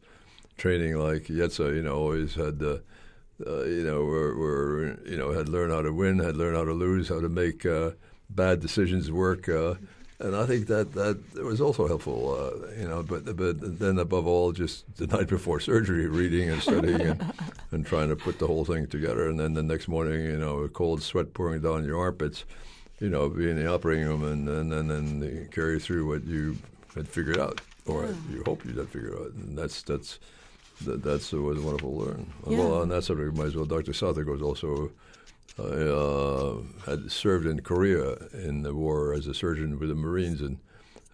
training 0.57 0.97
like 0.97 1.25
Yetsa, 1.25 1.75
you 1.75 1.83
know, 1.83 1.97
always 1.97 2.35
had 2.35 2.59
the 2.59 2.83
uh, 3.47 3.65
you 3.65 3.85
know 3.85 4.05
were, 4.05 4.37
were 4.37 4.99
you 5.07 5.17
know 5.17 5.33
had 5.33 5.49
learned 5.49 5.73
how 5.73 5.83
to 5.83 5.93
win, 5.93 6.19
had 6.19 6.37
learned 6.37 6.57
how 6.57 6.65
to 6.65 6.73
lose, 6.73 7.09
how 7.09 7.21
to 7.21 7.29
make 7.29 7.65
uh, 7.65 7.91
bad 8.29 8.61
decisions 8.61 9.11
work. 9.11 9.49
Uh, 9.49 9.75
and 10.19 10.37
I 10.37 10.45
think 10.45 10.67
that 10.67 10.93
that 10.93 11.19
was 11.43 11.63
also 11.63 11.89
helpful, 11.89 12.35
uh, 12.35 12.79
you 12.79 12.87
know. 12.87 13.03
But 13.03 13.25
but 13.37 13.79
then 13.79 13.99
above 13.99 14.27
all, 14.27 14.53
just 14.53 14.85
the 14.97 15.07
night 15.07 15.29
before 15.29 15.61
surgery, 15.61 16.07
reading 16.07 16.51
and 16.51 16.61
studying 16.61 17.01
and, 17.01 17.33
and 17.71 17.87
trying 17.87 18.11
to 18.11 18.17
put 18.17 18.39
the 18.39 18.47
whole 18.47 18.67
thing 18.67 18.87
together. 18.87 19.29
And 19.29 19.41
then 19.41 19.55
the 19.55 19.63
next 19.63 19.89
morning, 19.89 20.21
you 20.25 20.39
know, 20.39 20.59
a 20.59 20.69
cold 20.69 21.03
sweat 21.03 21.33
pouring 21.33 21.63
down 21.63 21.87
your 21.87 21.99
armpits 21.99 22.45
you 23.01 23.09
know, 23.09 23.29
be 23.29 23.51
in 23.51 23.57
the 23.57 23.73
operating 23.73 24.07
room 24.07 24.25
and 24.25 24.49
and, 24.49 24.73
and 24.73 24.91
then 24.91 25.49
carry 25.51 25.81
through 25.81 26.07
what 26.07 26.25
you 26.25 26.57
had 26.95 27.09
figured 27.09 27.39
out, 27.39 27.61
or 27.87 28.05
yeah. 28.05 28.13
you 28.31 28.43
hope 28.47 28.65
you 28.65 28.73
had 28.73 28.89
figured 28.89 29.15
out, 29.15 29.33
and 29.33 29.57
that's 29.57 29.83
that's 29.83 30.19
that, 30.85 31.03
that's 31.03 31.33
was 31.33 31.59
wonderful 31.59 31.91
to 31.91 32.05
learn. 32.05 32.33
Yeah. 32.47 32.59
Well, 32.59 32.75
on 32.83 32.89
that 32.91 33.05
subject, 33.05 33.37
might 33.37 33.47
as 33.47 33.57
well. 33.57 33.65
Dr. 33.65 33.93
Southwick 33.93 34.27
was 34.27 34.43
also 34.43 34.91
uh, 35.59 35.63
uh, 35.63 36.57
had 36.87 37.11
served 37.11 37.47
in 37.47 37.61
Korea 37.61 38.15
in 38.33 38.63
the 38.63 38.75
war 38.75 39.15
as 39.15 39.27
a 39.27 39.35
surgeon 39.35 39.79
with 39.79 39.89
the 39.89 39.95
Marines, 39.95 40.41
and 40.41 40.59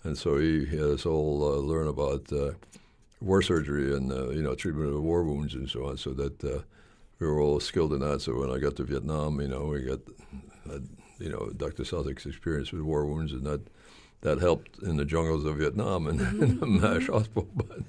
and 0.04 0.16
so 0.16 0.38
he, 0.38 0.64
he 0.64 0.76
had 0.76 0.86
us 0.86 1.06
all 1.06 1.42
uh, 1.42 1.56
learn 1.56 1.88
about 1.88 2.32
uh, 2.32 2.52
war 3.20 3.42
surgery 3.42 3.94
and 3.96 4.12
uh, 4.12 4.30
you 4.30 4.42
know 4.42 4.54
treatment 4.54 4.94
of 4.94 5.02
war 5.02 5.24
wounds 5.24 5.54
and 5.54 5.68
so 5.68 5.86
on, 5.86 5.96
so 5.96 6.10
that 6.10 6.42
uh, 6.44 6.60
we 7.18 7.26
were 7.26 7.40
all 7.40 7.60
skilled 7.60 7.92
in 7.92 8.00
that. 8.00 8.20
So 8.20 8.38
when 8.38 8.50
I 8.50 8.58
got 8.58 8.76
to 8.76 8.84
Vietnam, 8.84 9.40
you 9.40 9.48
know, 9.48 9.66
we 9.66 9.82
got 9.82 10.00
you 11.18 11.30
know 11.30 11.50
Dr. 11.56 11.84
Southwick's 11.84 12.26
experience 12.26 12.72
with 12.72 12.82
war 12.82 13.06
wounds, 13.06 13.32
and 13.32 13.44
that 13.44 13.60
that 14.22 14.40
helped 14.40 14.82
in 14.82 14.96
the 14.96 15.04
jungles 15.04 15.44
of 15.44 15.56
Vietnam 15.56 16.06
and 16.06 16.20
in 16.42 16.60
the 16.60 16.66
MASH 16.66 17.08
hospital. 17.08 17.48
But, 17.54 17.82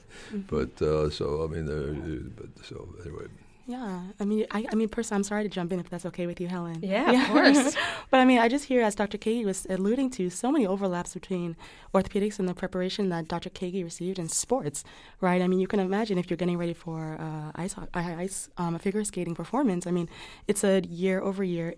but 0.47 0.81
uh, 0.85 1.09
so 1.09 1.43
I 1.43 1.47
mean, 1.47 1.67
uh, 1.69 2.29
but 2.35 2.65
so 2.65 2.87
anyway. 3.03 3.27
Yeah, 3.69 3.99
I 4.17 4.23
mean, 4.23 4.45
I, 4.51 4.65
I 4.71 4.75
mean, 4.75 4.87
personally, 4.87 5.17
I'm 5.17 5.23
sorry 5.25 5.43
to 5.43 5.49
jump 5.49 5.73
in 5.73 5.79
if 5.81 5.89
that's 5.89 6.05
okay 6.05 6.25
with 6.25 6.39
you, 6.39 6.47
Helen. 6.47 6.79
Yeah, 6.81 7.11
of 7.11 7.27
course. 7.27 7.75
but 8.09 8.21
I 8.21 8.23
mean, 8.23 8.39
I 8.39 8.47
just 8.47 8.63
hear, 8.63 8.81
as 8.81 8.95
Dr. 8.95 9.17
Keggi 9.17 9.43
was 9.43 9.67
alluding 9.69 10.09
to, 10.11 10.29
so 10.29 10.53
many 10.53 10.65
overlaps 10.65 11.13
between 11.13 11.57
orthopedics 11.93 12.39
and 12.39 12.47
the 12.47 12.53
preparation 12.53 13.09
that 13.09 13.27
Dr. 13.27 13.49
Keggi 13.49 13.83
received 13.83 14.19
in 14.19 14.29
sports, 14.29 14.85
right? 15.19 15.41
I 15.41 15.49
mean, 15.49 15.59
you 15.59 15.67
can 15.67 15.81
imagine 15.81 16.17
if 16.17 16.29
you're 16.29 16.37
getting 16.37 16.57
ready 16.57 16.73
for 16.73 17.17
uh, 17.19 17.51
ice, 17.55 17.75
ice 17.93 18.49
um, 18.57 18.75
a 18.75 18.79
figure 18.79 19.03
skating 19.03 19.35
performance. 19.35 19.85
I 19.85 19.91
mean, 19.91 20.07
it's 20.47 20.63
a 20.63 20.79
year 20.87 21.19
over 21.19 21.43
year 21.43 21.75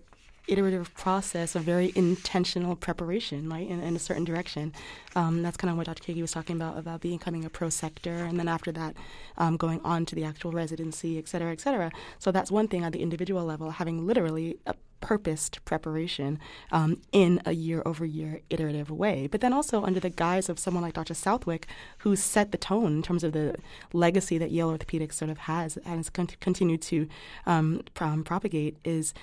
iterative 0.50 0.92
process 0.94 1.54
of 1.54 1.62
very 1.62 1.92
intentional 1.94 2.76
preparation, 2.76 3.48
right, 3.48 3.68
in, 3.68 3.80
in 3.80 3.96
a 3.96 3.98
certain 3.98 4.24
direction. 4.24 4.72
Um, 5.14 5.42
that's 5.42 5.56
kind 5.56 5.70
of 5.70 5.76
what 5.76 5.86
Dr. 5.86 6.02
Keggi 6.02 6.20
was 6.20 6.32
talking 6.32 6.56
about, 6.56 6.78
about 6.78 7.00
becoming 7.00 7.44
a 7.44 7.50
pro 7.50 7.68
sector, 7.68 8.12
and 8.12 8.38
then 8.38 8.48
after 8.48 8.72
that, 8.72 8.96
um, 9.38 9.56
going 9.56 9.80
on 9.84 10.06
to 10.06 10.14
the 10.14 10.24
actual 10.24 10.52
residency, 10.52 11.18
et 11.18 11.28
cetera, 11.28 11.52
et 11.52 11.60
cetera. 11.60 11.90
So 12.18 12.32
that's 12.32 12.50
one 12.50 12.68
thing 12.68 12.84
at 12.84 12.92
the 12.92 13.02
individual 13.02 13.44
level, 13.44 13.70
having 13.70 14.06
literally 14.06 14.58
a 14.66 14.74
purposed 15.00 15.64
preparation 15.64 16.38
um, 16.72 17.00
in 17.12 17.40
a 17.46 17.52
year 17.52 17.82
over 17.86 18.04
year 18.04 18.40
iterative 18.50 18.90
way. 18.90 19.26
But 19.26 19.40
then 19.40 19.52
also 19.52 19.82
under 19.82 20.00
the 20.00 20.10
guise 20.10 20.48
of 20.48 20.58
someone 20.58 20.82
like 20.82 20.94
Dr. 20.94 21.14
Southwick, 21.14 21.66
who 21.98 22.14
set 22.16 22.52
the 22.52 22.58
tone 22.58 22.96
in 22.96 23.02
terms 23.02 23.24
of 23.24 23.32
the 23.32 23.56
legacy 23.92 24.38
that 24.38 24.50
Yale 24.50 24.76
Orthopedics 24.76 25.14
sort 25.14 25.30
of 25.30 25.38
has 25.38 25.76
and 25.78 25.96
has 25.96 26.10
con- 26.10 26.28
continued 26.40 26.82
to 26.82 27.08
um, 27.46 27.82
propagate, 27.94 28.76
is 28.84 29.14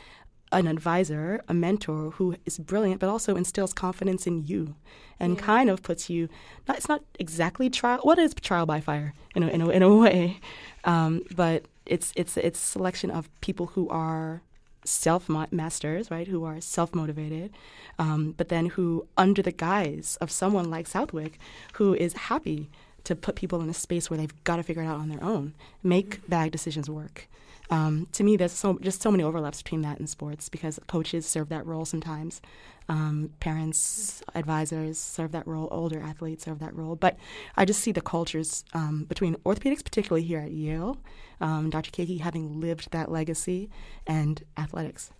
an 0.52 0.68
advisor, 0.68 1.44
a 1.48 1.54
mentor 1.54 2.12
who 2.12 2.36
is 2.46 2.58
brilliant, 2.58 3.00
but 3.00 3.10
also 3.10 3.36
instills 3.36 3.74
confidence 3.74 4.26
in 4.26 4.46
you, 4.46 4.76
and 5.20 5.36
yeah. 5.36 5.42
kind 5.42 5.70
of 5.70 5.84
puts 5.84 6.10
you. 6.10 6.30
Not, 6.68 6.78
it's 6.78 6.90
not 6.90 7.04
exactly 7.20 7.70
trial. 7.70 8.00
What 8.04 8.20
is 8.20 8.34
trial 8.34 8.66
by 8.66 8.80
fire 8.80 9.14
in 9.36 9.44
a 9.44 9.48
in 9.48 9.62
a, 9.62 9.70
in 9.70 9.84
a 9.84 9.96
way, 9.96 10.40
um, 10.84 11.24
but 11.36 11.66
it's 11.86 12.14
it's 12.16 12.38
it's 12.38 12.60
selection 12.60 13.12
of 13.12 13.30
people 13.42 13.68
who 13.68 13.90
are 13.90 14.42
self 14.84 15.30
masters, 15.52 16.10
right? 16.10 16.28
Who 16.28 16.44
are 16.46 16.62
self 16.62 16.96
motivated, 16.96 17.52
um, 18.00 18.34
but 18.38 18.50
then 18.50 18.68
who, 18.68 19.06
under 19.18 19.42
the 19.42 19.52
guise 19.52 20.18
of 20.22 20.32
someone 20.32 20.70
like 20.70 20.88
Southwick, 20.88 21.40
who 21.74 21.94
is 21.94 22.14
happy 22.14 22.70
to 23.04 23.16
put 23.16 23.36
people 23.36 23.62
in 23.62 23.70
a 23.70 23.74
space 23.74 24.10
where 24.10 24.18
they've 24.18 24.44
got 24.44 24.58
to 24.58 24.64
figure 24.64 24.84
it 24.84 24.88
out 24.88 25.00
on 25.00 25.10
their 25.10 25.24
own, 25.24 25.54
make 25.84 26.28
bag 26.30 26.52
decisions 26.52 26.90
work. 26.90 27.28
Um, 27.70 28.08
to 28.14 28.24
me, 28.24 28.38
there's 28.38 28.54
so 28.54 28.80
just 28.82 29.02
so 29.02 29.12
many 29.12 29.24
overlaps 29.24 29.62
between 29.62 29.82
that 29.82 30.00
and 30.00 30.10
sports 30.10 30.50
because 30.50 30.80
coaches 30.88 31.26
serve 31.26 31.50
that 31.50 31.66
role 31.66 31.86
sometimes. 31.86 32.42
Um, 32.90 33.32
parents, 33.42 34.24
advisors 34.34 34.98
serve 34.98 35.34
that 35.34 35.46
role. 35.46 35.68
Older 35.72 36.00
athletes 36.00 36.46
serve 36.46 36.60
that 36.60 36.74
role. 36.74 36.96
But 36.96 37.18
I 37.58 37.66
just 37.66 37.82
see 37.82 37.92
the 37.92 38.02
cultures 38.02 38.64
um, 38.74 39.04
between 39.10 39.36
orthopedics, 39.46 39.84
particularly 39.84 40.24
here 40.24 40.40
at 40.40 40.52
Yale, 40.52 40.98
um, 41.42 41.70
Dr. 41.70 41.92
Keggi 41.92 42.22
having 42.22 42.62
lived 42.62 42.92
that 42.92 43.12
legacy, 43.12 43.70
and 44.06 44.44
athletics. 44.58 45.12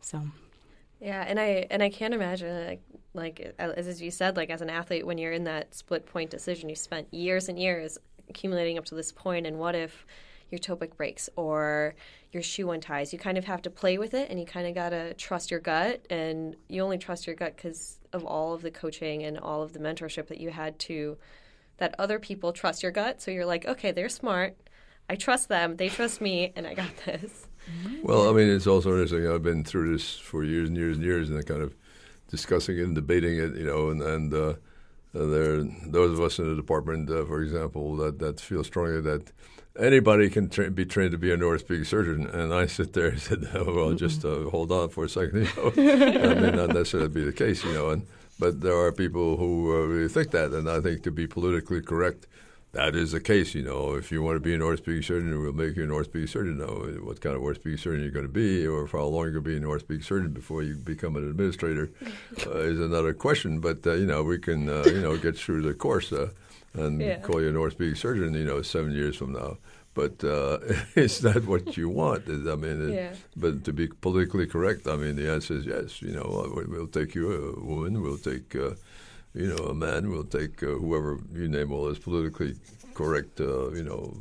So. 0.00 0.22
Yeah, 1.00 1.24
and 1.26 1.38
I 1.38 1.66
and 1.70 1.82
I 1.82 1.90
can't 1.90 2.14
imagine 2.14 2.66
like, 2.66 2.82
like 3.12 3.54
as 3.58 4.00
you 4.00 4.10
said, 4.10 4.36
like 4.36 4.50
as 4.50 4.62
an 4.62 4.70
athlete, 4.70 5.06
when 5.06 5.18
you're 5.18 5.32
in 5.32 5.44
that 5.44 5.74
split 5.74 6.06
point 6.06 6.30
decision, 6.30 6.68
you 6.68 6.74
spent 6.74 7.12
years 7.12 7.48
and 7.48 7.58
years 7.58 7.98
accumulating 8.28 8.78
up 8.78 8.86
to 8.86 8.94
this 8.94 9.12
point, 9.12 9.46
and 9.46 9.58
what 9.58 9.74
if 9.74 10.06
your 10.54 10.58
toe 10.58 10.76
breaks 10.76 11.28
or 11.36 11.94
your 12.32 12.42
shoe 12.42 12.70
unties. 12.70 13.12
You 13.12 13.18
kind 13.18 13.36
of 13.36 13.44
have 13.44 13.62
to 13.62 13.70
play 13.70 13.98
with 13.98 14.14
it 14.14 14.30
and 14.30 14.38
you 14.38 14.46
kind 14.46 14.66
of 14.66 14.74
got 14.74 14.90
to 14.90 15.14
trust 15.14 15.50
your 15.50 15.60
gut. 15.60 16.04
And 16.10 16.56
you 16.68 16.82
only 16.82 16.98
trust 16.98 17.26
your 17.26 17.36
gut 17.36 17.56
because 17.56 17.98
of 18.12 18.24
all 18.24 18.54
of 18.54 18.62
the 18.62 18.70
coaching 18.70 19.24
and 19.24 19.38
all 19.38 19.62
of 19.62 19.72
the 19.72 19.78
mentorship 19.78 20.28
that 20.28 20.38
you 20.38 20.50
had 20.50 20.78
to, 20.80 21.16
that 21.78 21.94
other 21.98 22.18
people 22.18 22.52
trust 22.52 22.82
your 22.82 22.92
gut. 22.92 23.20
So 23.20 23.30
you're 23.30 23.46
like, 23.46 23.66
okay, 23.66 23.92
they're 23.92 24.08
smart. 24.08 24.56
I 25.08 25.16
trust 25.16 25.48
them. 25.48 25.76
They 25.76 25.88
trust 25.88 26.20
me, 26.20 26.52
and 26.56 26.66
I 26.66 26.74
got 26.74 26.96
this. 27.04 27.46
Well, 28.02 28.28
I 28.28 28.32
mean, 28.32 28.48
it's 28.48 28.66
also 28.66 28.90
interesting. 28.90 29.28
I've 29.28 29.42
been 29.42 29.64
through 29.64 29.92
this 29.92 30.16
for 30.16 30.44
years 30.44 30.68
and 30.68 30.76
years 30.76 30.96
and 30.96 31.04
years, 31.04 31.30
and 31.30 31.46
kind 31.46 31.62
of 31.62 31.74
discussing 32.30 32.78
it 32.78 32.82
and 32.82 32.94
debating 32.94 33.38
it, 33.38 33.56
you 33.56 33.64
know, 33.64 33.90
and 33.90 34.02
and 34.02 34.34
uh, 34.34 34.54
uh 35.14 35.26
there 35.26 35.62
those 35.86 36.12
of 36.12 36.20
us 36.20 36.38
in 36.38 36.48
the 36.48 36.54
department, 36.54 37.10
uh, 37.10 37.24
for 37.24 37.42
example, 37.42 37.96
that 37.96 38.18
that 38.18 38.40
feel 38.40 38.64
strongly 38.64 39.00
that 39.00 39.32
anybody 39.78 40.30
can 40.30 40.48
tra- 40.48 40.70
be 40.70 40.84
trained 40.84 41.12
to 41.12 41.18
be 41.18 41.32
an 41.32 41.42
orthopedic 41.42 41.86
surgeon. 41.86 42.26
And 42.26 42.52
I 42.52 42.66
sit 42.66 42.92
there 42.92 43.08
and 43.08 43.20
said, 43.20 43.48
oh, 43.54 43.64
well, 43.64 43.74
mm-hmm. 43.88 43.96
just 43.96 44.24
uh, 44.24 44.50
hold 44.50 44.72
on 44.72 44.88
for 44.88 45.04
a 45.04 45.08
second. 45.08 45.48
You 45.76 45.96
know, 45.96 46.18
that 46.18 46.40
may 46.40 46.50
not 46.50 46.68
necessarily 46.74 47.08
be 47.08 47.24
the 47.24 47.32
case, 47.32 47.64
you 47.64 47.72
know. 47.72 47.90
And 47.90 48.06
but 48.38 48.60
there 48.60 48.76
are 48.76 48.90
people 48.90 49.36
who 49.36 49.72
uh, 49.72 49.86
really 49.86 50.08
think 50.08 50.32
that, 50.32 50.50
and 50.52 50.68
I 50.68 50.80
think 50.80 51.02
to 51.04 51.12
be 51.12 51.26
politically 51.26 51.80
correct, 51.80 52.26
that 52.72 52.96
is 52.96 53.12
the 53.12 53.20
case. 53.20 53.54
You 53.54 53.62
know, 53.62 53.94
if 53.94 54.10
you 54.10 54.22
want 54.22 54.36
to 54.36 54.40
be 54.40 54.54
an 54.54 54.62
orthopedic 54.62 55.04
surgeon, 55.04 55.40
we'll 55.40 55.52
make 55.52 55.76
you 55.76 55.84
an 55.84 55.92
orthopedic 55.92 56.28
surgeon. 56.28 56.58
Know 56.58 56.98
what 57.02 57.20
kind 57.20 57.36
of 57.36 57.42
orthopedic 57.42 57.78
surgeon 57.78 58.02
you're 58.02 58.10
going 58.10 58.26
to 58.26 58.32
be, 58.32 58.66
or 58.66 58.86
for 58.88 58.98
how 58.98 59.06
long 59.06 59.22
you're 59.22 59.32
going 59.32 59.44
to 59.44 59.50
be 59.50 59.56
an 59.56 59.64
orthopedic 59.64 60.04
surgeon 60.04 60.32
before 60.32 60.62
you 60.62 60.74
become 60.74 61.16
an 61.16 61.28
administrator, 61.28 61.90
uh, 62.46 62.58
is 62.58 62.80
another 62.80 63.14
question. 63.14 63.60
But 63.60 63.86
uh, 63.86 63.92
you 63.92 64.06
know, 64.06 64.24
we 64.24 64.38
can 64.38 64.68
uh, 64.68 64.82
you 64.86 65.00
know 65.00 65.16
get 65.16 65.38
through 65.38 65.62
the 65.62 65.74
course. 65.74 66.12
Uh, 66.76 66.84
and 66.84 67.00
yeah. 67.00 67.18
call 67.18 67.40
you 67.40 67.48
an 67.48 67.56
orthopedic 67.56 67.96
surgeon, 67.96 68.34
you 68.34 68.44
know, 68.44 68.62
seven 68.62 68.92
years 68.92 69.16
from 69.16 69.32
now. 69.32 69.58
But 69.94 70.24
uh, 70.24 70.58
it's 70.96 71.22
not 71.22 71.44
what 71.46 71.76
you 71.76 71.88
want. 71.88 72.28
I 72.28 72.56
mean, 72.56 72.92
yeah. 72.92 73.14
but 73.36 73.64
to 73.64 73.72
be 73.72 73.86
politically 73.88 74.46
correct, 74.46 74.88
I 74.88 74.96
mean, 74.96 75.16
the 75.16 75.30
answer 75.30 75.54
is 75.54 75.66
yes. 75.66 76.02
You 76.02 76.12
know, 76.12 76.52
we'll 76.68 76.88
take 76.88 77.14
you 77.14 77.32
a 77.32 77.64
woman, 77.64 78.02
we'll 78.02 78.18
take, 78.18 78.54
uh, 78.56 78.74
you 79.34 79.48
know, 79.48 79.66
a 79.66 79.74
man, 79.74 80.10
we'll 80.10 80.24
take 80.24 80.62
uh, 80.62 80.66
whoever 80.66 81.20
you 81.32 81.48
name 81.48 81.72
all 81.72 81.88
as 81.88 81.98
politically 81.98 82.56
correct, 82.94 83.40
uh, 83.40 83.70
you 83.70 83.84
know, 83.84 84.16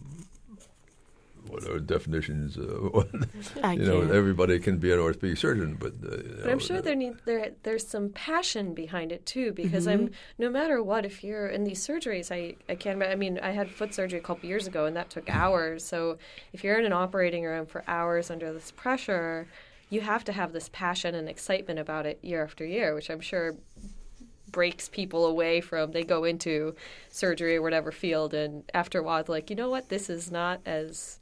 what 1.47 1.67
are 1.67 1.79
definitions? 1.79 2.57
Uh, 2.57 3.03
you 3.73 3.85
know, 3.85 4.01
everybody 4.01 4.59
can 4.59 4.77
be 4.77 4.91
an 4.91 4.99
orthopedic 4.99 5.37
surgeon, 5.37 5.75
but 5.79 5.93
uh, 5.93 6.17
but 6.17 6.45
know, 6.45 6.51
I'm 6.51 6.59
sure 6.59 6.81
there 6.81 6.95
need 6.95 7.15
there 7.25 7.51
there's 7.63 7.87
some 7.87 8.09
passion 8.09 8.73
behind 8.73 9.11
it 9.11 9.25
too. 9.25 9.51
Because 9.51 9.87
mm-hmm. 9.87 10.05
I'm 10.05 10.11
no 10.37 10.49
matter 10.49 10.81
what, 10.81 11.05
if 11.05 11.23
you're 11.23 11.47
in 11.47 11.63
these 11.63 11.85
surgeries, 11.85 12.31
I 12.31 12.55
I 12.71 12.75
can't. 12.75 13.01
I 13.03 13.15
mean, 13.15 13.39
I 13.39 13.51
had 13.51 13.69
foot 13.69 13.93
surgery 13.93 14.19
a 14.19 14.23
couple 14.23 14.47
years 14.47 14.67
ago, 14.67 14.85
and 14.85 14.95
that 14.95 15.09
took 15.09 15.29
hours. 15.29 15.83
So 15.85 16.17
if 16.53 16.63
you're 16.63 16.79
in 16.79 16.85
an 16.85 16.93
operating 16.93 17.43
room 17.43 17.65
for 17.65 17.83
hours 17.87 18.31
under 18.31 18.51
this 18.53 18.71
pressure, 18.71 19.47
you 19.89 20.01
have 20.01 20.23
to 20.25 20.31
have 20.31 20.53
this 20.53 20.69
passion 20.69 21.13
and 21.15 21.29
excitement 21.29 21.79
about 21.79 22.05
it 22.05 22.19
year 22.21 22.43
after 22.43 22.65
year, 22.65 22.95
which 22.95 23.09
I'm 23.09 23.21
sure 23.21 23.55
breaks 24.53 24.87
people 24.87 25.25
away 25.25 25.59
from 25.59 25.91
they 25.91 26.03
go 26.03 26.23
into 26.23 26.73
surgery 27.09 27.57
or 27.57 27.61
whatever 27.61 27.91
field 27.91 28.33
and 28.33 28.63
after 28.73 28.99
a 28.99 29.03
while 29.03 29.19
it's 29.19 29.27
like 29.27 29.49
you 29.49 29.55
know 29.57 29.69
what? 29.69 29.89
This 29.89 30.09
is 30.09 30.31
not 30.31 30.61
as 30.65 31.19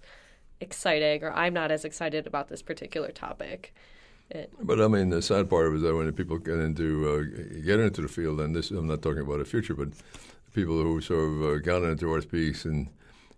exciting 0.60 1.24
or 1.24 1.32
i'm 1.34 1.54
not 1.56 1.72
as 1.72 1.84
excited 1.84 2.28
about 2.28 2.48
this 2.48 2.62
particular 2.62 3.10
topic. 3.10 3.74
But 4.62 4.80
I 4.80 4.88
mean, 4.88 5.10
the 5.10 5.22
sad 5.22 5.50
part 5.50 5.74
is 5.74 5.82
that 5.82 5.96
when 5.96 6.12
people 6.14 6.38
get 6.38 6.60
into 6.60 6.88
uh, 7.10 7.62
get 7.66 7.80
into 7.80 8.02
the 8.02 8.08
field, 8.08 8.40
and 8.40 8.56
this 8.56 8.72
I'm 8.72 8.88
not 8.88 9.02
talking 9.02 9.22
about 9.22 9.40
the 9.40 9.46
future, 9.46 9.74
but 9.74 9.90
people 10.54 10.82
who 10.82 11.02
sort 11.02 11.28
of 11.28 11.42
uh, 11.44 11.58
got 11.58 11.84
into 11.84 12.06
orthopedics 12.06 12.66
and 12.66 12.88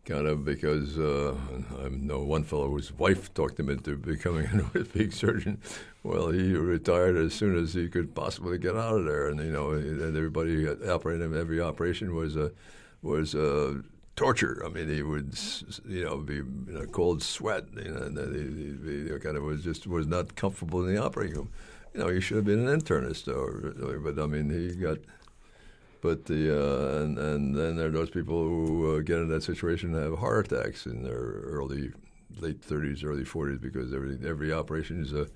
kind 0.05 0.27
of 0.27 0.43
because 0.43 0.99
uh, 0.99 1.35
I 1.83 1.89
know 1.89 2.19
one 2.19 2.43
fellow 2.43 2.69
whose 2.69 2.91
wife 2.91 3.33
talked 3.33 3.59
him 3.59 3.69
into 3.69 3.95
becoming 3.95 4.45
an 4.51 4.61
orthopedic 4.61 5.13
surgeon. 5.13 5.59
Well, 6.03 6.29
he 6.29 6.53
retired 6.53 7.15
as 7.15 7.33
soon 7.33 7.57
as 7.57 7.73
he 7.73 7.87
could 7.87 8.13
possibly 8.13 8.57
get 8.57 8.75
out 8.75 8.99
of 8.99 9.05
there, 9.05 9.29
and 9.29 9.39
you 9.39 9.51
know, 9.51 9.71
and 9.71 10.15
everybody 10.15 10.67
operating 10.67 11.25
him, 11.25 11.39
every 11.39 11.61
operation 11.61 12.13
was 12.13 12.35
a 12.35 12.51
was 13.01 13.35
a 13.35 13.81
torture. 14.15 14.61
I 14.65 14.69
mean, 14.69 14.89
he 14.89 15.01
would, 15.01 15.37
you 15.87 16.03
know, 16.03 16.17
be 16.17 16.37
in 16.37 16.77
a 16.81 16.85
cold 16.87 17.23
sweat, 17.23 17.65
you 17.75 17.91
know, 17.91 18.03
and 18.03 18.17
he, 18.17 19.13
he, 19.13 19.19
kind 19.19 19.37
of 19.37 19.43
was 19.43 19.63
just 19.63 19.87
was 19.87 20.07
not 20.07 20.35
comfortable 20.35 20.85
in 20.85 20.93
the 20.93 21.01
operating 21.01 21.35
room. 21.35 21.49
You 21.93 22.01
know, 22.01 22.09
he 22.09 22.19
should 22.19 22.37
have 22.37 22.45
been 22.45 22.67
an 22.67 22.79
internist, 22.79 23.27
or, 23.27 23.99
but 23.99 24.21
I 24.21 24.25
mean, 24.25 24.49
he 24.49 24.75
got 24.75 24.97
but 26.03 26.25
the 26.25 26.51
uh, 26.53 27.01
and 27.01 27.17
and 27.17 27.55
then 27.55 27.77
there 27.77 27.87
are 27.87 27.91
those 27.91 28.09
people 28.09 28.43
who 28.43 28.97
uh, 28.97 28.99
get 28.99 29.19
in 29.19 29.29
that 29.29 29.41
situation 29.41 29.95
and 29.95 30.03
have 30.03 30.19
heart 30.19 30.51
attacks 30.51 30.85
in 30.85 31.01
their 31.01 31.15
early, 31.15 31.93
late 32.39 32.61
30s, 32.61 33.05
early 33.05 33.23
40s 33.23 33.61
because 33.61 33.93
every 33.93 34.19
every 34.27 34.51
operation 34.51 35.01
is 35.01 35.13
a 35.13 35.27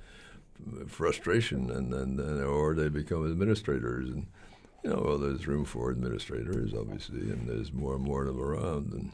frustration, 0.88 1.71
and 1.71 1.93
then 1.93 2.19
or 2.43 2.75
they 2.75 2.89
become 2.89 3.25
administrators, 3.25 4.10
and 4.10 4.27
you 4.84 4.89
know, 4.89 5.01
well, 5.06 5.17
there's 5.17 5.47
room 5.47 5.63
for 5.63 5.89
administrators, 5.89 6.73
obviously, 6.73 7.21
and 7.21 7.47
there's 7.47 7.71
more 7.71 7.95
and 7.95 8.03
more 8.03 8.25
of 8.25 8.36
them 8.36 8.43
around, 8.43 8.91
and 8.91 9.13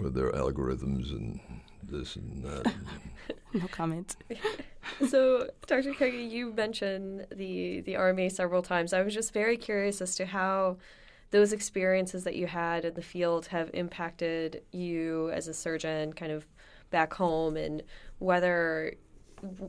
with 0.00 0.14
their 0.14 0.32
algorithms 0.32 1.10
and 1.10 1.40
this 1.82 2.16
and 2.16 2.42
that. 2.44 2.72
no 3.52 3.66
comment. 3.68 4.16
so, 5.08 5.48
Dr. 5.66 5.92
Keggi, 5.92 6.30
you 6.30 6.52
mentioned 6.52 7.26
the 7.34 7.80
the 7.82 7.96
army 7.96 8.28
several 8.28 8.62
times. 8.62 8.92
I 8.92 9.02
was 9.02 9.14
just 9.14 9.32
very 9.32 9.56
curious 9.56 10.00
as 10.00 10.14
to 10.16 10.26
how 10.26 10.76
those 11.30 11.52
experiences 11.52 12.24
that 12.24 12.36
you 12.36 12.46
had 12.46 12.84
in 12.84 12.94
the 12.94 13.02
field 13.02 13.46
have 13.46 13.70
impacted 13.74 14.62
you 14.72 15.30
as 15.30 15.46
a 15.46 15.54
surgeon, 15.54 16.12
kind 16.12 16.32
of 16.32 16.46
back 16.90 17.12
home, 17.14 17.56
and 17.56 17.82
whether 18.18 18.94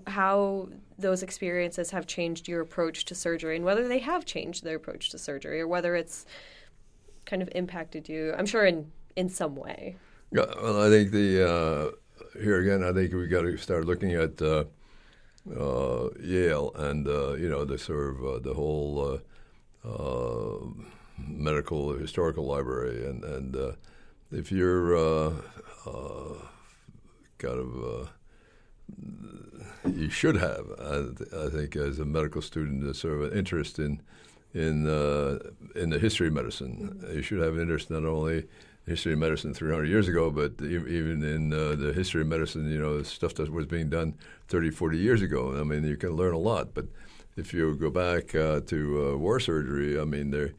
how 0.08 0.68
those 0.98 1.22
experiences 1.22 1.92
have 1.92 2.08
changed 2.08 2.48
your 2.48 2.62
approach 2.62 3.06
to 3.06 3.16
surgery, 3.16 3.56
and 3.56 3.66
whether 3.66 3.88
they 3.88 4.00
have 4.00 4.26
changed 4.26 4.64
their 4.64 4.78
approach 4.78 5.10
to 5.10 5.18
surgery, 5.18 5.62
or 5.62 5.68
whether 5.68 5.96
it's 5.96 6.26
kind 7.26 7.42
of 7.42 7.50
impacted 7.54 8.10
you. 8.10 8.34
I'm 8.38 8.46
sure 8.46 8.66
in 8.66 8.92
in 9.20 9.30
some 9.30 9.56
way. 9.56 9.96
Yeah, 10.32 10.46
well, 10.62 10.82
I 10.86 10.90
think 10.90 11.12
the 11.12 11.94
here 12.42 12.60
again, 12.60 12.84
I 12.84 12.94
think 12.94 13.14
we've 13.14 13.30
got 13.30 13.42
to 13.42 13.58
start 13.58 13.86
looking 13.86 14.14
at 14.14 14.42
uh, 14.42 14.66
uh, 15.56 16.10
Yale 16.22 16.72
and 16.76 17.08
uh, 17.08 17.34
you 17.34 17.50
know 17.50 17.66
the 17.66 17.78
sort 17.78 18.16
of 18.16 18.26
uh, 18.26 18.40
the 18.40 18.54
whole 18.54 19.20
uh, 19.86 19.88
uh, 19.88 20.60
medical 21.18 21.94
historical 21.94 22.46
library, 22.46 23.06
and 23.08 23.24
and 23.24 23.76
if 24.32 24.52
you're 24.52 25.34
kind 27.38 27.60
of 27.60 28.10
you 29.96 30.10
should 30.10 30.36
have, 30.36 30.66
I, 30.80 31.46
I, 31.46 31.50
think, 31.50 31.76
as 31.76 32.00
a 32.00 32.06
medical 32.06 32.42
student, 32.42 32.84
a 32.84 32.94
sort 32.94 33.22
of 33.22 33.32
an 33.32 33.38
interest 33.38 33.80
in 33.80 34.02
in 34.54 34.88
uh, 34.88 35.40
in 35.76 35.90
the 35.90 36.00
history 36.00 36.28
of 36.28 36.34
medicine. 36.34 37.04
You 37.12 37.22
should 37.22 37.40
have 37.40 37.56
an 37.56 37.62
interest 37.62 37.90
not 37.90 38.04
only 38.04 38.46
history 38.90 39.14
of 39.14 39.20
medicine 39.20 39.54
300 39.54 39.88
years 39.88 40.08
ago, 40.08 40.30
but 40.30 40.54
even 40.62 41.24
in 41.24 41.54
uh, 41.54 41.76
the 41.76 41.94
history 41.94 42.22
of 42.22 42.28
medicine, 42.28 42.70
you 42.70 42.80
know, 42.80 43.02
stuff 43.04 43.36
that 43.36 43.50
was 43.52 43.66
being 43.66 43.90
done 43.90 44.16
30, 44.48 44.72
40 44.72 44.98
years 44.98 45.22
ago. 45.22 45.56
I 45.58 45.64
mean, 45.64 45.84
you 45.84 45.96
can 45.96 46.12
learn 46.12 46.34
a 46.34 46.40
lot. 46.40 46.74
But 46.74 46.88
if 47.38 47.54
you 47.54 47.76
go 47.76 47.90
back 47.90 48.36
uh, 48.36 48.62
to 48.62 49.14
uh, 49.14 49.18
war 49.18 49.40
surgery, 49.40 50.00
I 50.00 50.06
mean, 50.06 50.32
the 50.32 50.52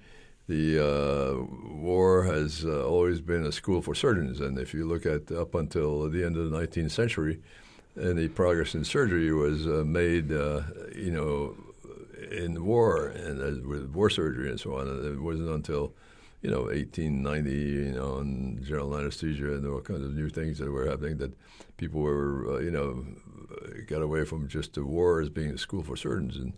uh, 0.79 1.43
war 1.75 2.25
has 2.25 2.65
uh, 2.65 2.87
always 2.87 3.21
been 3.21 3.45
a 3.45 3.53
school 3.53 3.83
for 3.83 3.95
surgeons. 3.95 4.41
And 4.41 4.59
if 4.59 4.73
you 4.73 4.87
look 4.87 5.05
at 5.05 5.31
up 5.33 5.55
until 5.55 6.09
the 6.09 6.25
end 6.25 6.37
of 6.37 6.51
the 6.51 6.57
19th 6.57 6.93
century, 6.93 7.41
any 8.01 8.29
progress 8.29 8.75
in 8.75 8.85
surgery 8.85 9.33
was 9.33 9.67
uh, 9.67 9.83
made, 9.85 10.31
you 10.31 11.11
know, 11.11 11.57
in 12.31 12.65
war 12.65 13.09
and 13.09 13.67
with 13.67 13.91
war 13.91 14.09
surgery 14.09 14.51
and 14.51 14.61
so 14.61 14.77
on. 14.77 14.87
It 14.87 15.21
wasn't 15.21 15.49
until 15.49 15.93
you 16.43 16.51
know 16.51 16.63
1890, 16.63 17.51
you 17.51 17.93
know, 17.93 18.19
and 18.19 18.65
general 18.65 18.97
anesthesia 18.97 19.55
and 19.55 19.67
all 19.67 19.81
kinds 19.81 20.03
of 20.03 20.15
new 20.15 20.29
things 20.29 20.59
that 20.59 20.71
were 20.71 20.89
happening 20.89 21.19
that 21.19 21.33
people 21.77 22.01
were, 22.01 22.55
uh, 22.55 22.59
you 22.61 22.71
know, 22.71 23.05
got 23.87 24.03
away 24.03 24.25
from 24.25 24.49
just 24.49 24.75
the 24.75 24.85
war 24.85 25.21
as 25.21 25.29
being 25.29 25.51
a 25.51 25.59
school 25.59 25.83
for 25.83 25.97
surgeons 25.97 26.37
and 26.37 26.53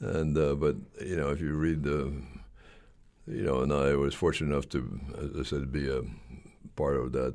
and 0.00 0.38
uh, 0.38 0.54
but 0.54 0.76
you 1.04 1.16
know 1.16 1.30
if 1.30 1.40
you 1.40 1.54
read 1.54 1.82
the 1.82 2.12
you 3.26 3.42
know 3.42 3.62
and 3.62 3.72
I 3.72 3.94
was 3.96 4.14
fortunate 4.14 4.52
enough 4.52 4.68
to 4.70 5.00
as 5.18 5.40
I 5.40 5.42
said 5.42 5.72
be 5.72 5.90
a 5.90 6.02
part 6.76 6.96
of 6.96 7.12
that 7.12 7.34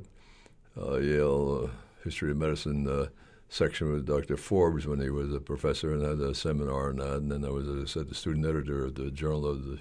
uh, 0.80 0.96
Yale 0.96 1.64
uh, 1.64 1.70
history 2.02 2.30
of 2.30 2.36
medicine 2.36 2.88
uh, 2.88 3.06
section 3.48 3.92
with 3.92 4.06
Dr. 4.06 4.36
Forbes 4.36 4.86
when 4.86 5.00
he 5.00 5.10
was 5.10 5.32
a 5.32 5.40
professor 5.40 5.92
and 5.92 6.02
had 6.02 6.18
a 6.18 6.34
seminar 6.34 6.90
on 6.90 6.96
that. 6.96 7.16
And 7.18 7.30
then 7.30 7.44
I 7.44 7.50
was, 7.50 7.68
as 7.68 7.82
I 7.82 7.86
said, 7.86 8.08
the 8.08 8.14
student 8.14 8.44
editor 8.44 8.86
of 8.86 8.96
the 8.96 9.10
Journal 9.10 9.46
of 9.46 9.64
the 9.64 9.78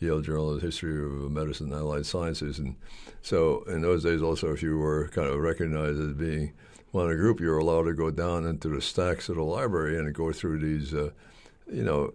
Yale 0.00 0.22
Journal 0.22 0.54
of 0.54 0.62
History 0.62 1.04
of 1.04 1.30
Medicine 1.30 1.72
and 1.72 1.80
Allied 1.80 2.06
Sciences. 2.06 2.58
And 2.58 2.76
so 3.22 3.62
in 3.64 3.82
those 3.82 4.02
days, 4.02 4.22
also, 4.22 4.52
if 4.52 4.62
you 4.62 4.78
were 4.78 5.08
kind 5.08 5.28
of 5.28 5.38
recognized 5.38 6.00
as 6.00 6.14
being 6.14 6.52
one 6.90 7.04
of 7.04 7.10
the 7.10 7.16
group, 7.16 7.38
you 7.38 7.48
were 7.48 7.58
allowed 7.58 7.84
to 7.84 7.92
go 7.92 8.10
down 8.10 8.46
into 8.46 8.68
the 8.68 8.80
stacks 8.80 9.28
of 9.28 9.36
the 9.36 9.42
library 9.42 9.98
and 9.98 10.12
go 10.14 10.32
through 10.32 10.58
these, 10.58 10.94
uh, 10.94 11.10
you 11.70 11.84
know, 11.84 12.14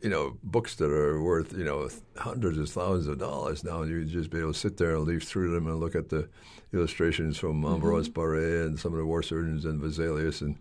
you 0.00 0.10
know, 0.10 0.36
books 0.44 0.76
that 0.76 0.90
are 0.90 1.20
worth, 1.20 1.52
you 1.52 1.64
know, 1.64 1.88
hundreds 2.16 2.58
of 2.58 2.68
thousands 2.68 3.08
of 3.08 3.18
dollars 3.18 3.64
now. 3.64 3.82
You 3.82 4.04
just 4.04 4.30
be 4.30 4.38
able 4.38 4.52
to 4.52 4.58
sit 4.58 4.76
there 4.76 4.94
and 4.94 5.04
leaf 5.04 5.24
through 5.24 5.52
them 5.52 5.66
and 5.66 5.80
look 5.80 5.96
at 5.96 6.10
the 6.10 6.28
illustrations 6.72 7.36
from 7.38 7.62
Ambroise 7.62 8.08
mm-hmm. 8.08 8.20
Paré 8.20 8.66
and 8.66 8.78
some 8.78 8.92
of 8.92 8.98
the 8.98 9.06
war 9.06 9.22
surgeons 9.22 9.64
and 9.64 9.80
Vesalius 9.80 10.40
and 10.40 10.56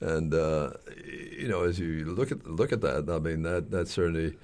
and 0.00 0.32
uh, 0.32 0.70
you 1.06 1.48
know, 1.48 1.64
as 1.64 1.78
you 1.78 2.04
look 2.06 2.32
at 2.32 2.46
look 2.46 2.72
at 2.72 2.80
that, 2.80 3.08
I 3.08 3.18
mean 3.18 3.42
that 3.42 3.70
that 3.70 3.88
certainly 3.88 4.36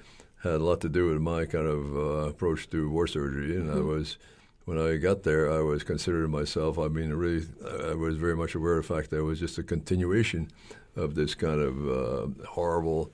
had 0.44 0.60
a 0.60 0.64
lot 0.64 0.80
to 0.82 0.88
do 0.88 1.08
with 1.08 1.20
my 1.20 1.46
kind 1.46 1.66
of 1.66 1.96
uh, 1.96 2.28
approach 2.28 2.70
to 2.70 2.88
war 2.88 3.06
surgery. 3.06 3.56
And 3.56 3.68
mm-hmm. 3.68 3.78
I 3.78 3.82
was 3.82 4.18
when 4.66 4.78
I 4.78 4.96
got 4.96 5.24
there, 5.24 5.50
I 5.50 5.60
was 5.60 5.82
considering 5.82 6.30
myself. 6.30 6.78
I 6.78 6.88
mean, 6.88 7.12
really, 7.12 7.46
I 7.90 7.94
was 7.94 8.16
very 8.16 8.36
much 8.36 8.54
aware 8.54 8.78
of 8.78 8.86
the 8.86 8.94
fact 8.94 9.10
that 9.10 9.18
it 9.18 9.22
was 9.22 9.40
just 9.40 9.58
a 9.58 9.62
continuation 9.62 10.50
of 10.96 11.14
this 11.14 11.34
kind 11.34 11.60
of 11.60 11.88
uh, 11.88 12.46
horrible 12.46 13.10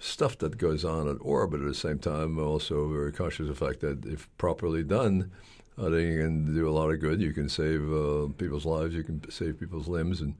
stuff 0.00 0.38
that 0.38 0.58
goes 0.58 0.84
on 0.84 1.08
at 1.08 1.24
war, 1.24 1.46
but 1.46 1.60
at 1.60 1.66
the 1.66 1.74
same 1.74 1.98
time, 1.98 2.38
also 2.38 2.88
very 2.88 3.12
conscious 3.12 3.48
of 3.48 3.58
the 3.58 3.66
fact 3.66 3.80
that 3.80 4.04
if 4.06 4.28
properly 4.38 4.82
done, 4.82 5.30
I 5.76 5.90
think 5.90 6.12
you 6.12 6.20
can 6.20 6.54
do 6.54 6.68
a 6.68 6.70
lot 6.70 6.90
of 6.90 7.00
good. 7.00 7.20
You 7.20 7.32
can 7.32 7.48
save 7.48 7.92
uh, 7.92 8.28
people's 8.36 8.66
lives, 8.66 8.94
you 8.94 9.04
can 9.04 9.28
save 9.30 9.60
people's 9.60 9.88
limbs, 9.88 10.20
and 10.20 10.34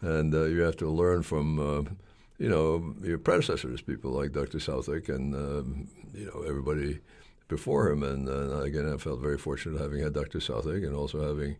and 0.00 0.34
uh, 0.34 0.44
you 0.44 0.60
have 0.60 0.76
to 0.76 0.90
learn 0.90 1.22
from 1.22 1.58
uh, 1.58 1.90
you 2.38 2.48
know 2.48 2.94
your 3.02 3.18
predecessors, 3.18 3.82
people 3.82 4.10
like 4.10 4.32
Dr. 4.32 4.60
Southwick, 4.60 5.08
and 5.08 5.34
um, 5.34 5.88
you 6.12 6.26
know 6.26 6.42
everybody 6.42 7.00
before 7.48 7.90
him. 7.90 8.02
And 8.02 8.28
again, 8.62 8.92
I 8.92 8.96
felt 8.96 9.20
very 9.20 9.38
fortunate 9.38 9.80
having 9.80 10.02
had 10.02 10.14
Dr. 10.14 10.40
Southwick, 10.40 10.82
and 10.82 10.94
also 10.94 11.26
having 11.26 11.56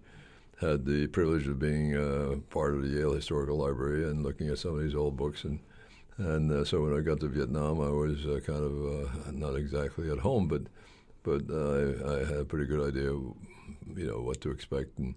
had 0.61 0.85
the 0.85 1.07
privilege 1.09 1.47
of 1.47 1.59
being 1.59 1.97
uh, 1.97 2.37
part 2.51 2.75
of 2.75 2.83
the 2.83 2.89
Yale 2.89 3.13
Historical 3.13 3.59
Library 3.59 4.05
and 4.09 4.23
looking 4.23 4.49
at 4.49 4.59
some 4.59 4.77
of 4.77 4.83
these 4.83 4.95
old 4.95 5.17
books 5.17 5.45
and 5.45 5.59
and 6.17 6.53
uh, 6.53 6.65
so 6.65 6.81
when 6.83 6.97
I 6.97 7.01
got 7.01 7.21
to 7.21 7.29
Vietnam, 7.29 7.81
I 7.81 7.91
was 7.91 8.25
uh, 8.25 8.39
kind 8.47 8.63
of 8.63 9.27
uh, 9.27 9.31
not 9.33 9.57
exactly 9.57 10.11
at 10.11 10.19
home, 10.19 10.47
but 10.47 10.63
but 11.25 11.43
I, 11.51 12.15
I, 12.15 12.19
had 12.25 12.39
a 12.41 12.45
pretty 12.45 12.67
good 12.67 12.87
idea, 12.87 13.11
of, 13.11 13.23
you 13.97 14.07
know, 14.07 14.21
what 14.21 14.41
to 14.43 14.51
expect, 14.51 14.99
and 14.99 15.15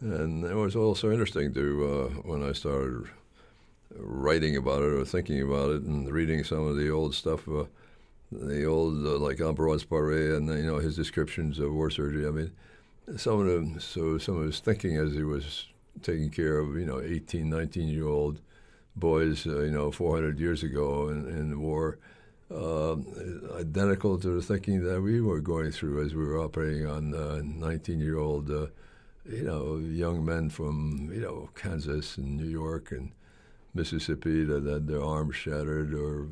and 0.00 0.44
it 0.44 0.54
was 0.54 0.76
also 0.76 1.10
interesting 1.10 1.54
to 1.54 1.84
uh, 1.86 2.08
when 2.28 2.46
I 2.46 2.52
started 2.52 3.08
writing 3.94 4.56
about 4.56 4.82
it 4.82 4.92
or 4.92 5.04
thinking 5.04 5.42
about 5.42 5.70
it 5.70 5.82
and 5.82 6.10
reading 6.10 6.44
some 6.44 6.66
of 6.66 6.76
the 6.76 6.90
old 6.90 7.14
stuff, 7.14 7.48
uh, 7.48 7.64
the 8.30 8.64
old 8.64 9.06
uh, 9.06 9.18
like 9.18 9.38
Ambroise 9.38 9.86
Paré 9.86 10.36
and 10.36 10.48
you 10.48 10.66
know 10.66 10.78
his 10.78 10.96
descriptions 10.96 11.58
of 11.58 11.72
war 11.72 11.90
surgery. 11.90 12.26
I 12.26 12.30
mean, 12.30 12.52
some 13.16 13.40
of 13.40 13.46
them, 13.46 13.80
so 13.80 14.18
some 14.18 14.36
of 14.38 14.44
his 14.44 14.60
thinking 14.60 14.96
as 14.96 15.12
he 15.12 15.22
was 15.22 15.66
taking 16.02 16.30
care 16.30 16.58
of 16.58 16.76
you 16.76 16.86
know 16.86 17.00
18, 17.00 17.48
19 17.48 17.88
year 17.88 18.06
old 18.06 18.40
boys, 18.98 19.46
uh, 19.46 19.60
you 19.60 19.70
know, 19.70 19.90
400 19.90 20.38
years 20.38 20.62
ago 20.62 21.08
in, 21.08 21.28
in 21.28 21.50
the 21.50 21.58
war, 21.58 21.98
uh, 22.50 22.96
identical 23.58 24.18
to 24.18 24.28
the 24.28 24.42
thinking 24.42 24.82
that 24.84 25.00
we 25.00 25.20
were 25.20 25.40
going 25.40 25.70
through 25.70 26.04
as 26.04 26.14
we 26.14 26.24
were 26.24 26.38
operating 26.38 26.86
on 26.86 27.12
19-year-old, 27.12 28.50
uh, 28.50 28.66
you 29.26 29.42
know, 29.42 29.76
young 29.76 30.24
men 30.24 30.48
from, 30.48 31.10
you 31.12 31.20
know, 31.20 31.50
Kansas 31.54 32.16
and 32.16 32.36
New 32.36 32.48
York 32.48 32.90
and 32.90 33.12
Mississippi 33.78 34.44
that 34.44 34.64
had 34.64 34.86
their 34.86 35.02
arms 35.02 35.36
shattered 35.36 35.94
or, 35.94 36.28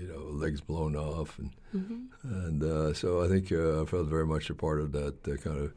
you 0.00 0.08
know, 0.10 0.22
legs 0.42 0.60
blown 0.60 0.94
off. 0.96 1.38
And, 1.38 1.50
mm-hmm. 1.74 2.00
and 2.46 2.62
uh, 2.62 2.94
so 2.94 3.22
I 3.24 3.28
think 3.28 3.52
uh, 3.52 3.82
I 3.82 3.84
felt 3.84 4.06
very 4.06 4.26
much 4.26 4.50
a 4.50 4.54
part 4.54 4.80
of 4.80 4.92
that 4.92 5.22
kind 5.44 5.58
of, 5.64 5.72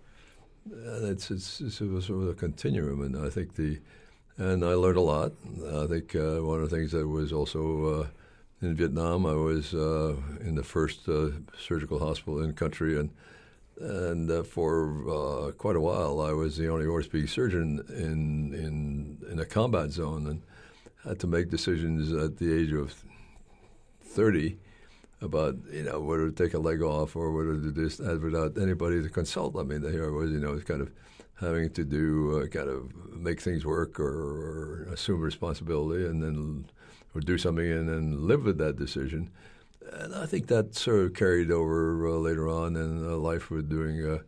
it's, 1.11 1.31
it's, 1.31 1.61
it's, 1.61 1.81
it 1.81 1.89
was 1.89 2.05
sort 2.05 2.23
of 2.23 2.29
a 2.29 2.33
continuum. 2.33 3.01
And 3.01 3.17
I 3.27 3.29
think 3.29 3.55
the, 3.55 3.79
and 4.37 4.63
I 4.65 4.73
learned 4.73 4.97
a 4.97 5.01
lot. 5.01 5.31
I 5.83 5.87
think 5.87 6.15
uh, 6.15 6.39
one 6.51 6.61
of 6.61 6.69
the 6.69 6.75
things 6.75 6.91
that 6.91 7.07
was 7.07 7.31
also 7.31 7.61
uh, 7.85 8.07
in 8.61 8.75
Vietnam, 8.75 9.25
I 9.25 9.33
was 9.33 9.73
uh, 9.73 10.15
in 10.41 10.55
the 10.55 10.63
first 10.63 11.07
uh, 11.07 11.29
surgical 11.57 11.99
hospital 11.99 12.41
in 12.41 12.47
the 12.47 12.53
country, 12.53 12.99
and 12.99 13.09
and 13.79 14.31
uh, 14.31 14.43
for 14.43 14.69
uh, 15.09 15.51
quite 15.51 15.75
a 15.75 15.81
while, 15.81 16.21
I 16.21 16.31
was 16.31 16.57
the 16.57 16.69
only 16.69 16.85
orthopedic 16.85 17.29
surgeon 17.29 17.83
in 17.89 18.53
in 18.53 19.31
in 19.31 19.39
a 19.39 19.45
combat 19.45 19.91
zone, 19.91 20.27
and 20.27 20.41
had 21.07 21.19
to 21.19 21.27
make 21.27 21.49
decisions 21.49 22.11
at 22.11 22.37
the 22.37 22.53
age 22.53 22.73
of 22.73 22.93
thirty 24.01 24.57
about 25.21 25.55
you 25.71 25.83
know 25.83 25.99
whether 25.99 26.29
to 26.29 26.43
take 26.43 26.53
a 26.53 26.59
leg 26.59 26.81
off 26.81 27.15
or 27.15 27.31
whether 27.31 27.53
to 27.53 27.71
do 27.71 27.87
this 27.87 27.99
without 27.99 28.57
anybody 28.57 29.01
to 29.01 29.09
consult. 29.09 29.55
I 29.57 29.63
mean, 29.63 29.81
here 29.81 30.05
I 30.05 30.09
was, 30.09 30.31
you 30.31 30.39
know, 30.39 30.57
kind 30.59 30.81
of 30.81 30.91
having 31.35 31.69
to 31.71 31.83
do 31.83 32.41
uh, 32.41 32.47
kind 32.47 32.69
of 32.69 32.93
make 33.13 33.41
things 33.41 33.65
work 33.65 33.99
or, 33.99 34.85
or, 34.85 34.93
assume 34.93 35.19
responsibility 35.19 36.05
and 36.05 36.23
then 36.23 36.65
or 37.13 37.21
do 37.21 37.37
something 37.37 37.69
and 37.69 37.89
then 37.89 38.27
live 38.27 38.45
with 38.45 38.57
that 38.57 38.77
decision. 38.77 39.29
And 39.91 40.15
I 40.15 40.25
think 40.25 40.47
that 40.47 40.75
sort 40.75 41.05
of 41.05 41.13
carried 41.13 41.51
over 41.51 42.07
uh, 42.07 42.11
later 42.11 42.47
on 42.47 42.75
in 42.75 43.05
uh, 43.05 43.15
life 43.17 43.49
with 43.49 43.69
doing 43.69 44.05
uh, 44.05 44.19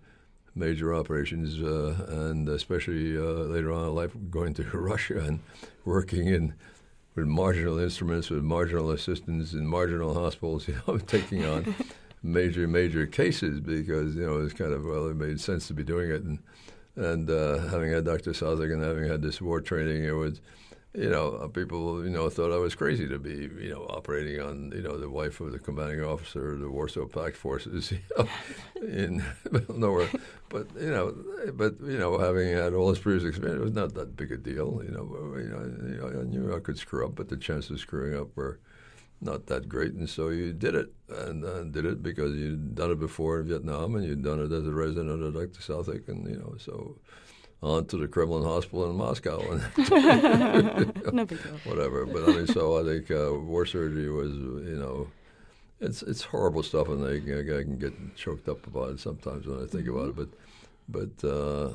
major 0.58 0.94
operations 0.94 1.62
uh, 1.62 2.06
and 2.10 2.50
especially 2.50 3.18
uh, 3.18 3.22
later 3.22 3.72
on 3.72 3.88
in 3.88 3.96
life 3.96 4.12
going 4.30 4.54
to 4.56 4.64
Russia 4.74 5.20
and 5.20 5.40
working 5.86 6.28
in 6.28 6.54
with 7.16 7.26
marginal 7.26 7.80
instruments, 7.80 8.30
with 8.30 8.44
marginal 8.44 8.92
assistants 8.92 9.54
in 9.54 9.66
marginal 9.66 10.14
hospitals, 10.14 10.68
you 10.68 10.80
know, 10.88 10.98
taking 10.98 11.46
on 11.46 11.76
major, 12.24 12.68
major 12.68 13.06
cases 13.06 13.60
because, 13.60 14.16
you 14.16 14.26
know, 14.26 14.40
it's 14.42 14.54
kind 14.54 14.74
of, 14.74 14.86
well, 14.86 15.08
it 15.08 15.16
made 15.16 15.40
sense 15.40 15.68
to 15.68 15.74
be 15.74 15.84
doing 15.84 16.12
it. 16.12 16.24
And 16.24 16.40
and 16.98 17.30
uh, 17.30 17.60
having 17.68 17.92
had 17.92 18.06
Dr. 18.06 18.34
Southwick 18.34 18.72
and 18.72 18.82
having 18.82 19.08
had 19.08 19.22
this 19.22 19.40
war 19.40 19.62
training, 19.62 20.04
it 20.04 20.14
was, 20.14 20.42
you 20.98 21.10
know, 21.12 21.48
people, 21.54 22.04
you 22.04 22.10
know, 22.10 22.28
thought 22.28 22.52
I 22.52 22.58
was 22.58 22.74
crazy 22.74 23.08
to 23.08 23.20
be, 23.20 23.50
you 23.64 23.70
know, 23.70 23.86
operating 23.88 24.42
on, 24.42 24.72
you 24.76 24.82
know, 24.82 24.98
the 24.98 25.08
wife 25.08 25.40
of 25.40 25.52
the 25.52 25.60
commanding 25.60 26.04
officer 26.04 26.54
of 26.54 26.60
the 26.60 26.72
Warsaw 26.72 27.06
Pact 27.06 27.38
forces, 27.38 27.92
you 27.92 28.00
know, 28.18 28.28
in 28.82 29.24
nowhere. 29.70 30.10
But 30.50 30.68
you 30.76 30.90
know, 30.90 31.14
but 31.54 31.76
you 31.82 32.00
know, 32.00 32.18
having 32.18 32.50
had 32.50 32.74
all 32.74 32.90
this 32.90 32.98
previous 32.98 33.30
experience, 33.30 33.62
it 33.62 33.64
was 33.64 33.74
not 33.74 33.94
that 33.94 34.16
big 34.16 34.32
a 34.32 34.38
deal. 34.38 34.82
You 34.84 34.92
know, 34.92 35.38
you 35.38 36.00
know, 36.00 36.20
I 36.20 36.24
knew 36.24 36.56
I 36.56 36.60
could 36.60 36.80
screw 36.80 37.06
up, 37.06 37.14
but 37.14 37.30
the 37.30 37.38
chances 37.38 37.72
of 37.72 37.80
screwing 37.80 38.20
up 38.20 38.36
were 38.36 38.60
not 39.22 39.46
that 39.48 39.70
great, 39.70 39.94
and 39.94 40.10
so 40.10 40.30
you 40.30 40.52
did 40.52 40.74
it, 40.74 40.92
and 41.10 41.46
uh, 41.46 41.64
did 41.66 41.86
it 41.86 42.02
because 42.02 42.36
you'd 42.36 42.74
done 42.74 42.92
it 42.92 43.00
before 43.00 43.42
in 43.42 43.48
Vietnam, 43.48 43.96
and 43.96 44.06
you'd 44.06 44.24
done 44.24 44.40
it 44.40 44.52
as 44.52 44.66
a 44.66 44.72
resident 44.72 45.22
of 45.22 45.34
Dr. 45.34 45.62
Southwick, 45.62 46.08
and 46.08 46.28
you 46.28 46.38
know, 46.38 46.56
so 46.58 46.98
on 47.62 47.86
to 47.88 47.98
the 47.98 48.08
Kremlin 48.08 48.44
Hospital 48.44 48.90
in 48.90 48.96
Moscow 48.96 49.40
no 51.12 51.26
big 51.26 51.42
deal. 51.42 51.60
whatever. 51.66 52.06
But 52.06 52.24
I 52.24 52.28
mean, 52.28 52.48
so 52.48 52.80
I 52.80 52.84
think 52.84 53.10
uh, 53.10 53.34
war 53.34 53.66
surgery 53.66 54.10
was, 54.12 54.32
you 54.32 54.78
know, 54.78 55.08
it's 55.80 56.02
it's 56.04 56.24
horrible 56.24 56.64
stuff, 56.64 56.88
and 56.90 57.04
I, 57.06 57.16
I 57.16 57.64
can 57.64 57.78
get 57.78 57.94
choked 58.16 58.48
up 58.48 58.66
about 58.68 58.92
it 58.92 59.00
sometimes 59.00 59.48
when 59.48 59.64
I 59.64 59.68
think 59.68 59.88
about 59.88 60.10
it. 60.10 60.16
But 60.16 60.30
but 60.90 61.28
uh, 61.28 61.70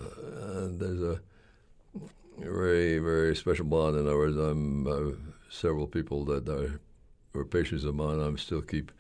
there's 0.79 1.03
a 1.03 1.21
very 2.39 2.99
very 2.99 3.35
special 3.37 3.65
bond. 3.65 3.97
In 3.97 4.07
other 4.07 4.17
words, 4.17 4.37
I'm 4.37 4.87
uh, 4.87 5.17
several 5.51 5.87
people 5.87 6.25
that 6.27 6.49
are, 6.49 6.81
are 7.39 7.45
patients 7.45 7.85
of 7.85 7.95
mine. 7.95 8.21
I'm 8.21 8.39
still 8.39 8.63
keep 8.63 8.91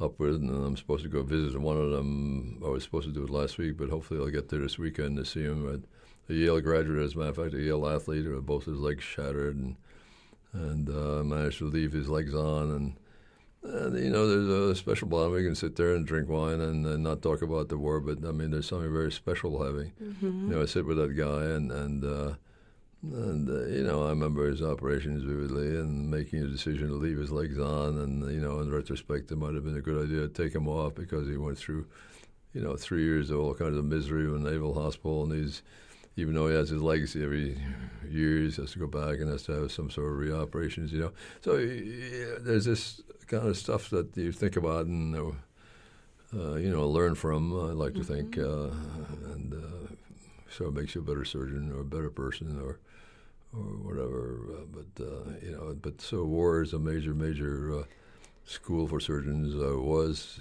up 0.00 0.18
with, 0.18 0.36
and 0.36 0.50
I'm 0.50 0.76
supposed 0.76 1.04
to 1.04 1.08
go 1.08 1.22
visit 1.22 1.60
one 1.60 1.76
of 1.76 1.90
them. 1.90 2.60
I 2.64 2.68
was 2.68 2.82
supposed 2.82 3.06
to 3.06 3.12
do 3.12 3.24
it 3.24 3.30
last 3.30 3.58
week, 3.58 3.76
but 3.76 3.90
hopefully 3.90 4.20
I'll 4.20 4.30
get 4.30 4.48
there 4.48 4.60
this 4.60 4.78
weekend 4.78 5.16
to 5.18 5.24
see 5.24 5.42
him. 5.42 5.84
A 6.28 6.34
Yale 6.34 6.60
graduate, 6.60 7.04
as 7.04 7.14
a 7.14 7.18
matter 7.18 7.30
of 7.30 7.36
fact, 7.36 7.54
a 7.54 7.60
Yale 7.60 7.88
athlete, 7.88 8.28
with 8.28 8.46
both 8.46 8.64
his 8.64 8.78
legs 8.78 9.04
shattered, 9.04 9.56
and 9.56 9.76
and 10.52 10.88
uh, 10.88 11.24
managed 11.24 11.58
to 11.58 11.64
leave 11.64 11.92
his 11.92 12.08
legs 12.08 12.34
on 12.34 12.70
and 12.70 12.96
and 13.64 13.98
you 13.98 14.10
know, 14.10 14.28
there's 14.28 14.48
a 14.48 14.74
special 14.76 15.08
bond. 15.08 15.32
We 15.32 15.42
can 15.42 15.54
sit 15.54 15.76
there 15.76 15.94
and 15.94 16.06
drink 16.06 16.28
wine 16.28 16.60
and, 16.60 16.84
and 16.86 17.02
not 17.02 17.22
talk 17.22 17.40
about 17.40 17.70
the 17.70 17.78
war, 17.78 17.98
but 17.98 18.26
I 18.26 18.30
mean, 18.30 18.50
there's 18.50 18.68
something 18.68 18.92
very 18.92 19.10
special 19.10 19.64
having. 19.64 19.92
Mm-hmm. 20.02 20.50
You 20.50 20.56
know, 20.56 20.62
I 20.62 20.66
sit 20.66 20.84
with 20.84 20.98
that 20.98 21.16
guy 21.16 21.44
and 21.44 21.72
and 21.72 22.04
uh, 22.04 22.34
and 23.02 23.48
uh, 23.48 23.66
you 23.66 23.82
know, 23.82 24.04
I 24.04 24.10
remember 24.10 24.46
his 24.50 24.62
operations 24.62 25.24
vividly 25.24 25.78
and 25.78 26.10
making 26.10 26.42
a 26.42 26.46
decision 26.46 26.88
to 26.88 26.94
leave 26.94 27.16
his 27.16 27.30
legs 27.30 27.58
on. 27.58 27.98
And 27.98 28.30
you 28.30 28.40
know, 28.40 28.60
in 28.60 28.70
retrospect, 28.70 29.32
it 29.32 29.36
might 29.36 29.54
have 29.54 29.64
been 29.64 29.78
a 29.78 29.82
good 29.82 30.04
idea 30.04 30.20
to 30.20 30.28
take 30.28 30.54
him 30.54 30.68
off 30.68 30.94
because 30.94 31.26
he 31.26 31.38
went 31.38 31.56
through, 31.56 31.86
you 32.52 32.60
know, 32.60 32.76
three 32.76 33.04
years 33.04 33.30
of 33.30 33.40
all 33.40 33.54
kinds 33.54 33.78
of 33.78 33.84
misery 33.86 34.24
in 34.24 34.46
a 34.46 34.50
naval 34.50 34.74
hospital, 34.74 35.24
and 35.24 35.32
he's 35.32 35.62
even 36.16 36.34
though 36.34 36.48
he 36.48 36.54
has 36.54 36.68
his 36.68 36.82
legacy 36.82 37.22
every 37.22 37.58
year, 38.08 38.38
he 38.38 38.44
has 38.44 38.72
to 38.72 38.78
go 38.78 38.86
back 38.86 39.18
and 39.20 39.28
has 39.30 39.42
to 39.44 39.52
have 39.52 39.72
some 39.72 39.90
sort 39.90 40.12
of 40.12 40.18
reoperations, 40.18 40.92
you 40.92 41.00
know. 41.00 41.12
So 41.42 41.56
yeah, 41.56 42.36
there's 42.40 42.64
this 42.64 43.00
kind 43.26 43.48
of 43.48 43.56
stuff 43.56 43.90
that 43.90 44.16
you 44.16 44.32
think 44.32 44.56
about 44.56 44.86
and, 44.86 45.16
uh, 45.16 45.32
uh 46.36 46.54
you 46.54 46.70
know, 46.70 46.86
learn 46.88 47.14
from, 47.14 47.52
I 47.52 47.72
like 47.72 47.92
mm-hmm. 47.92 48.02
to 48.02 48.06
think. 48.06 48.38
Uh, 48.38 49.32
and 49.32 49.54
uh, 49.54 49.94
so 50.50 50.66
it 50.66 50.74
makes 50.74 50.94
you 50.94 51.00
a 51.00 51.04
better 51.04 51.24
surgeon 51.24 51.72
or 51.72 51.80
a 51.80 51.84
better 51.84 52.10
person 52.10 52.60
or 52.60 52.78
or 53.52 53.76
whatever. 53.82 54.40
Uh, 54.52 54.64
but, 54.72 55.04
uh, 55.04 55.30
you 55.40 55.52
know, 55.52 55.76
but 55.80 56.00
so 56.00 56.24
war 56.24 56.60
is 56.62 56.72
a 56.72 56.78
major, 56.78 57.14
major 57.14 57.84
school 58.44 58.88
for 58.88 58.98
surgeons. 58.98 59.54
It 59.54 59.80
was, 59.80 60.40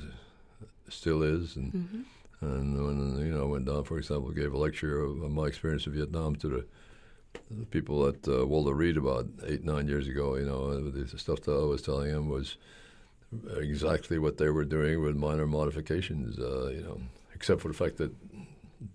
still 0.90 1.22
is. 1.22 1.56
And, 1.56 1.74
mm-hmm 1.74 2.02
and 2.44 2.86
when 2.86 3.26
you 3.26 3.34
know, 3.34 3.44
I 3.44 3.46
went 3.46 3.66
down, 3.66 3.84
for 3.84 3.98
example, 3.98 4.32
gave 4.32 4.54
a 4.54 4.58
lecture 4.58 5.02
of 5.02 5.18
my 5.18 5.46
experience 5.46 5.86
in 5.86 5.94
Vietnam 5.94 6.36
to 6.38 6.48
the, 6.48 6.66
the 7.52 7.66
people 7.66 8.08
at 8.08 8.28
uh, 8.28 8.46
Walter 8.46 8.74
Reed 8.74 8.98
about 8.98 9.28
eight, 9.46 9.64
nine 9.64 9.88
years 9.88 10.08
ago. 10.08 10.36
You 10.36 10.46
know, 10.46 10.90
the 10.90 11.18
stuff 11.18 11.42
that 11.42 11.52
I 11.52 11.66
was 11.66 11.82
telling 11.82 12.12
them 12.12 12.30
was 12.30 12.58
exactly 13.58 14.20
what 14.20 14.38
they 14.38 14.50
were 14.50 14.66
doing 14.66 15.02
with 15.02 15.16
minor 15.16 15.48
modifications. 15.48 16.38
Uh, 16.40 16.70
you 16.74 16.82
know, 16.82 17.02
except 17.34 17.62
for 17.62 17.68
the 17.68 17.74
fact 17.74 17.98
that 17.98 18.12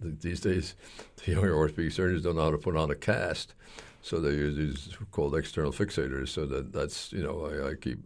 these 0.00 0.40
days 0.40 0.74
the 1.24 1.32
younger 1.32 1.56
orthopedic 1.56 1.92
surgeons 1.92 2.22
don't 2.22 2.36
know 2.36 2.42
how 2.42 2.50
to 2.50 2.58
put 2.58 2.76
on 2.76 2.90
a 2.90 2.94
cast, 2.94 3.54
so 4.02 4.20
they 4.20 4.30
use 4.30 4.56
these 4.56 4.96
called 5.10 5.36
external 5.36 5.72
fixators. 5.72 6.28
So 6.28 6.46
that 6.46 6.72
that's 6.72 7.12
you 7.12 7.22
know 7.22 7.46
I, 7.46 7.70
I 7.70 7.74
keep 7.74 7.98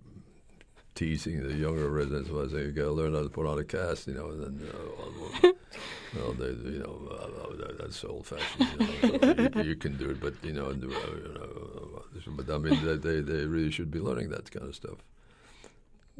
teasing 0.95 1.43
the 1.43 1.55
younger 1.55 1.89
residents 1.89 2.29
say 2.53 2.65
you 2.65 2.73
got 2.73 2.83
to 2.83 2.93
learn 2.93 3.15
how 3.15 3.23
to 3.23 3.29
put 3.29 3.47
on 3.47 3.59
a 3.59 3.65
cast, 3.65 4.07
you 4.07 4.15
know, 4.15 4.29
and 4.29 4.43
then 4.43 4.69
uh, 4.69 5.53
well, 6.17 6.33
they, 6.33 6.49
you 6.71 6.79
know, 6.81 7.09
uh, 7.11 7.73
that's 7.81 8.05
old 8.05 8.27
fashioned. 8.27 8.69
You, 9.03 9.19
know, 9.19 9.63
you, 9.63 9.71
you, 9.71 9.77
can 9.77 9.97
do 9.97 10.11
it, 10.11 10.21
but 10.21 10.35
you 10.43 10.53
know, 10.53 10.67
uh, 10.67 10.75
you 10.75 10.83
know, 11.35 12.33
but 12.37 12.51
I 12.51 12.59
mean, 12.59 13.01
they 13.01 13.21
they 13.21 13.47
really 13.47 13.71
should 13.71 13.91
be 13.91 14.01
learning 14.01 14.31
that 14.31 14.51
kind 14.51 14.67
of 14.67 14.75
stuff. 14.75 14.99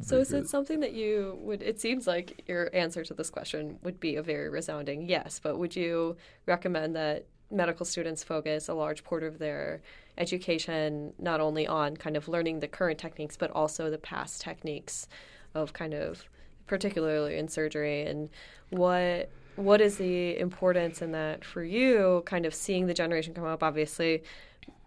So 0.01 0.17
is 0.17 0.33
it 0.33 0.49
something 0.49 0.79
that 0.79 0.93
you 0.93 1.37
would? 1.41 1.61
It 1.61 1.79
seems 1.79 2.07
like 2.07 2.43
your 2.47 2.69
answer 2.73 3.03
to 3.05 3.13
this 3.13 3.29
question 3.29 3.77
would 3.83 3.99
be 3.99 4.15
a 4.15 4.23
very 4.23 4.49
resounding 4.49 5.07
yes. 5.07 5.39
But 5.41 5.59
would 5.59 5.75
you 5.75 6.17
recommend 6.47 6.95
that 6.95 7.25
medical 7.53 7.85
students 7.85 8.23
focus 8.23 8.67
a 8.67 8.73
large 8.73 9.03
part 9.03 9.23
of 9.23 9.39
their 9.39 9.81
education 10.17 11.13
not 11.19 11.39
only 11.39 11.67
on 11.67 11.95
kind 11.95 12.17
of 12.17 12.27
learning 12.27 12.59
the 12.59 12.67
current 12.67 12.99
techniques 12.99 13.37
but 13.37 13.49
also 13.51 13.89
the 13.89 13.97
past 13.97 14.41
techniques 14.41 15.07
of 15.55 15.73
kind 15.73 15.93
of 15.93 16.27
particularly 16.67 17.37
in 17.37 17.47
surgery. 17.47 18.03
And 18.03 18.29
what 18.69 19.29
what 19.55 19.81
is 19.81 19.97
the 19.97 20.37
importance 20.39 21.01
in 21.03 21.11
that 21.11 21.45
for 21.45 21.63
you 21.63 22.23
kind 22.25 22.45
of 22.45 22.55
seeing 22.55 22.87
the 22.87 22.93
generation 22.93 23.33
come 23.33 23.45
up? 23.45 23.61
Obviously 23.61 24.23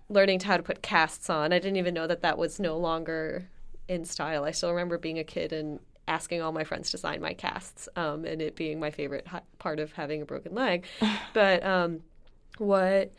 learning 0.09 0.41
how 0.41 0.57
to 0.57 0.63
put 0.63 0.83
casts 0.83 1.29
on. 1.31 1.53
I 1.53 1.59
didn't 1.59 1.77
even 1.77 1.95
know 1.95 2.07
that 2.07 2.23
that 2.23 2.39
was 2.39 2.61
no 2.61 2.77
longer 2.77 3.49
in 3.89 4.05
style. 4.05 4.45
I 4.45 4.53
still 4.53 4.71
remember 4.71 4.99
being 4.99 5.19
a 5.19 5.25
kid 5.25 5.53
and 5.53 5.81
asking 6.09 6.41
all 6.41 6.53
my 6.53 6.63
friends 6.63 6.91
to 6.93 6.99
sign 6.99 7.21
my 7.21 7.35
casts 7.35 7.89
um, 7.97 8.25
and 8.25 8.41
it 8.41 8.55
being 8.55 8.79
my 8.79 8.91
favorite 8.91 9.27
part 9.59 9.81
of 9.81 9.93
having 9.93 10.23
a 10.23 10.25
broken 10.25 10.55
leg. 10.55 10.85
But 11.33 11.65
um, 11.65 12.03
what 12.59 13.13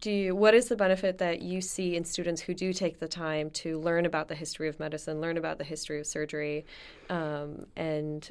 do 0.00 0.10
you, 0.10 0.34
what 0.34 0.54
is 0.54 0.68
the 0.68 0.76
benefit 0.76 1.18
that 1.18 1.40
you 1.40 1.60
see 1.60 1.96
in 1.96 2.04
students 2.04 2.42
who 2.42 2.54
do 2.54 2.72
take 2.72 2.98
the 2.98 3.08
time 3.08 3.50
to 3.50 3.78
learn 3.80 4.06
about 4.06 4.28
the 4.28 4.34
history 4.34 4.68
of 4.68 4.78
medicine, 4.78 5.20
learn 5.20 5.36
about 5.38 5.58
the 5.58 5.64
history 5.64 6.00
of 6.00 6.06
surgery, 6.06 6.66
um, 7.08 7.66
and 7.76 8.30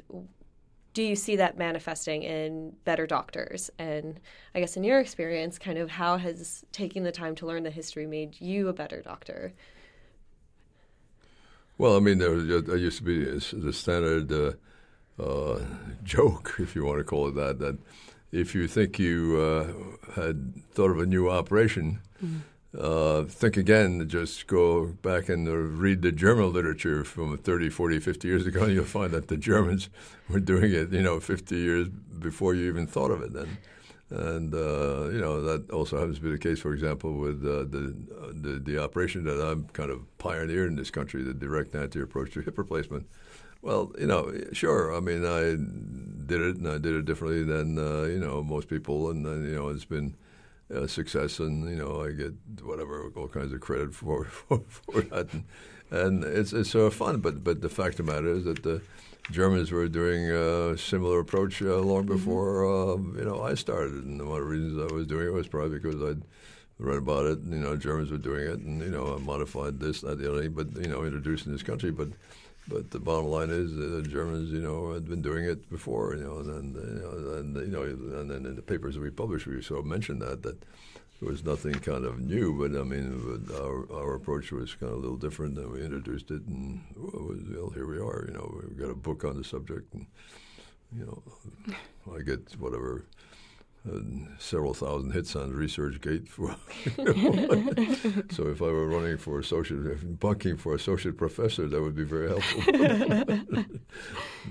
do 0.94 1.02
you 1.02 1.16
see 1.16 1.36
that 1.36 1.58
manifesting 1.58 2.22
in 2.22 2.72
better 2.84 3.06
doctors? 3.06 3.68
And 3.78 4.20
I 4.54 4.60
guess 4.60 4.76
in 4.76 4.84
your 4.84 5.00
experience, 5.00 5.58
kind 5.58 5.76
of 5.76 5.90
how 5.90 6.16
has 6.18 6.64
taking 6.70 7.02
the 7.02 7.10
time 7.10 7.34
to 7.36 7.46
learn 7.46 7.64
the 7.64 7.70
history 7.70 8.06
made 8.06 8.40
you 8.40 8.68
a 8.68 8.72
better 8.72 9.02
doctor? 9.02 9.52
Well, 11.76 11.96
I 11.96 12.00
mean, 12.00 12.18
there, 12.18 12.40
there 12.40 12.76
used 12.76 12.98
to 12.98 13.02
be 13.02 13.24
the 13.24 13.72
standard 13.72 14.30
uh, 14.30 14.52
uh, 15.20 15.60
joke, 16.04 16.54
if 16.60 16.76
you 16.76 16.84
want 16.84 16.98
to 16.98 17.04
call 17.04 17.26
it 17.26 17.34
that, 17.34 17.58
that 17.58 17.76
if 18.34 18.54
you 18.54 18.66
think 18.66 18.98
you 18.98 19.38
uh, 19.40 20.12
had 20.14 20.54
thought 20.72 20.90
of 20.90 20.98
a 20.98 21.06
new 21.06 21.30
operation, 21.30 22.00
mm. 22.22 22.40
uh, 22.76 23.24
think 23.28 23.56
again. 23.56 24.08
Just 24.08 24.46
go 24.48 24.86
back 25.02 25.28
and 25.28 25.46
uh, 25.46 25.52
read 25.52 26.02
the 26.02 26.10
German 26.10 26.52
literature 26.52 27.04
from 27.04 27.38
30, 27.38 27.70
40, 27.70 28.00
50 28.00 28.28
years 28.28 28.46
ago, 28.46 28.64
and 28.64 28.74
you'll 28.74 28.84
find 28.84 29.12
that 29.12 29.28
the 29.28 29.36
Germans 29.36 29.88
were 30.28 30.40
doing 30.40 30.72
it, 30.72 30.92
you 30.92 31.02
know, 31.02 31.20
50 31.20 31.56
years 31.56 31.88
before 31.88 32.54
you 32.54 32.68
even 32.68 32.86
thought 32.86 33.12
of 33.12 33.22
it 33.22 33.32
then. 33.32 33.56
And 34.10 34.54
uh, 34.54 35.08
you 35.10 35.18
know 35.18 35.40
that 35.40 35.70
also 35.70 35.98
happens 35.98 36.18
to 36.18 36.22
be 36.22 36.30
the 36.30 36.38
case, 36.38 36.60
for 36.60 36.72
example, 36.72 37.14
with 37.14 37.42
uh, 37.42 37.64
the, 37.64 37.94
the, 38.32 38.62
the 38.62 38.82
operation 38.82 39.24
that 39.24 39.40
I'm 39.40 39.66
kind 39.68 39.90
of 39.90 40.02
pioneered 40.18 40.68
in 40.68 40.76
this 40.76 40.90
country, 40.90 41.22
the 41.22 41.34
direct 41.34 41.74
anterior 41.74 42.04
approach 42.04 42.32
to 42.34 42.40
hip 42.40 42.58
replacement. 42.58 43.06
Well, 43.64 43.92
you 43.98 44.06
know, 44.06 44.30
sure. 44.52 44.94
I 44.94 45.00
mean, 45.00 45.24
I 45.24 45.56
did 46.26 46.42
it, 46.42 46.56
and 46.56 46.68
I 46.68 46.76
did 46.76 46.94
it 46.96 47.06
differently 47.06 47.42
than 47.44 47.78
uh, 47.78 48.02
you 48.02 48.18
know 48.18 48.42
most 48.42 48.68
people, 48.68 49.08
and 49.08 49.24
then 49.24 49.42
you 49.42 49.54
know 49.54 49.70
it's 49.70 49.86
been 49.86 50.14
a 50.68 50.86
success, 50.86 51.38
and 51.38 51.66
you 51.70 51.76
know 51.76 52.04
I 52.04 52.12
get 52.12 52.34
whatever 52.62 53.10
all 53.16 53.26
kinds 53.26 53.54
of 53.54 53.60
credit 53.62 53.94
for 54.00 54.26
for, 54.26 54.60
for 54.68 55.00
that, 55.00 55.32
and, 55.32 55.44
and 55.90 56.24
it's 56.24 56.52
it's 56.52 56.72
sort 56.72 56.88
of 56.88 56.94
fun. 56.94 57.20
But 57.20 57.42
but 57.42 57.62
the 57.62 57.70
fact 57.70 57.98
of 57.98 58.04
the 58.04 58.12
matter 58.12 58.34
is 58.34 58.44
that 58.44 58.62
the 58.62 58.82
Germans 59.30 59.72
were 59.72 59.88
doing 59.88 60.30
a 60.30 60.76
similar 60.76 61.20
approach 61.20 61.62
uh, 61.62 61.78
long 61.78 62.04
mm-hmm. 62.04 62.16
before 62.16 62.64
mm-hmm. 62.64 63.18
you 63.18 63.24
know 63.24 63.40
I 63.40 63.54
started, 63.54 64.04
and 64.04 64.28
one 64.28 64.42
of 64.42 64.44
the 64.44 64.50
reasons 64.50 64.92
I 64.92 64.94
was 64.94 65.06
doing 65.06 65.26
it 65.26 65.32
was 65.32 65.48
probably 65.48 65.78
because 65.78 66.02
I'd 66.02 66.22
read 66.78 66.98
about 66.98 67.24
it. 67.24 67.38
And, 67.38 67.54
you 67.54 67.60
know, 67.60 67.76
Germans 67.76 68.10
were 68.10 68.18
doing 68.18 68.46
it, 68.46 68.58
and 68.58 68.82
you 68.82 68.90
know, 68.90 69.14
I 69.14 69.18
modified 69.20 69.80
this, 69.80 70.02
that, 70.02 70.18
the 70.18 70.30
other, 70.30 70.50
but 70.50 70.76
you 70.76 70.88
know, 70.88 71.04
introduced 71.04 71.46
in 71.46 71.52
this 71.52 71.62
country, 71.62 71.90
but 71.90 72.08
but 72.68 72.90
the 72.90 72.98
bottom 72.98 73.26
line 73.26 73.50
is 73.50 73.74
the 73.74 74.02
Germans, 74.02 74.50
you 74.50 74.60
know, 74.60 74.92
had 74.92 75.08
been 75.08 75.22
doing 75.22 75.44
it 75.44 75.68
before, 75.70 76.14
you 76.16 76.24
know, 76.24 76.38
and 76.38 76.74
then, 76.74 76.96
you 76.96 77.02
know, 77.02 77.36
and, 77.36 77.56
you 77.56 77.72
know, 77.72 77.82
and 78.18 78.30
then 78.30 78.46
in 78.46 78.56
the 78.56 78.62
papers 78.62 78.94
that 78.94 79.02
we 79.02 79.10
published, 79.10 79.46
we 79.46 79.60
sort 79.62 79.80
of 79.80 79.86
mentioned 79.86 80.22
that 80.22 80.42
that 80.42 80.62
there 81.20 81.30
was 81.30 81.44
nothing 81.44 81.74
kind 81.74 82.04
of 82.04 82.20
new, 82.20 82.52
but 82.58 82.78
I 82.78 82.82
mean, 82.82 83.48
our 83.54 83.90
our 83.92 84.14
approach 84.14 84.50
was 84.50 84.74
kind 84.74 84.92
of 84.92 84.98
a 84.98 85.00
little 85.00 85.16
different, 85.16 85.56
and 85.58 85.70
we 85.72 85.82
introduced 85.82 86.30
it, 86.30 86.42
and 86.46 86.82
well, 86.96 87.70
here 87.70 87.86
we 87.86 87.98
are. 87.98 88.24
You 88.28 88.34
know, 88.34 88.62
we've 88.62 88.78
got 88.78 88.90
a 88.90 88.94
book 88.94 89.24
on 89.24 89.36
the 89.36 89.44
subject, 89.44 89.94
and 89.94 90.06
you 90.96 91.06
know, 91.06 91.22
I 92.14 92.22
get 92.22 92.58
whatever 92.58 93.04
several 94.38 94.74
thousand 94.74 95.12
hits 95.12 95.36
on 95.36 95.52
ResearchGate. 95.52 96.28
For, 96.28 96.56
so 98.34 98.48
if 98.48 98.62
I 98.62 98.66
were 98.66 98.88
running 98.88 99.18
for 99.18 99.38
associate, 99.38 100.18
bunking 100.20 100.56
for 100.56 100.74
associate 100.74 101.16
professor, 101.16 101.68
that 101.68 101.80
would 101.80 101.94
be 101.94 102.04
very 102.04 102.28
helpful. 102.28 102.72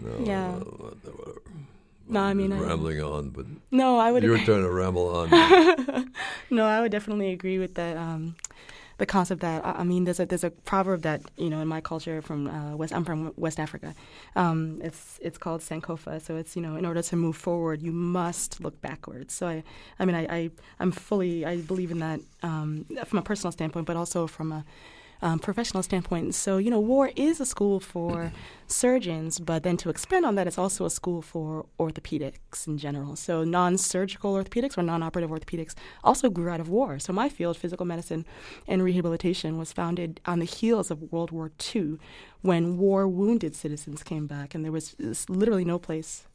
no, 0.01 0.17
yeah. 0.19 0.51
No, 0.51 0.93
no, 1.03 1.37
no, 2.07 2.19
I 2.19 2.33
mean 2.33 2.53
rambling 2.53 3.01
I, 3.01 3.05
on, 3.05 3.29
but 3.29 3.45
no, 3.71 3.97
I 3.97 4.11
would. 4.11 4.23
Your 4.23 4.37
turn 4.45 4.61
to 4.63 4.69
ramble 4.69 5.07
on. 5.15 6.11
no, 6.49 6.65
I 6.65 6.81
would 6.81 6.91
definitely 6.91 7.31
agree 7.31 7.59
with 7.59 7.75
that. 7.75 7.97
Um, 7.97 8.35
the 8.97 9.05
concept 9.05 9.41
that 9.41 9.65
I 9.65 9.83
mean, 9.83 10.03
there's 10.03 10.19
a 10.19 10.25
there's 10.25 10.43
a 10.43 10.51
proverb 10.51 11.01
that 11.01 11.21
you 11.37 11.49
know 11.49 11.59
in 11.59 11.67
my 11.67 11.81
culture 11.81 12.21
from 12.21 12.47
uh, 12.47 12.75
West. 12.75 12.93
I'm 12.93 13.05
from 13.05 13.33
West 13.35 13.59
Africa. 13.59 13.93
Um, 14.35 14.79
it's 14.83 15.19
it's 15.21 15.37
called 15.37 15.61
Sankofa. 15.61 16.21
So 16.21 16.35
it's 16.35 16.55
you 16.55 16.61
know 16.61 16.75
in 16.75 16.85
order 16.85 17.01
to 17.01 17.15
move 17.15 17.35
forward, 17.35 17.81
you 17.81 17.91
must 17.91 18.61
look 18.61 18.81
backwards. 18.81 19.33
So 19.33 19.47
I 19.47 19.63
I 19.99 20.05
mean 20.05 20.15
I, 20.15 20.25
I 20.29 20.49
am 20.79 20.91
fully 20.91 21.45
I 21.45 21.57
believe 21.57 21.91
in 21.91 21.99
that 21.99 22.19
um, 22.43 22.85
from 23.05 23.19
a 23.19 23.23
personal 23.23 23.51
standpoint, 23.51 23.85
but 23.87 23.95
also 23.95 24.27
from 24.27 24.51
a 24.51 24.65
um, 25.23 25.39
professional 25.39 25.81
standpoint. 25.81 26.35
So, 26.35 26.57
you 26.57 26.69
know, 26.69 26.81
war 26.81 27.11
is 27.15 27.39
a 27.39 27.45
school 27.45 27.79
for 27.79 28.31
surgeons, 28.67 29.39
but 29.39 29.63
then 29.63 29.77
to 29.77 29.89
expand 29.89 30.25
on 30.25 30.35
that, 30.35 30.47
it's 30.47 30.57
also 30.57 30.83
a 30.85 30.89
school 30.89 31.21
for 31.21 31.65
orthopedics 31.79 32.67
in 32.67 32.77
general. 32.77 33.15
So, 33.15 33.43
non 33.45 33.77
surgical 33.77 34.33
orthopedics 34.33 34.77
or 34.77 34.83
non 34.83 35.01
operative 35.01 35.31
orthopedics 35.31 35.75
also 36.03 36.29
grew 36.29 36.49
out 36.49 36.59
of 36.59 36.67
war. 36.69 36.99
So, 36.99 37.13
my 37.13 37.29
field, 37.29 37.55
physical 37.55 37.85
medicine 37.85 38.25
and 38.67 38.83
rehabilitation, 38.83 39.57
was 39.57 39.71
founded 39.71 40.19
on 40.25 40.39
the 40.39 40.45
heels 40.45 40.91
of 40.91 41.11
World 41.11 41.31
War 41.31 41.51
II 41.73 41.97
when 42.41 42.77
war 42.77 43.07
wounded 43.07 43.55
citizens 43.55 44.03
came 44.03 44.27
back, 44.27 44.53
and 44.53 44.65
there 44.65 44.71
was 44.73 44.95
literally 45.29 45.63
no 45.63 45.79
place 45.79 46.27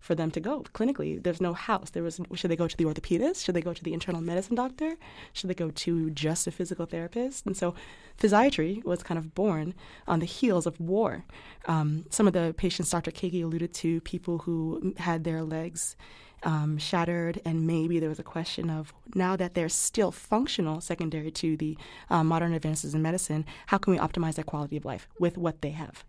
for 0.00 0.14
them 0.14 0.30
to 0.30 0.40
go 0.40 0.62
clinically. 0.74 1.22
There's 1.22 1.40
no 1.40 1.52
house. 1.52 1.90
There 1.90 2.02
was 2.02 2.20
should 2.34 2.50
they 2.50 2.56
go 2.56 2.68
to 2.68 2.76
the 2.76 2.84
orthopedist? 2.84 3.44
Should 3.44 3.54
they 3.54 3.60
go 3.60 3.72
to 3.72 3.82
the 3.82 3.92
internal 3.92 4.20
medicine 4.20 4.54
doctor? 4.54 4.96
Should 5.32 5.50
they 5.50 5.54
go 5.54 5.70
to 5.70 6.10
just 6.10 6.46
a 6.46 6.50
physical 6.50 6.86
therapist? 6.86 7.46
And 7.46 7.56
so, 7.56 7.74
physiatry 8.18 8.84
was 8.84 9.02
kind 9.02 9.18
of 9.18 9.34
born 9.34 9.74
on 10.06 10.20
the 10.20 10.26
heels 10.26 10.66
of 10.66 10.80
war. 10.80 11.24
Um, 11.66 12.06
some 12.10 12.26
of 12.26 12.32
the 12.32 12.54
patients 12.56 12.90
Dr. 12.90 13.10
Keggi 13.10 13.42
alluded 13.42 13.72
to, 13.74 14.00
people 14.02 14.38
who 14.38 14.94
had 14.98 15.24
their 15.24 15.42
legs 15.42 15.96
um, 16.42 16.78
shattered, 16.78 17.40
and 17.44 17.66
maybe 17.66 17.98
there 17.98 18.08
was 18.08 18.18
a 18.18 18.24
question 18.24 18.70
of 18.70 18.94
now 19.14 19.36
that 19.36 19.54
they're 19.54 19.68
still 19.68 20.12
functional, 20.12 20.80
secondary 20.80 21.30
to 21.32 21.56
the 21.56 21.76
uh, 22.08 22.22
modern 22.22 22.52
advances 22.52 22.94
in 22.94 23.02
medicine, 23.02 23.44
how 23.66 23.78
can 23.78 23.92
we 23.92 23.98
optimize 23.98 24.34
their 24.34 24.44
quality 24.44 24.76
of 24.76 24.84
life 24.84 25.08
with 25.18 25.36
what 25.36 25.62
they 25.62 25.70
have? 25.70 26.04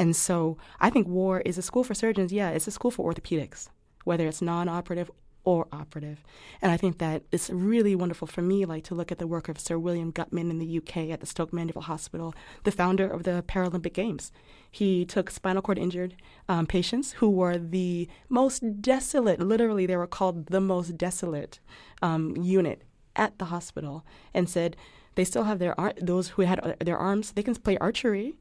And 0.00 0.16
so 0.16 0.56
I 0.80 0.88
think 0.88 1.06
war 1.06 1.42
is 1.42 1.58
a 1.58 1.62
school 1.62 1.84
for 1.84 1.92
surgeons. 1.92 2.32
Yeah, 2.32 2.48
it's 2.48 2.66
a 2.66 2.70
school 2.70 2.90
for 2.90 3.12
orthopedics, 3.12 3.68
whether 4.04 4.26
it's 4.26 4.40
non 4.40 4.66
operative 4.66 5.10
or 5.44 5.68
operative. 5.72 6.24
And 6.62 6.72
I 6.72 6.78
think 6.78 6.96
that 6.98 7.22
it's 7.30 7.50
really 7.50 7.94
wonderful 7.94 8.26
for 8.26 8.40
me, 8.40 8.64
like 8.64 8.82
to 8.84 8.94
look 8.94 9.12
at 9.12 9.18
the 9.18 9.26
work 9.26 9.50
of 9.50 9.60
Sir 9.60 9.78
William 9.78 10.10
Guttmann 10.10 10.48
in 10.48 10.58
the 10.58 10.78
UK 10.78 11.10
at 11.10 11.20
the 11.20 11.26
Stoke 11.26 11.52
Mandeville 11.52 11.82
Hospital, 11.82 12.32
the 12.64 12.72
founder 12.72 13.06
of 13.06 13.24
the 13.24 13.44
Paralympic 13.46 13.92
Games. 13.92 14.32
He 14.70 15.04
took 15.04 15.28
spinal 15.28 15.60
cord 15.60 15.78
injured 15.78 16.16
um, 16.48 16.66
patients 16.66 17.12
who 17.12 17.28
were 17.28 17.58
the 17.58 18.08
most 18.30 18.80
desolate, 18.80 19.38
literally, 19.38 19.84
they 19.84 19.98
were 19.98 20.06
called 20.06 20.46
the 20.46 20.62
most 20.62 20.96
desolate 20.96 21.60
um, 22.00 22.34
unit 22.38 22.84
at 23.16 23.38
the 23.38 23.46
hospital, 23.46 24.06
and 24.32 24.48
said 24.48 24.78
they 25.14 25.24
still 25.24 25.44
have 25.44 25.58
their 25.58 25.78
ar- 25.78 25.92
those 26.00 26.28
who 26.28 26.42
had 26.42 26.60
uh, 26.60 26.72
their 26.80 26.96
arms, 26.96 27.32
they 27.32 27.42
can 27.42 27.54
play 27.54 27.76
archery 27.78 28.38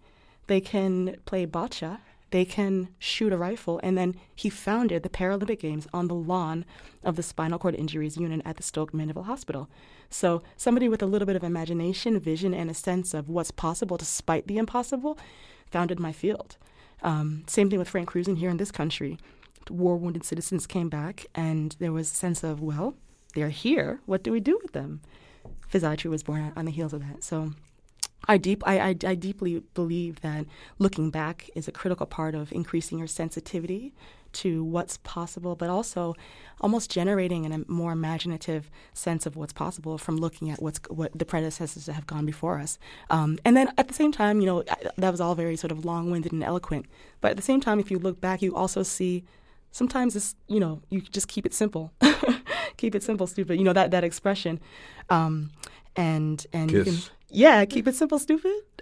they 0.50 0.60
can 0.60 1.16
play 1.26 1.46
bocce, 1.46 2.00
they 2.32 2.44
can 2.44 2.90
shoot 2.98 3.32
a 3.32 3.38
rifle, 3.38 3.80
and 3.84 3.96
then 3.96 4.16
he 4.36 4.50
founded 4.50 5.04
the 5.04 5.10
Paralympic 5.10 5.60
Games 5.60 5.88
on 5.94 6.08
the 6.08 6.16
lawn 6.16 6.66
of 7.04 7.16
the 7.16 7.24
spinal 7.24 7.60
cord 7.60 7.76
injuries 7.76 8.18
unit 8.18 8.42
at 8.44 8.58
the 8.58 8.64
Stoke 8.64 8.92
Mandeville 8.92 9.24
Hospital. 9.24 9.70
So, 10.10 10.42
somebody 10.58 10.90
with 10.90 11.04
a 11.04 11.06
little 11.06 11.28
bit 11.28 11.36
of 11.36 11.44
imagination, 11.44 12.20
vision, 12.20 12.56
and 12.56 12.70
a 12.70 12.74
sense 12.74 13.14
of 13.14 13.30
what's 13.30 13.52
possible 13.52 13.96
despite 13.96 14.48
the 14.48 14.58
impossible 14.58 15.20
founded 15.70 16.00
my 16.00 16.12
field. 16.12 16.58
Um, 17.04 17.44
same 17.46 17.70
thing 17.70 17.78
with 17.78 17.90
Frank 17.90 18.10
Krusen 18.10 18.38
here 18.38 18.50
in 18.50 18.58
this 18.58 18.72
country. 18.72 19.20
War 19.70 19.98
wounded 19.98 20.26
citizens 20.26 20.66
came 20.66 20.90
back, 20.90 21.28
and 21.36 21.76
there 21.80 21.92
was 21.92 22.12
a 22.12 22.16
sense 22.16 22.44
of, 22.44 22.60
well, 22.60 22.96
they're 23.36 23.50
here. 23.50 24.02
What 24.08 24.24
do 24.24 24.32
we 24.32 24.40
do 24.40 24.60
with 24.64 24.72
them? 24.72 25.02
Physiatry 25.72 26.10
was 26.10 26.24
born 26.24 26.52
on 26.56 26.66
the 26.66 26.72
heels 26.72 26.94
of 26.94 27.02
that. 27.02 27.24
So, 27.24 27.54
I 28.28 28.38
deep 28.38 28.64
I, 28.68 28.80
I, 28.80 28.96
I, 29.06 29.16
deeply 29.16 29.64
believe 29.74 30.22
that 30.22 30.46
looking 30.78 31.10
back 31.10 31.50
is 31.56 31.68
a 31.68 31.72
critical 31.72 32.06
part 32.06 32.36
of 32.36 32.52
increasing 32.52 33.00
your 33.00 33.08
sensitivity 33.08 33.94
to 34.32 34.64
what's 34.64 34.98
possible, 34.98 35.56
but 35.56 35.70
also 35.70 36.16
almost 36.62 36.92
generating 36.92 37.52
a 37.52 37.64
more 37.72 37.92
imaginative 37.92 38.70
sense 38.94 39.26
of 39.26 39.36
what's 39.36 39.54
possible 39.54 39.98
from 39.98 40.18
looking 40.18 40.50
at 40.50 40.62
what's 40.62 40.80
what 40.90 41.18
the 41.18 41.26
predecessors 41.26 41.88
have 41.88 42.06
gone 42.08 42.26
before 42.26 42.60
us. 42.60 42.78
Um, 43.10 43.40
and 43.46 43.56
then 43.56 43.72
at 43.78 43.88
the 43.88 43.94
same 43.94 44.12
time, 44.12 44.42
you 44.42 44.46
know, 44.46 44.64
that 44.98 45.12
was 45.12 45.22
all 45.22 45.36
very 45.36 45.56
sort 45.56 45.72
of 45.72 45.86
long-winded 45.86 46.32
and 46.32 46.44
eloquent. 46.44 46.86
But 47.22 47.32
at 47.32 47.38
the 47.38 47.44
same 47.44 47.62
time, 47.62 47.80
if 47.80 47.90
you 47.90 48.00
look 48.00 48.22
back, 48.22 48.42
you 48.42 48.56
also 48.56 48.84
see 48.84 49.24
sometimes 49.72 50.16
it's 50.16 50.36
you 50.48 50.60
know 50.60 50.82
you 50.90 51.02
just 51.02 51.28
keep 51.28 51.46
it 51.46 51.54
simple, 51.54 51.94
keep 52.78 52.96
it 52.96 53.04
simple, 53.04 53.28
stupid. 53.28 53.58
You 53.58 53.64
know 53.64 53.74
that 53.74 53.92
that 53.92 54.04
expression, 54.04 54.60
um, 55.10 55.52
and 55.96 56.46
and 56.54 56.70
Kiss. 56.70 56.78
you 56.78 56.94
can 56.94 57.02
yeah, 57.30 57.64
keep 57.66 57.88
it 57.88 57.96
simple, 57.96 58.20
stupid. 58.20 58.52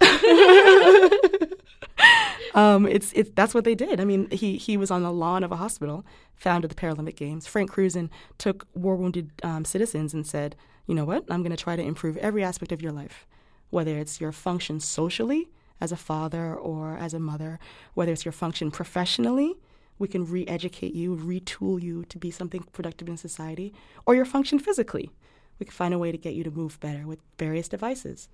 um, 2.54 2.86
it's 2.86 3.12
it's 3.12 3.30
that's 3.34 3.54
what 3.54 3.64
they 3.64 3.74
did. 3.74 4.00
I 4.00 4.04
mean, 4.04 4.30
he 4.30 4.56
he 4.56 4.76
was 4.76 4.90
on 4.90 5.02
the 5.02 5.12
lawn 5.12 5.44
of 5.44 5.52
a 5.52 5.56
hospital, 5.56 6.04
founded 6.36 6.70
the 6.70 6.74
Paralympic 6.74 7.16
Games. 7.16 7.46
Frank 7.46 7.72
Krusen 7.72 8.08
took 8.38 8.66
war 8.74 8.96
wounded 8.96 9.30
um, 9.42 9.64
citizens 9.64 10.14
and 10.14 10.26
said, 10.26 10.56
you 10.86 10.94
know 10.94 11.04
what? 11.04 11.24
I'm 11.28 11.42
going 11.42 11.56
to 11.56 11.62
try 11.62 11.76
to 11.76 11.82
improve 11.82 12.16
every 12.16 12.42
aspect 12.42 12.72
of 12.72 12.80
your 12.80 12.92
life, 12.92 13.26
whether 13.70 13.98
it's 13.98 14.20
your 14.20 14.32
function 14.32 14.80
socially 14.80 15.48
as 15.80 15.92
a 15.92 15.96
father 15.96 16.54
or 16.54 16.96
as 16.96 17.14
a 17.14 17.20
mother, 17.20 17.58
whether 17.94 18.12
it's 18.12 18.24
your 18.24 18.32
function 18.32 18.70
professionally. 18.70 19.54
We 19.98 20.08
can 20.08 20.24
re-educate 20.24 20.94
you, 20.94 21.16
retool 21.16 21.82
you 21.82 22.04
to 22.04 22.18
be 22.18 22.30
something 22.30 22.62
productive 22.72 23.08
in 23.08 23.16
society, 23.16 23.74
or 24.06 24.14
your 24.14 24.24
function 24.24 24.60
physically 24.60 25.10
we 25.58 25.66
can 25.66 25.72
find 25.72 25.94
a 25.94 25.98
way 25.98 26.12
to 26.12 26.18
get 26.18 26.34
you 26.34 26.44
to 26.44 26.50
move 26.50 26.78
better 26.80 27.06
with 27.06 27.20
various 27.38 27.68
devices. 27.68 28.28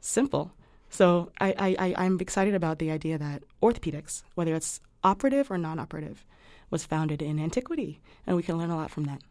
Simple. 0.00 0.52
So 0.90 1.30
I, 1.40 1.74
I, 1.78 1.94
I'm 1.96 2.18
excited 2.20 2.54
about 2.54 2.78
the 2.78 2.90
idea 2.90 3.18
that 3.18 3.42
orthopedics, 3.62 4.22
whether 4.34 4.54
it's 4.54 4.80
operative 5.02 5.50
or 5.50 5.58
non 5.58 5.78
operative, 5.78 6.26
was 6.70 6.84
founded 6.84 7.22
in 7.22 7.38
antiquity, 7.38 8.00
and 8.26 8.36
we 8.36 8.42
can 8.42 8.58
learn 8.58 8.70
a 8.70 8.76
lot 8.76 8.90
from 8.90 9.04
that. 9.04 9.22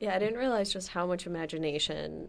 Yeah, 0.00 0.14
I 0.14 0.18
didn't 0.18 0.38
realize 0.38 0.72
just 0.72 0.88
how 0.88 1.06
much 1.06 1.26
imagination 1.26 2.28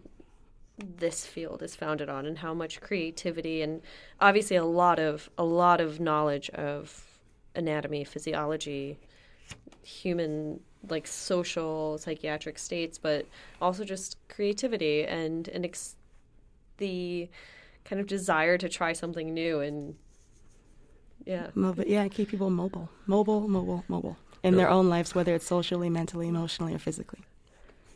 this 0.78 1.26
field 1.26 1.62
is 1.64 1.76
founded 1.76 2.08
on 2.08 2.26
and 2.26 2.38
how 2.38 2.54
much 2.54 2.80
creativity 2.82 3.64
and 3.64 3.82
obviously 4.22 4.56
a 4.56 4.64
lot 4.64 5.00
of 5.00 5.28
a 5.36 5.44
lot 5.44 5.82
of 5.82 6.00
knowledge 6.00 6.50
of 6.52 7.20
anatomy, 7.56 8.04
physiology, 8.04 9.00
human 9.82 10.60
like 10.92 11.08
social 11.08 11.98
psychiatric 11.98 12.58
states, 12.60 12.98
but 12.98 13.26
also 13.62 13.84
just 13.84 14.18
creativity 14.30 15.06
and 15.06 15.48
and 15.50 15.66
ex- 15.66 15.96
the 16.78 17.30
kind 17.86 18.00
of 18.00 18.08
desire 18.08 18.58
to 18.58 18.70
try 18.70 18.94
something 18.94 19.34
new 19.34 19.60
and 19.60 19.96
yeah, 21.26 21.48
mobile. 21.56 21.84
Yeah, 21.86 22.08
keep 22.08 22.30
people 22.30 22.50
mobile, 22.50 22.90
mobile, 23.06 23.48
mobile, 23.48 23.84
mobile 23.88 24.18
in 24.44 24.56
their 24.56 24.70
own 24.70 24.88
lives, 24.88 25.14
whether 25.14 25.36
it's 25.36 25.46
socially, 25.46 25.90
mentally, 25.90 26.28
emotionally, 26.28 26.74
or 26.74 26.80
physically. 26.80 27.20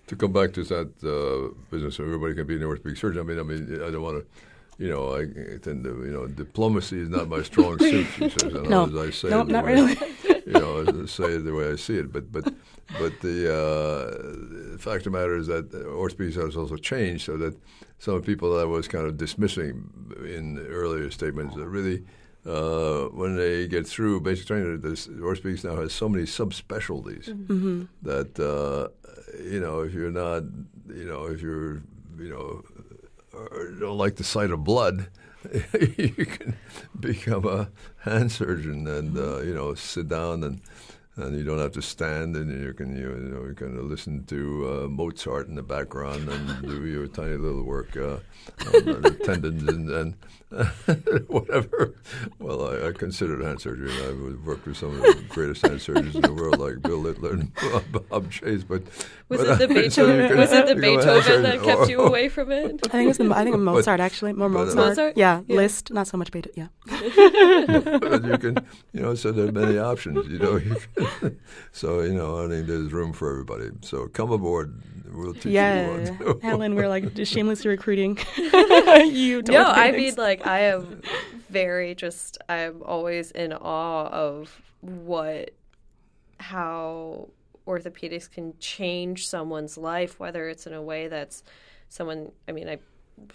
To 0.08 0.16
come 0.16 0.34
back 0.34 0.52
to 0.54 0.64
that 0.64 0.92
uh, 1.04 1.54
business, 1.70 2.00
everybody 2.00 2.34
can 2.34 2.46
be 2.46 2.56
an 2.56 2.64
orthopedic 2.64 2.98
surgeon. 2.98 3.22
I 3.22 3.24
mean, 3.24 3.40
I 3.40 3.44
mean, 3.44 3.82
I 3.82 3.92
don't 3.92 4.02
want 4.02 4.18
to 4.18 4.26
you 4.82 4.90
know, 4.90 5.16
I 5.16 5.26
tend 5.60 5.84
to, 5.84 5.90
you 6.04 6.12
know, 6.12 6.26
diplomacy 6.26 7.02
is 7.02 7.10
not 7.10 7.30
my 7.30 7.44
strong 7.44 7.78
suit. 7.78 8.08
She 8.16 8.30
says, 8.30 8.52
and 8.54 8.68
no, 8.68 8.86
as 8.86 8.96
I 8.96 9.10
say 9.12 9.30
no, 9.30 9.44
not 9.44 9.64
really. 9.64 9.96
you 10.46 10.54
know, 10.54 11.06
say 11.06 11.26
it 11.26 11.46
the 11.46 11.54
way 11.54 11.72
I 11.72 11.76
see 11.76 11.98
it. 11.98 12.12
But 12.12 12.32
but 12.32 12.54
but 13.00 13.20
the, 13.22 13.54
uh, 13.54 14.72
the 14.74 14.78
fact 14.80 15.06
of 15.06 15.14
the 15.14 15.18
matter 15.18 15.38
is 15.38 15.48
that 15.48 15.72
orthopedics 15.72 16.36
has 16.36 16.58
also 16.58 16.76
changed, 16.76 17.26
so 17.26 17.38
that 17.38 17.56
some 18.00 18.22
people 18.22 18.54
that 18.54 18.62
I 18.62 18.66
was 18.66 18.88
kind 18.88 19.06
of 19.06 19.18
dismissing 19.18 19.90
in 20.26 20.60
earlier 20.70 21.10
statements 21.12 21.56
that 21.56 21.68
really. 21.68 22.04
Uh, 22.44 23.04
when 23.10 23.36
they 23.36 23.68
get 23.68 23.86
through 23.86 24.20
basic 24.20 24.48
training, 24.48 24.82
this 24.82 25.06
orthopedics 25.06 25.64
now 25.64 25.76
has 25.76 25.94
so 25.94 26.10
many 26.10 26.24
subspecialties 26.24 27.30
mm-hmm. 27.30 27.84
that 28.02 28.40
uh, 28.40 28.88
you 29.40 29.60
know 29.60 29.82
if 29.82 29.94
you're 29.94 30.10
not, 30.10 30.42
you 30.88 31.06
know, 31.06 31.26
if 31.26 31.40
you're, 31.40 31.84
you 32.18 32.32
know, 32.32 32.64
don't 33.80 33.98
like 33.98 34.16
the 34.16 34.24
sight 34.24 34.50
of 34.50 34.64
blood, 34.64 35.08
you 35.98 36.26
can 36.26 36.56
become 37.00 37.46
a 37.46 37.70
hand 38.00 38.32
surgeon 38.32 38.88
and 38.88 39.18
uh, 39.18 39.40
you 39.42 39.54
know 39.54 39.74
sit 39.74 40.08
down 40.08 40.44
and 40.44 40.62
and 41.22 41.38
you 41.38 41.44
don't 41.44 41.60
have 41.60 41.72
to 41.72 41.82
stand 41.82 42.36
and 42.36 42.50
you 42.50 42.74
can 42.74 42.96
you 42.96 43.08
know 43.08 43.46
you 43.46 43.54
can 43.54 43.90
listen 43.90 44.26
to 44.26 44.84
uh, 44.84 44.88
Mozart 44.88 45.48
in 45.48 45.56
the 45.56 45.64
background 45.64 46.28
and 46.28 46.62
do 46.68 46.86
your 46.86 47.08
tiny 47.08 47.38
little 47.38 47.64
work 47.64 47.96
uh, 47.96 48.18
on 48.66 49.02
the 49.02 49.20
tendons 49.26 49.64
and, 49.68 49.90
and 49.90 50.16
whatever. 51.28 51.96
Well, 52.40 52.68
I, 52.68 52.90
I 52.90 52.92
considered 52.92 53.42
hand 53.42 53.62
surgery, 53.62 53.90
and 53.90 54.04
I've 54.04 54.46
worked 54.46 54.66
with 54.66 54.76
some 54.78 54.90
of 54.96 55.02
the 55.02 55.24
greatest 55.30 55.66
hand 55.66 55.82
surgeons 55.82 56.16
in 56.16 56.22
the 56.22 56.34
world, 56.34 56.60
like 56.60 56.82
Bill 56.82 56.98
Littler 56.98 57.32
and 57.34 57.52
Bob 58.10 58.30
Chase. 58.32 58.64
But 58.64 58.84
was 59.30 59.42
but 59.42 59.62
it 59.62 59.68
the 59.68 59.74
Beethoven? 59.74 60.28
Can, 60.28 60.38
was 60.38 60.52
it 60.52 60.68
the 60.68 60.76
Beethoven 60.76 61.44
that 61.44 61.64
kept 61.64 61.90
you 61.90 62.02
away 62.02 62.28
from 62.28 62.52
it? 62.52 62.82
I 62.88 62.90
think 62.90 63.10
it's 63.10 63.18
the 63.18 63.32
I 63.34 63.44
think 63.46 63.58
Mozart 63.60 64.00
but, 64.00 64.04
actually 64.04 64.34
more 64.34 64.50
Mozart. 64.50 64.76
Mozart? 64.76 65.18
Yeah, 65.18 65.42
yeah, 65.48 65.56
Liszt, 65.56 65.92
not 65.92 66.08
so 66.08 66.18
much 66.18 66.32
Beethoven. 66.32 66.70
Yeah. 66.86 67.98
but 68.00 68.26
you 68.26 68.38
can, 68.38 68.58
you 68.92 69.02
know, 69.02 69.16
so 69.16 69.32
there 69.32 69.48
are 69.48 69.52
many 69.52 69.78
options. 69.78 70.28
You 70.28 70.40
know, 70.40 70.58
you 70.58 70.76
can, 70.96 71.08
so 71.72 72.02
you 72.02 72.14
know, 72.14 72.46
I 72.46 72.48
think 72.50 72.68
there's 72.68 72.92
room 72.92 73.14
for 73.14 73.32
everybody. 73.32 73.70
So 73.82 74.08
come 74.08 74.32
aboard. 74.32 74.82
We'll 75.14 75.34
teach 75.34 75.48
yeah, 75.48 75.98
you 75.98 76.16
Yeah, 76.22 76.34
Helen, 76.42 76.76
we're 76.76 76.88
like 76.88 77.14
just 77.14 77.34
shamelessly 77.34 77.70
recruiting 77.70 78.18
you. 78.38 79.42
To 79.42 79.52
no, 79.52 79.66
I 79.66 79.92
mean, 79.92 80.16
like, 80.16 80.48
I 80.48 80.60
am 80.62 81.02
very 81.50 81.96
just, 81.96 82.38
I'm 82.48 82.82
always 82.84 83.32
in 83.32 83.54
awe 83.54 84.08
of 84.08 84.62
what, 84.80 85.52
how 86.40 87.30
orthopedics 87.68 88.30
can 88.32 88.54
change 88.60 89.28
someone's 89.28 89.78
life, 89.78 90.20
whether 90.20 90.48
it's 90.48 90.66
in 90.66 90.74
a 90.74 90.82
way 90.82 91.08
that's 91.08 91.44
someone, 91.90 92.32
I 92.48 92.54
mean, 92.54 92.70
I, 92.70 92.80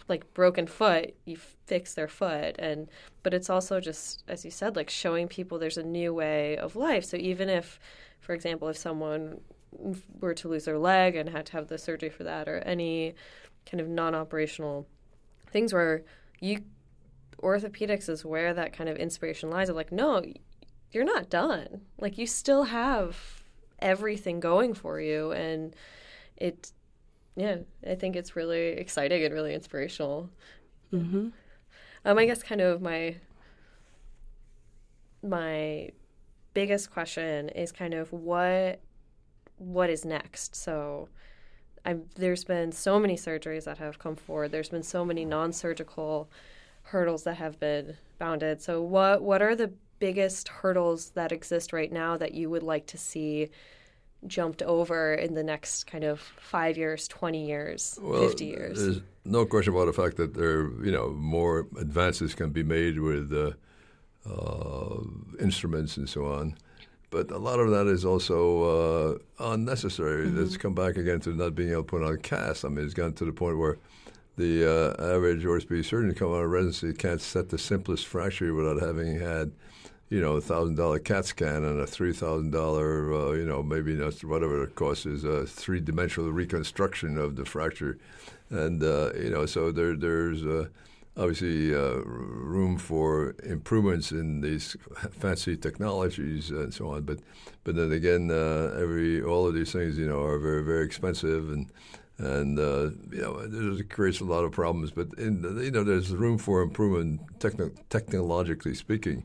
like 0.08 0.32
broken 0.34 0.66
foot, 0.66 1.14
you 1.24 1.36
fix 1.66 1.94
their 1.94 2.08
foot. 2.08 2.56
And, 2.58 2.88
but 3.22 3.34
it's 3.34 3.50
also 3.50 3.80
just, 3.80 4.24
as 4.28 4.44
you 4.44 4.50
said, 4.50 4.76
like 4.76 4.90
showing 4.90 5.28
people 5.28 5.58
there's 5.58 5.78
a 5.78 5.82
new 5.82 6.14
way 6.14 6.56
of 6.56 6.76
life. 6.76 7.04
So 7.04 7.16
even 7.16 7.48
if, 7.48 7.78
for 8.20 8.34
example, 8.34 8.68
if 8.68 8.76
someone 8.76 9.40
were 10.20 10.34
to 10.34 10.48
lose 10.48 10.64
their 10.64 10.78
leg 10.78 11.16
and 11.16 11.28
had 11.28 11.46
to 11.46 11.52
have 11.52 11.68
the 11.68 11.78
surgery 11.78 12.10
for 12.10 12.24
that 12.24 12.48
or 12.48 12.58
any 12.58 13.14
kind 13.70 13.80
of 13.80 13.88
non 13.88 14.14
operational 14.14 14.86
things 15.50 15.72
where 15.72 16.02
you 16.40 16.60
orthopedics 17.42 18.08
is 18.08 18.24
where 18.24 18.54
that 18.54 18.72
kind 18.72 18.88
of 18.88 18.96
inspiration 18.96 19.50
lies 19.50 19.68
of 19.68 19.76
like 19.76 19.92
no 19.92 20.22
you're 20.92 21.04
not 21.04 21.28
done 21.28 21.82
like 21.98 22.16
you 22.16 22.26
still 22.26 22.64
have 22.64 23.42
everything 23.80 24.40
going 24.40 24.72
for 24.72 25.00
you 25.00 25.32
and 25.32 25.76
it 26.36 26.72
yeah 27.36 27.56
i 27.86 27.94
think 27.94 28.16
it's 28.16 28.34
really 28.36 28.68
exciting 28.68 29.22
and 29.24 29.32
really 29.34 29.54
inspirational 29.54 30.30
Mhm. 30.92 31.32
um 32.04 32.18
i 32.18 32.24
guess 32.26 32.42
kind 32.42 32.60
of 32.60 32.80
my 32.80 33.16
my 35.22 35.90
biggest 36.54 36.90
question 36.90 37.48
is 37.50 37.72
kind 37.72 37.94
of 37.94 38.12
what 38.12 38.80
what 39.58 39.90
is 39.90 40.04
next 40.04 40.54
so 40.54 41.08
I'm, 41.84 42.04
there's 42.16 42.42
been 42.44 42.72
so 42.72 42.98
many 42.98 43.14
surgeries 43.14 43.62
that 43.64 43.78
have 43.78 44.00
come 44.00 44.16
forward. 44.16 44.50
There's 44.50 44.70
been 44.70 44.82
so 44.82 45.04
many 45.04 45.24
non-surgical 45.24 46.28
hurdles 46.82 47.22
that 47.22 47.36
have 47.36 47.60
been 47.60 47.96
bounded. 48.18 48.60
So, 48.60 48.82
what 48.82 49.22
what 49.22 49.40
are 49.40 49.54
the 49.54 49.72
biggest 50.00 50.48
hurdles 50.48 51.10
that 51.10 51.30
exist 51.30 51.72
right 51.72 51.92
now 51.92 52.16
that 52.16 52.34
you 52.34 52.50
would 52.50 52.64
like 52.64 52.86
to 52.88 52.98
see 52.98 53.50
jumped 54.28 54.62
over 54.62 55.14
in 55.14 55.34
the 55.34 55.42
next 55.42 55.86
kind 55.86 56.04
of 56.04 56.20
five 56.20 56.76
years, 56.76 57.08
twenty 57.08 57.46
years, 57.46 57.98
Well, 58.00 58.20
fifty 58.20 58.46
years? 58.46 58.78
There's 58.78 59.00
no 59.24 59.44
question 59.44 59.74
about 59.74 59.86
the 59.86 59.92
fact 59.92 60.16
that 60.16 60.34
there, 60.34 60.62
you 60.84 60.92
know, 60.92 61.10
more 61.10 61.66
advances 61.78 62.34
can 62.34 62.50
be 62.50 62.62
made 62.62 62.98
with 63.00 63.32
uh, 63.32 63.52
uh, 64.30 65.00
instruments 65.40 65.96
and 65.96 66.08
so 66.08 66.26
on. 66.26 66.56
But 67.10 67.30
a 67.30 67.38
lot 67.38 67.60
of 67.60 67.70
that 67.70 67.86
is 67.86 68.04
also 68.04 69.18
uh, 69.38 69.52
unnecessary. 69.52 70.26
Let's 70.26 70.56
come 70.56 70.74
back 70.74 70.96
again 70.96 71.20
to 71.20 71.30
not 71.30 71.54
being 71.54 71.70
able 71.70 71.82
to 71.82 71.86
put 71.86 72.02
on 72.02 72.12
a 72.14 72.18
cast. 72.18 72.64
I 72.64 72.68
mean, 72.68 72.84
it's 72.84 72.94
gotten 72.94 73.14
to 73.14 73.24
the 73.24 73.32
point 73.32 73.58
where 73.58 73.78
the 74.36 74.68
uh, 74.68 75.14
average 75.14 75.44
orthopedic 75.46 75.86
surgeon 75.86 76.14
come 76.14 76.32
out 76.32 76.42
of 76.42 76.50
residency 76.50 76.92
can't 76.92 77.20
set 77.20 77.48
the 77.48 77.58
simplest 77.58 78.06
fracture 78.06 78.52
without 78.52 78.82
having 78.82 79.18
had, 79.18 79.52
you 80.08 80.20
know, 80.20 80.34
a 80.34 80.40
thousand 80.40 80.76
dollar 80.76 80.98
CAT 80.98 81.24
scan 81.26 81.64
and 81.64 81.80
a 81.80 81.86
three 81.86 82.12
thousand 82.12 82.50
dollar, 82.52 83.12
uh, 83.12 83.32
you 83.32 83.44
know, 83.44 83.62
maybe 83.62 83.94
that's 83.94 84.22
whatever 84.24 84.62
it 84.64 84.74
costs 84.74 85.06
is 85.06 85.24
a 85.24 85.46
three 85.46 85.80
dimensional 85.80 86.30
reconstruction 86.30 87.18
of 87.18 87.36
the 87.36 87.44
fracture, 87.44 87.98
and 88.50 88.82
uh, 88.82 89.12
you 89.14 89.30
know, 89.30 89.46
so 89.46 89.72
there 89.72 89.96
there's 89.96 90.44
uh, 90.44 90.66
obviously 91.16 91.74
uh, 91.74 91.96
room 92.04 92.78
for 92.78 93.34
improvements 93.42 94.12
in 94.12 94.40
these 94.40 94.76
fancy 95.10 95.56
technologies 95.56 96.50
and 96.50 96.72
so 96.72 96.90
on. 96.90 97.02
But 97.02 97.18
but 97.64 97.74
then 97.74 97.92
again, 97.92 98.30
uh, 98.30 98.76
every 98.80 99.22
all 99.22 99.46
of 99.46 99.54
these 99.54 99.72
things, 99.72 99.98
you 99.98 100.06
know, 100.06 100.22
are 100.22 100.38
very 100.38 100.62
very 100.62 100.84
expensive 100.84 101.48
and 101.50 101.66
and 102.18 102.58
uh, 102.58 102.90
you 103.10 103.20
know 103.22 103.38
it 103.40 103.90
creates 103.90 104.20
a 104.20 104.24
lot 104.24 104.44
of 104.44 104.52
problems. 104.52 104.90
But 104.90 105.08
in 105.18 105.42
you 105.62 105.70
know, 105.70 105.84
there's 105.84 106.10
room 106.14 106.38
for 106.38 106.62
improvement 106.62 107.20
techno- 107.40 107.72
technologically 107.90 108.74
speaking, 108.74 109.24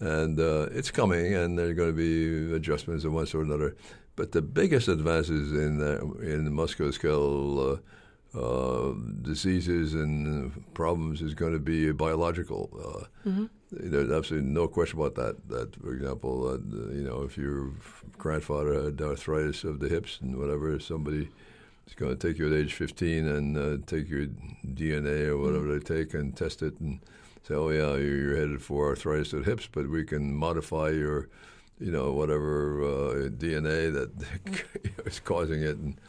and 0.00 0.40
uh, 0.40 0.68
it's 0.72 0.90
coming, 0.90 1.34
and 1.34 1.58
there 1.58 1.68
are 1.68 1.74
going 1.74 1.90
to 1.90 1.96
be 1.96 2.54
adjustments 2.54 3.04
of 3.04 3.12
one 3.12 3.26
sort 3.26 3.42
or 3.42 3.44
another. 3.46 3.76
But 4.16 4.32
the 4.32 4.42
biggest 4.42 4.88
advances 4.88 5.52
in 5.52 5.80
uh, 5.80 6.00
in 6.22 6.50
musculoskeletal 6.52 7.78
uh, 8.34 8.38
uh, 8.38 8.94
diseases 9.22 9.94
and 9.94 10.52
problems 10.74 11.20
is 11.22 11.34
going 11.34 11.52
to 11.52 11.58
be 11.60 11.92
biological. 11.92 12.70
Uh, 12.74 13.06
Mm-hmm. 13.28 13.46
There's 13.72 14.10
absolutely 14.10 14.50
no 14.50 14.66
question 14.66 14.98
about 14.98 15.14
that. 15.14 15.48
That, 15.48 15.76
for 15.76 15.92
example, 15.94 16.48
uh, 16.48 16.58
you 16.92 17.04
know, 17.04 17.22
if 17.22 17.36
your 17.38 17.70
grandfather 18.18 18.82
had 18.82 19.00
arthritis 19.00 19.62
of 19.62 19.78
the 19.78 19.88
hips 19.88 20.18
and 20.20 20.36
whatever, 20.36 20.80
somebody 20.80 21.28
is 21.86 21.94
going 21.94 22.16
to 22.16 22.28
take 22.28 22.38
you 22.40 22.46
at 22.48 22.52
age 22.52 22.74
15 22.74 23.28
and 23.28 23.56
uh, 23.56 23.76
take 23.86 24.08
your 24.10 24.26
DNA 24.66 25.28
or 25.28 25.36
whatever 25.38 25.66
Mm-hmm. 25.66 25.78
they 25.78 26.02
take 26.02 26.14
and 26.14 26.36
test 26.36 26.62
it 26.62 26.80
and 26.80 26.98
say, 27.50 27.56
oh 27.56 27.68
yeah, 27.70 27.96
you're, 27.96 28.36
headed 28.36 28.62
for 28.62 28.88
arthritis 28.88 29.32
of 29.32 29.44
the 29.44 29.50
hips, 29.50 29.68
but 29.70 29.88
we 29.88 30.04
can 30.04 30.34
modify 30.34 30.90
your, 30.90 31.28
you 31.78 31.90
know, 31.90 32.12
whatever 32.12 32.82
uh, 32.82 33.28
DNA 33.28 33.92
that 33.92 34.10
is 35.06 35.20
causing 35.20 35.62
it 35.62 35.76
and 35.76 36.00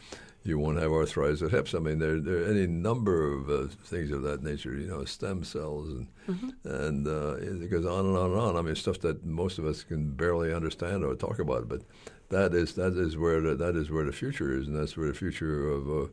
you 0.44 0.58
won't 0.58 0.78
have 0.78 0.90
arthritis 0.90 1.42
of 1.42 1.50
hips. 1.50 1.74
I 1.74 1.78
mean, 1.78 1.98
there, 1.98 2.20
there 2.20 2.42
are 2.42 2.50
any 2.50 2.66
number 2.66 3.32
of 3.32 3.48
uh, 3.48 3.66
things 3.84 4.10
of 4.10 4.22
that 4.22 4.42
nature, 4.42 4.74
you 4.74 4.86
know, 4.86 5.04
stem 5.04 5.44
cells, 5.44 5.88
and 5.88 6.08
and 6.64 7.06
uh, 7.06 7.34
it 7.34 7.70
goes 7.70 7.86
on 7.86 8.06
and 8.06 8.16
on 8.16 8.30
and 8.32 8.40
on. 8.40 8.56
I 8.56 8.62
mean, 8.62 8.74
stuff 8.74 8.98
that 9.00 9.24
most 9.24 9.58
of 9.58 9.66
us 9.66 9.84
can 9.84 10.10
barely 10.10 10.52
understand 10.52 11.04
or 11.04 11.14
talk 11.14 11.38
about, 11.38 11.68
but 11.68 11.82
that 12.30 12.54
is 12.54 12.74
that 12.74 12.94
is 12.94 13.16
where 13.16 13.40
the, 13.40 13.54
that 13.54 13.76
is 13.76 13.90
where 13.90 14.04
the 14.04 14.12
future 14.12 14.56
is, 14.58 14.66
and 14.66 14.76
that's 14.76 14.96
where 14.96 15.08
the 15.08 15.14
future 15.14 15.68
of 15.68 15.88
uh, 15.88 16.06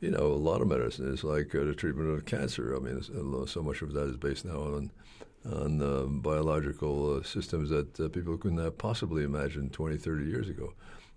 you 0.00 0.10
know 0.10 0.26
a 0.26 0.34
lot 0.34 0.60
of 0.60 0.68
medicine 0.68 1.12
is, 1.12 1.24
like 1.24 1.54
uh, 1.54 1.64
the 1.64 1.74
treatment 1.74 2.10
of 2.10 2.24
cancer. 2.24 2.76
I 2.76 2.78
mean, 2.78 2.98
uh, 2.98 3.46
so 3.46 3.62
much 3.62 3.82
of 3.82 3.92
that 3.92 4.08
is 4.08 4.16
based 4.16 4.44
now 4.44 4.60
on 4.60 4.90
on 5.44 5.82
uh, 5.82 6.04
biological 6.04 7.16
uh, 7.16 7.22
systems 7.22 7.70
that 7.70 7.98
uh, 8.00 8.08
people 8.08 8.36
couldn't 8.36 8.58
have 8.58 8.76
possibly 8.76 9.22
imagined 9.22 9.72
20, 9.72 9.96
30 9.96 10.24
years 10.24 10.48
ago. 10.48 10.74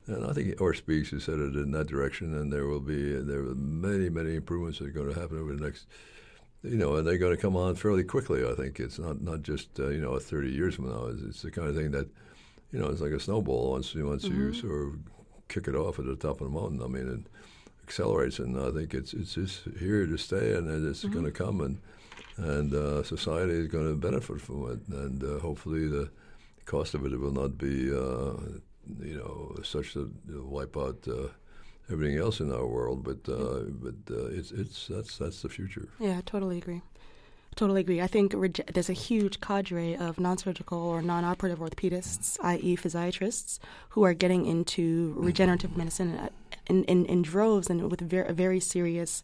And 0.07 0.25
I 0.25 0.33
think 0.33 0.55
orthopedics 0.57 1.09
has 1.11 1.25
headed 1.25 1.55
in 1.55 1.71
that 1.71 1.87
direction, 1.87 2.33
and 2.33 2.51
there 2.51 2.65
will 2.65 2.79
be 2.79 3.13
there 3.13 3.39
are 3.39 3.55
many 3.55 4.09
many 4.09 4.35
improvements 4.35 4.79
that 4.79 4.87
are 4.87 4.91
going 4.91 5.13
to 5.13 5.19
happen 5.19 5.39
over 5.39 5.53
the 5.53 5.63
next, 5.63 5.85
you 6.63 6.77
know, 6.77 6.95
and 6.95 7.05
they're 7.05 7.19
going 7.19 7.35
to 7.35 7.41
come 7.41 7.55
on 7.55 7.75
fairly 7.75 8.03
quickly. 8.03 8.43
I 8.43 8.55
think 8.55 8.79
it's 8.79 8.97
not 8.97 9.21
not 9.21 9.43
just 9.43 9.79
uh, 9.79 9.89
you 9.89 10.01
know 10.01 10.17
thirty 10.17 10.49
years 10.49 10.75
from 10.75 10.89
now. 10.89 11.05
It's, 11.07 11.21
it's 11.21 11.41
the 11.43 11.51
kind 11.51 11.67
of 11.67 11.75
thing 11.75 11.91
that, 11.91 12.09
you 12.71 12.79
know, 12.79 12.87
it's 12.87 13.01
like 13.01 13.11
a 13.11 13.19
snowball. 13.19 13.71
Once 13.71 13.93
you 13.93 14.07
once 14.07 14.23
you 14.23 14.53
sort 14.53 14.87
of 14.87 14.99
kick 15.49 15.67
it 15.67 15.75
off 15.75 15.99
at 15.99 16.05
the 16.05 16.15
top 16.15 16.41
of 16.41 16.51
the 16.51 16.59
mountain, 16.59 16.81
I 16.81 16.87
mean, 16.87 17.07
it 17.07 17.31
accelerates, 17.91 18.39
and 18.39 18.57
I 18.57 18.71
think 18.71 18.93
it's 18.93 19.13
it's 19.13 19.33
just 19.35 19.63
here 19.77 20.05
to 20.05 20.17
stay, 20.17 20.53
and 20.55 20.65
it's 20.87 21.03
going 21.03 21.25
to 21.25 21.31
come, 21.43 21.59
and 21.61 21.75
and 22.37 22.73
uh, 22.73 23.03
society 23.03 23.53
is 23.53 23.67
going 23.67 23.87
to 23.89 23.95
benefit 23.95 24.39
from 24.41 24.59
it, 24.71 24.81
and 25.03 25.23
uh, 25.23 25.39
hopefully 25.39 25.87
the 25.87 26.09
cost 26.65 26.93
of 26.93 27.05
it 27.05 27.19
will 27.19 27.37
not 27.43 27.57
be. 27.57 27.75
Uh, 27.91 28.33
you 28.99 29.15
know, 29.15 29.55
such 29.63 29.93
that 29.93 30.09
it'll 30.27 30.49
wipe 30.57 30.75
out 30.75 30.97
uh, 31.07 31.27
everything 31.91 32.17
else 32.17 32.39
in 32.39 32.51
our 32.51 32.65
world. 32.65 33.03
But 33.03 33.21
uh, 33.31 33.59
but 33.85 33.99
uh, 34.09 34.37
it's 34.37 34.51
it's 34.51 34.87
that's 34.87 35.17
that's 35.17 35.41
the 35.41 35.49
future. 35.49 35.87
Yeah, 35.99 36.17
I 36.17 36.21
totally 36.25 36.57
agree. 36.57 36.81
Totally 37.55 37.81
agree. 37.81 38.01
I 38.01 38.07
think 38.07 38.33
rege- 38.33 38.67
there's 38.73 38.89
a 38.89 38.99
huge 39.09 39.41
cadre 39.41 39.95
of 39.95 40.19
non-surgical 40.19 40.79
or 40.79 41.01
non-operative 41.01 41.59
orthopedists, 41.59 42.37
i.e., 42.43 42.77
physiatrists, 42.77 43.59
who 43.89 44.03
are 44.05 44.13
getting 44.13 44.45
into 44.45 45.13
regenerative 45.17 45.75
medicine 45.75 46.29
in, 46.67 46.83
in, 46.85 47.05
in 47.05 47.21
droves 47.21 47.69
and 47.69 47.89
with 47.89 48.01
ver- 48.01 48.23
a 48.23 48.33
very 48.33 48.59
serious 48.59 49.23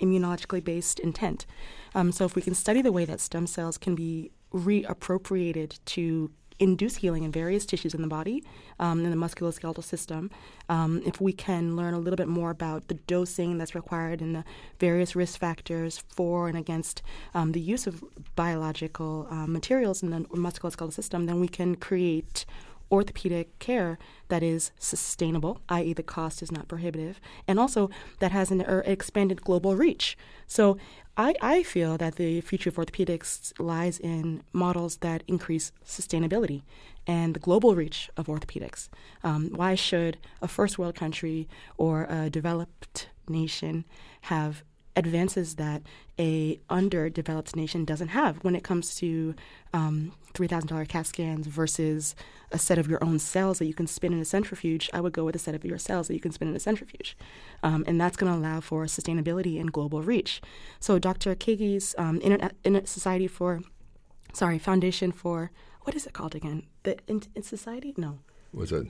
immunologically 0.00 0.62
based 0.62 0.98
intent. 1.00 1.46
Um, 1.94 2.12
so, 2.12 2.24
if 2.24 2.34
we 2.36 2.42
can 2.42 2.54
study 2.54 2.82
the 2.82 2.92
way 2.92 3.04
that 3.04 3.20
stem 3.20 3.46
cells 3.46 3.78
can 3.78 3.94
be 3.94 4.30
reappropriated 4.52 5.78
to 5.86 6.30
induce 6.58 6.96
healing 6.96 7.22
in 7.22 7.32
various 7.32 7.66
tissues 7.66 7.94
in 7.94 8.00
the 8.00 8.08
body, 8.08 8.42
um, 8.78 9.04
in 9.04 9.10
the 9.10 9.16
musculoskeletal 9.16 9.84
system. 9.84 10.30
Um, 10.68 11.02
if 11.04 11.20
we 11.20 11.32
can 11.32 11.76
learn 11.76 11.94
a 11.94 11.98
little 11.98 12.16
bit 12.16 12.28
more 12.28 12.50
about 12.50 12.88
the 12.88 12.94
dosing 12.94 13.58
that's 13.58 13.74
required 13.74 14.20
and 14.20 14.34
the 14.34 14.44
various 14.78 15.14
risk 15.14 15.38
factors 15.38 16.02
for 16.08 16.48
and 16.48 16.56
against 16.56 17.02
um, 17.34 17.52
the 17.52 17.60
use 17.60 17.86
of 17.86 18.02
biological 18.34 19.26
uh, 19.30 19.46
materials 19.46 20.02
in 20.02 20.10
the 20.10 20.20
musculoskeletal 20.20 20.92
system, 20.92 21.26
then 21.26 21.40
we 21.40 21.48
can 21.48 21.74
create 21.74 22.46
orthopedic 22.90 23.58
care 23.58 23.98
that 24.28 24.42
is 24.42 24.70
sustainable, 24.78 25.60
i.e., 25.68 25.92
the 25.92 26.02
cost 26.02 26.42
is 26.42 26.52
not 26.52 26.68
prohibitive, 26.68 27.20
and 27.48 27.58
also 27.58 27.90
that 28.20 28.32
has 28.32 28.50
an 28.50 28.62
er, 28.62 28.82
expanded 28.86 29.42
global 29.42 29.76
reach. 29.76 30.16
So 30.46 30.78
I, 31.16 31.34
I 31.40 31.62
feel 31.62 31.96
that 31.98 32.16
the 32.16 32.40
future 32.42 32.70
of 32.70 32.76
orthopedics 32.76 33.52
lies 33.58 33.98
in 33.98 34.42
models 34.52 34.98
that 34.98 35.22
increase 35.26 35.72
sustainability 35.84 36.62
and 37.06 37.34
the 37.34 37.40
global 37.40 37.74
reach 37.74 38.10
of 38.16 38.26
orthopedics. 38.26 38.88
Um, 39.22 39.50
why 39.54 39.74
should 39.74 40.18
a 40.42 40.48
first 40.48 40.78
world 40.78 40.94
country 40.94 41.48
or 41.78 42.04
a 42.04 42.28
developed 42.28 43.08
nation 43.28 43.84
have 44.22 44.62
advances 44.96 45.56
that 45.56 45.82
a 46.18 46.58
underdeveloped 46.70 47.54
nation 47.54 47.84
doesn't 47.84 48.08
have 48.08 48.38
when 48.38 48.56
it 48.56 48.64
comes 48.64 48.94
to 48.96 49.34
um, 49.72 50.12
$3,000 50.32 50.88
CAT 50.88 51.06
scans 51.06 51.46
versus 51.46 52.14
a 52.50 52.58
set 52.58 52.78
of 52.78 52.88
your 52.88 53.02
own 53.04 53.18
cells 53.18 53.58
that 53.58 53.66
you 53.66 53.74
can 53.74 53.86
spin 53.86 54.12
in 54.12 54.20
a 54.20 54.24
centrifuge. 54.24 54.88
I 54.92 55.00
would 55.00 55.12
go 55.12 55.24
with 55.24 55.36
a 55.36 55.38
set 55.38 55.54
of 55.54 55.64
your 55.64 55.78
cells 55.78 56.08
that 56.08 56.14
you 56.14 56.20
can 56.20 56.32
spin 56.32 56.48
in 56.48 56.56
a 56.56 56.60
centrifuge. 56.60 57.16
Um, 57.62 57.84
and 57.86 58.00
that's 58.00 58.16
going 58.16 58.32
to 58.32 58.38
allow 58.38 58.60
for 58.60 58.84
sustainability 58.84 59.60
and 59.60 59.72
global 59.72 60.02
reach. 60.02 60.40
So 60.80 60.98
Dr. 60.98 61.34
Keggi's 61.34 61.94
um, 61.98 62.20
Internet, 62.22 62.88
Society 62.88 63.26
for, 63.26 63.60
sorry, 64.32 64.58
Foundation 64.58 65.12
for, 65.12 65.50
what 65.82 65.94
is 65.94 66.06
it 66.06 66.12
called 66.12 66.34
again? 66.34 66.64
The 66.84 66.98
in, 67.06 67.22
in 67.34 67.42
Society? 67.42 67.94
No. 67.96 68.20
What's 68.52 68.70
that? 68.70 68.88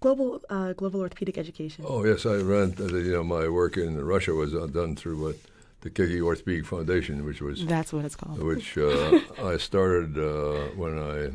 Global 0.00 0.42
uh, 0.50 0.72
Global 0.72 1.00
Orthopedic 1.00 1.38
Education. 1.38 1.84
Oh 1.86 2.04
yes, 2.04 2.26
I 2.26 2.36
ran. 2.36 2.74
Uh, 2.78 2.86
you 2.86 3.12
know, 3.12 3.24
my 3.24 3.48
work 3.48 3.76
in 3.76 4.02
Russia 4.04 4.34
was 4.34 4.54
uh, 4.54 4.66
done 4.66 4.96
through 4.96 5.22
what 5.22 5.36
the 5.80 5.90
Keggi 5.90 6.20
Orthopedic 6.20 6.66
Foundation, 6.66 7.24
which 7.24 7.40
was 7.40 7.64
that's 7.66 7.92
what 7.92 8.04
it's 8.04 8.16
called. 8.16 8.42
Which 8.42 8.76
uh, 8.76 9.20
I 9.42 9.56
started 9.56 10.18
uh, 10.18 10.74
when 10.76 10.98
I 10.98 11.30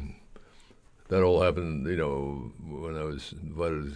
that 1.10 1.24
all 1.24 1.42
happened. 1.42 1.88
You 1.88 1.98
know, 1.98 2.52
when 2.68 2.96
I 2.96 3.04
was 3.04 3.34
invited 3.34 3.94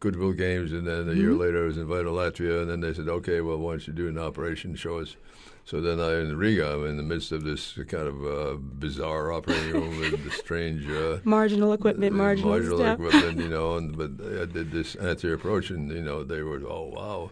Goodwill 0.00 0.32
Games, 0.32 0.72
and 0.72 0.86
then 0.86 1.08
a 1.08 1.12
mm-hmm. 1.12 1.20
year 1.20 1.32
later 1.32 1.64
I 1.64 1.66
was 1.66 1.78
invited 1.78 2.04
to 2.04 2.10
Latvia, 2.10 2.60
and 2.62 2.70
then 2.70 2.80
they 2.80 2.92
said, 2.92 3.08
"Okay, 3.08 3.40
well, 3.40 3.58
why 3.58 3.72
don't 3.72 3.86
you 3.86 3.92
do 3.92 4.08
an 4.08 4.18
operation? 4.18 4.74
Show 4.74 4.98
us." 4.98 5.16
So 5.64 5.80
then 5.80 5.98
I 5.98 6.20
in 6.20 6.36
Riga, 6.36 6.74
I'm 6.74 6.86
in 6.86 6.96
the 6.96 7.02
midst 7.02 7.32
of 7.32 7.42
this 7.42 7.72
kind 7.88 8.06
of 8.06 8.24
uh, 8.24 8.54
bizarre 8.56 9.32
operating 9.32 9.72
room 9.72 9.98
with 9.98 10.22
the 10.22 10.30
strange 10.30 10.88
uh, 10.88 11.18
marginal 11.24 11.72
equipment, 11.72 12.14
marginal, 12.14 12.50
marginal 12.50 12.78
stuff. 12.78 13.00
equipment, 13.00 13.38
you 13.38 13.48
know. 13.56 13.76
And 13.76 13.96
but 13.96 14.12
I 14.40 14.44
did 14.44 14.70
this 14.70 14.94
anti 14.94 15.32
approach, 15.32 15.70
and 15.70 15.90
you 15.90 16.02
know 16.02 16.22
they 16.22 16.42
were 16.42 16.62
oh 16.68 16.92
wow. 16.94 17.30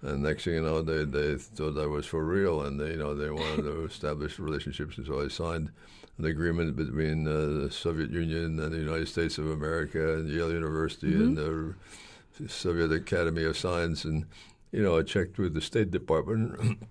And 0.00 0.22
next 0.22 0.44
thing 0.44 0.54
you 0.54 0.62
know, 0.62 0.82
they 0.82 1.04
they 1.04 1.36
thought 1.36 1.78
I 1.78 1.86
was 1.86 2.06
for 2.06 2.24
real, 2.24 2.62
and 2.62 2.80
they 2.80 2.92
you 2.92 2.96
know 2.96 3.14
they 3.14 3.30
wanted 3.30 3.62
to 3.62 3.84
establish 3.84 4.38
relationships, 4.38 4.96
and 4.96 5.06
so 5.06 5.22
I 5.22 5.28
signed 5.28 5.70
an 6.18 6.26
agreement 6.26 6.76
between 6.76 7.26
uh, 7.26 7.64
the 7.64 7.70
Soviet 7.70 8.10
Union 8.10 8.60
and 8.60 8.72
the 8.72 8.78
United 8.78 9.08
States 9.08 9.38
of 9.38 9.50
America 9.50 10.14
and 10.14 10.28
Yale 10.28 10.52
University 10.52 11.12
mm-hmm. 11.12 11.38
and 11.38 11.74
the 12.38 12.48
Soviet 12.48 12.92
Academy 12.92 13.44
of 13.44 13.56
Science, 13.56 14.04
and 14.04 14.26
you 14.72 14.82
know 14.82 14.98
I 14.98 15.02
checked 15.02 15.38
with 15.38 15.54
the 15.54 15.60
State 15.60 15.90
Department. 15.90 16.78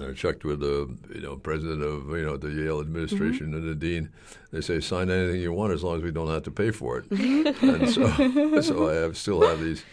I 0.00 0.12
checked 0.12 0.44
with 0.44 0.60
the 0.60 0.96
you 1.14 1.20
know 1.20 1.36
president 1.36 1.82
of 1.82 2.08
you 2.10 2.24
know 2.24 2.36
the 2.36 2.50
Yale 2.50 2.80
administration 2.80 3.48
mm-hmm. 3.48 3.56
and 3.56 3.68
the 3.68 3.74
dean. 3.74 4.10
They 4.52 4.60
say 4.60 4.80
sign 4.80 5.10
anything 5.10 5.40
you 5.40 5.52
want 5.52 5.72
as 5.72 5.82
long 5.82 5.96
as 5.96 6.02
we 6.02 6.10
don't 6.10 6.30
have 6.30 6.44
to 6.44 6.50
pay 6.50 6.70
for 6.70 6.98
it. 6.98 7.06
And 7.62 7.90
so 7.90 8.60
so 8.62 8.88
I 8.88 8.94
have 8.94 9.16
still 9.16 9.46
have 9.46 9.60
these 9.60 9.84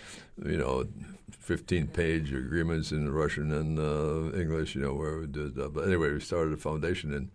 you 0.43 0.57
know 0.57 0.85
15 1.31 1.87
page 1.87 2.31
agreements 2.33 2.91
in 2.91 3.11
Russian 3.11 3.51
and 3.51 3.79
uh, 3.79 4.37
English. 4.37 4.75
You 4.75 4.81
know 4.81 4.93
where 4.93 5.19
we 5.19 5.27
did. 5.27 5.59
Uh, 5.59 5.67
but 5.69 5.87
anyway, 5.87 6.13
we 6.13 6.19
started 6.19 6.53
a 6.53 6.57
foundation 6.57 7.13
in 7.13 7.31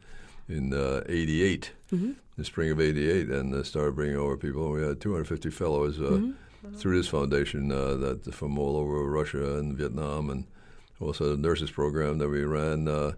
in 0.49 0.73
uh, 0.73 1.03
'88, 1.09 1.73
mm-hmm. 1.93 2.13
the 2.37 2.45
spring 2.45 2.71
of 2.71 2.81
'88, 2.81 3.29
and 3.29 3.55
uh, 3.55 3.63
started 3.63 3.95
bringing 3.95 4.17
over 4.17 4.37
people. 4.37 4.71
We 4.71 4.83
had 4.83 5.01
250 5.01 5.51
fellows. 5.51 5.99
Uh, 5.99 6.03
mm-hmm. 6.03 6.33
Through 6.75 6.97
this 6.97 7.09
foundation, 7.09 7.71
uh, 7.71 7.95
that 7.95 8.35
from 8.35 8.59
all 8.59 8.77
over 8.77 9.09
Russia 9.09 9.59
and 9.59 9.79
Vietnam 9.79 10.29
and 10.29 10.45
also 11.01 11.31
the 11.31 11.41
nurses 11.41 11.71
program 11.71 12.19
that 12.19 12.29
we 12.29 12.43
ran. 12.43 12.89
Uh, 12.89 13.13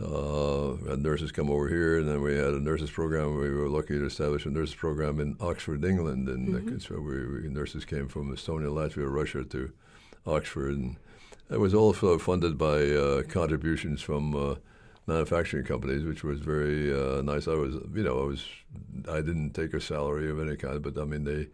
uh, 0.00 0.76
had 0.88 1.02
nurses 1.02 1.32
come 1.32 1.50
over 1.50 1.68
here, 1.68 1.98
and 1.98 2.08
then 2.08 2.22
we 2.22 2.34
had 2.36 2.54
a 2.54 2.60
nurses 2.60 2.90
program. 2.90 3.36
We 3.36 3.50
were 3.50 3.68
lucky 3.68 3.98
to 3.98 4.06
establish 4.06 4.46
a 4.46 4.50
nurses 4.50 4.76
program 4.76 5.18
in 5.18 5.36
Oxford, 5.40 5.84
England, 5.84 6.28
and 6.28 6.48
mm-hmm. 6.48 6.78
so 6.78 7.00
we, 7.00 7.26
we, 7.26 7.48
nurses 7.48 7.84
came 7.84 8.06
from 8.06 8.34
Estonia, 8.34 8.68
Latvia, 8.68 9.12
Russia 9.12 9.42
to 9.42 9.72
Oxford, 10.24 10.76
and 10.76 10.96
it 11.50 11.58
was 11.58 11.74
also 11.74 12.16
funded 12.16 12.56
by 12.56 12.88
uh, 12.90 13.22
contributions 13.24 14.00
from 14.00 14.36
uh, 14.36 14.54
manufacturing 15.08 15.64
companies, 15.64 16.04
which 16.04 16.22
was 16.22 16.38
very 16.40 16.92
uh, 16.92 17.22
nice. 17.22 17.48
I 17.48 17.54
was, 17.54 17.74
you 17.94 18.04
know, 18.04 18.20
I 18.20 18.26
was, 18.26 18.44
I 19.10 19.20
didn't 19.22 19.52
take 19.54 19.72
a 19.72 19.80
salary 19.80 20.30
of 20.30 20.38
any 20.38 20.56
kind, 20.56 20.82
but 20.82 20.98
I 20.98 21.04
mean, 21.04 21.24
they 21.24 21.48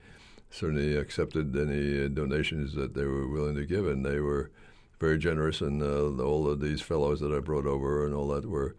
certainly 0.51 0.97
accepted 0.97 1.57
any 1.57 2.09
donations 2.09 2.75
that 2.75 2.95
they 2.95 3.05
were 3.05 3.29
willing 3.29 3.55
to 3.55 3.65
give, 3.65 3.87
and 3.87 4.05
they 4.05 4.19
were 4.19 4.51
very 4.99 5.19
generous, 5.19 5.61
and 5.61 5.83
uh, 5.83 6.23
all 6.23 6.51
of 6.51 6.61
these 6.61 6.81
fellows 6.81 7.21
that 7.21 7.33
I 7.33 7.39
brought 7.39 7.67
over 7.67 8.05
and 8.05 8.15
all 8.15 8.29
that 8.29 8.45
were 8.45 8.75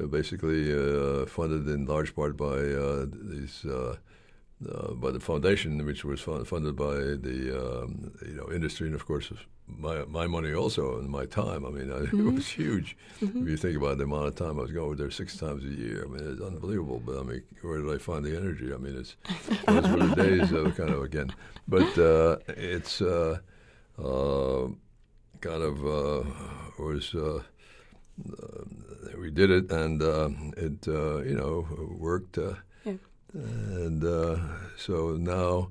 uh, 0.00 0.06
basically 0.06 0.72
uh, 0.72 1.26
funded 1.26 1.68
in 1.68 1.84
large 1.84 2.14
part 2.16 2.36
by 2.36 2.56
uh, 2.84 3.06
these. 3.12 3.64
Uh, 3.64 3.96
uh, 4.72 4.94
by 4.94 5.10
the 5.10 5.20
foundation, 5.20 5.84
which 5.84 6.02
was 6.02 6.22
funded 6.22 6.74
by 6.74 6.94
the 6.94 7.38
um, 7.54 8.10
you 8.26 8.36
know 8.36 8.50
industry, 8.50 8.86
and 8.86 8.94
of 8.94 9.04
course 9.04 9.30
my 9.68 10.04
my 10.04 10.26
money 10.26 10.52
also 10.52 10.98
and 10.98 11.08
my 11.08 11.26
time. 11.26 11.64
I 11.64 11.70
mean, 11.70 11.90
I, 11.90 11.96
mm-hmm. 12.06 12.28
it 12.28 12.34
was 12.34 12.48
huge. 12.48 12.96
Mm-hmm. 13.20 13.42
If 13.42 13.48
you 13.48 13.56
think 13.56 13.76
about 13.76 13.98
the 13.98 14.04
amount 14.04 14.26
of 14.26 14.34
time 14.36 14.58
I 14.58 14.62
was 14.62 14.72
going 14.72 14.86
over 14.86 14.96
there 14.96 15.10
six 15.10 15.36
times 15.36 15.64
a 15.64 15.68
year, 15.68 16.04
I 16.04 16.08
mean, 16.08 16.32
it's 16.32 16.40
unbelievable. 16.40 17.02
But 17.04 17.18
I 17.18 17.22
mean, 17.22 17.42
where 17.62 17.80
did 17.80 17.94
I 17.94 17.98
find 17.98 18.24
the 18.24 18.36
energy? 18.36 18.72
I 18.72 18.76
mean, 18.76 18.96
it's 18.98 19.16
those 19.66 19.88
were 19.88 20.06
the 20.06 20.14
days 20.14 20.52
of 20.52 20.76
kind 20.76 20.90
of 20.90 21.02
again. 21.02 21.32
But 21.68 21.98
uh, 21.98 22.36
it's 22.48 23.00
uh, 23.00 23.38
uh, 23.98 24.68
kind 25.40 25.62
of 25.62 25.86
uh, 25.86 26.28
was 26.78 27.14
uh, 27.14 27.42
uh, 28.30 28.64
we 29.18 29.30
did 29.30 29.50
it, 29.50 29.70
and 29.70 30.02
it 30.56 30.86
you 30.86 31.36
know 31.36 31.66
worked. 31.98 32.38
Yeah. 32.38 32.92
And 33.34 34.02
so 34.78 35.16
now, 35.18 35.70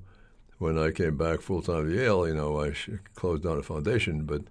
when 0.58 0.78
I 0.78 0.90
came 0.90 1.16
back 1.16 1.40
full 1.40 1.62
time 1.62 1.88
to 1.88 1.94
Yale, 1.94 2.26
you 2.26 2.34
know, 2.34 2.62
I 2.62 2.72
closed 3.14 3.42
down 3.42 3.58
a 3.58 3.62
foundation, 3.62 4.24
but 4.24 4.42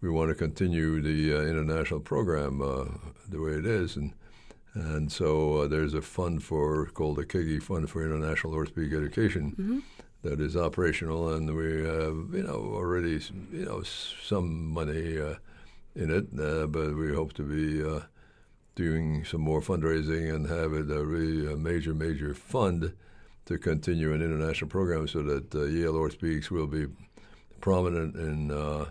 we 0.00 0.10
want 0.10 0.28
to 0.30 0.34
continue 0.34 1.00
the 1.00 1.48
international 1.48 2.00
program 2.00 2.58
the 3.28 3.40
way 3.40 3.52
it 3.52 3.66
is, 3.66 3.96
and. 3.96 4.12
And 4.78 5.10
so 5.10 5.62
uh, 5.62 5.68
there's 5.68 5.94
a 5.94 6.02
fund 6.02 6.42
for 6.42 6.84
called 6.88 7.16
the 7.16 7.24
Keggi 7.24 7.62
Fund 7.62 7.88
for 7.88 8.04
International 8.04 8.52
Orthopedic 8.52 8.92
Education, 8.92 9.52
mm-hmm 9.52 9.78
that 10.26 10.40
is 10.40 10.56
operational, 10.56 11.32
and 11.34 11.54
we 11.54 11.84
have 11.84 12.34
you 12.34 12.42
know 12.42 12.72
already 12.74 13.20
you 13.52 13.64
know 13.64 13.82
some 13.82 14.68
money 14.68 15.18
uh, 15.18 15.34
in 15.94 16.10
it, 16.10 16.26
uh, 16.38 16.66
but 16.66 16.96
we 16.96 17.14
hope 17.14 17.32
to 17.34 17.42
be 17.42 17.82
uh, 17.82 18.00
doing 18.74 19.24
some 19.24 19.40
more 19.40 19.60
fundraising 19.60 20.34
and 20.34 20.48
have 20.48 20.72
it 20.72 20.90
a 20.90 21.04
really 21.04 21.52
a 21.52 21.56
major 21.56 21.94
major 21.94 22.34
fund 22.34 22.92
to 23.46 23.58
continue 23.58 24.12
an 24.12 24.22
international 24.22 24.68
program 24.68 25.08
so 25.08 25.22
that 25.22 25.54
uh, 25.54 25.64
Yale 25.64 25.94
Orthopedics 25.94 26.50
will 26.50 26.66
be 26.66 26.86
prominent 27.60 28.14
in. 28.16 28.50
Uh, 28.50 28.86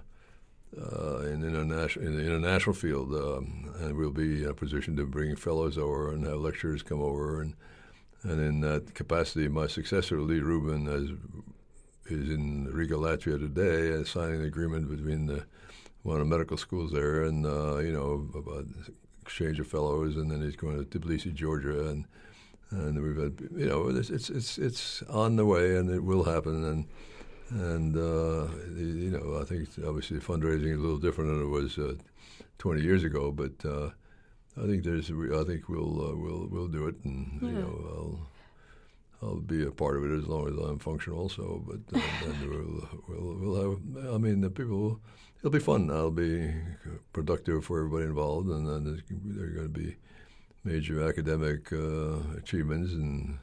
uh, 0.78 1.20
in 1.20 1.42
international 1.42 2.06
in 2.06 2.18
the 2.18 2.22
international 2.22 2.74
field, 2.74 3.14
um, 3.14 3.74
and 3.80 3.96
we'll 3.96 4.12
be 4.12 4.44
in 4.44 4.50
a 4.50 4.54
position 4.54 4.94
to 4.94 5.06
bring 5.06 5.34
fellows 5.34 5.78
over 5.78 6.12
and 6.12 6.26
have 6.26 6.36
lecturers 6.36 6.84
come 6.84 7.02
over 7.02 7.42
and 7.42 7.54
and 8.26 8.42
in 8.42 8.62
that 8.62 8.96
capacity, 8.96 9.48
my 9.48 9.68
successor, 9.68 10.20
Lee 10.20 10.40
Rubin, 10.40 10.88
is, 10.88 11.12
is 12.12 12.30
in 12.30 12.68
Riga, 12.74 12.96
Latvia 12.96 13.38
today, 13.38 13.94
and 13.94 14.08
signing 14.08 14.42
an 14.42 14.46
agreement 14.48 14.90
between 14.90 15.28
the, 15.28 15.46
one 16.02 16.20
of 16.20 16.28
the 16.28 16.36
medical 16.36 16.58
schools 16.58 16.92
there 16.92 17.24
and, 17.24 17.46
uh, 17.46 17.78
you 17.78 17.92
know, 17.92 18.28
about 18.34 18.66
exchange 19.22 19.60
of 19.60 19.68
fellows, 19.68 20.16
and 20.16 20.32
then 20.32 20.42
he's 20.42 20.56
going 20.56 20.84
to 20.84 21.00
Tbilisi, 21.00 21.36
Georgia, 21.36 21.90
and 21.90 22.06
and 22.72 23.02
we've 23.02 23.18
had, 23.18 23.50
you 23.56 23.68
know, 23.68 23.88
it's 23.88 24.10
it's 24.10 24.30
it's, 24.30 24.58
it's 24.58 25.04
on 25.04 25.36
the 25.36 25.46
way, 25.46 25.78
and 25.78 25.90
it 25.90 26.04
will 26.04 26.24
happen, 26.24 26.64
and 26.64 26.86
and 27.52 27.96
uh, 27.96 28.48
you 28.76 29.12
know, 29.12 29.40
I 29.40 29.46
think 29.46 29.70
obviously 29.86 30.18
fundraising 30.20 30.72
is 30.72 30.78
a 30.78 30.82
little 30.82 30.98
different 30.98 31.30
than 31.32 31.44
it 31.44 31.50
was 31.50 31.78
uh, 31.78 31.96
20 32.58 32.82
years 32.82 33.04
ago, 33.04 33.32
but 33.32 33.54
uh, 33.66 33.90
I 34.62 34.68
think 34.68 34.84
there's. 34.84 35.12
I 35.12 35.44
think 35.44 35.70
we'll 35.70 36.02
uh, 36.02 36.16
we'll 36.16 36.48
we'll 36.50 36.68
do 36.68 36.88
it, 36.88 36.96
and 37.04 37.40
yeah. 37.42 37.50
you 37.50 37.56
know, 37.56 38.20
I'll 39.22 39.28
I'll 39.28 39.40
be 39.40 39.64
a 39.64 39.72
part 39.72 39.98
of 39.98 40.06
it 40.06 40.18
as 40.18 40.28
long 40.28 40.48
as 40.48 40.58
I'm 40.58 40.80
functional. 40.80 41.20
Also, 41.20 41.64
but 41.68 41.98
uh, 41.98 42.02
then 42.24 42.50
we'll, 42.50 42.90
we'll 43.08 43.36
we'll 43.36 43.62
have. 43.62 44.14
I 44.14 44.18
mean, 44.18 44.42
the 44.42 44.50
people. 44.50 45.00
It'll 45.40 45.52
be 45.52 45.60
fun. 45.60 45.92
I'll 45.92 46.10
be 46.10 46.52
productive 47.14 47.66
for 47.66 47.78
everybody 47.78 48.06
involved, 48.06 48.50
and 48.50 48.68
then 48.68 49.04
are 49.40 49.48
going 49.48 49.72
to 49.74 49.80
be 49.80 49.96
major 50.66 51.08
academic 51.08 51.72
uh, 51.72 52.18
achievements, 52.38 52.92
and 52.92 53.38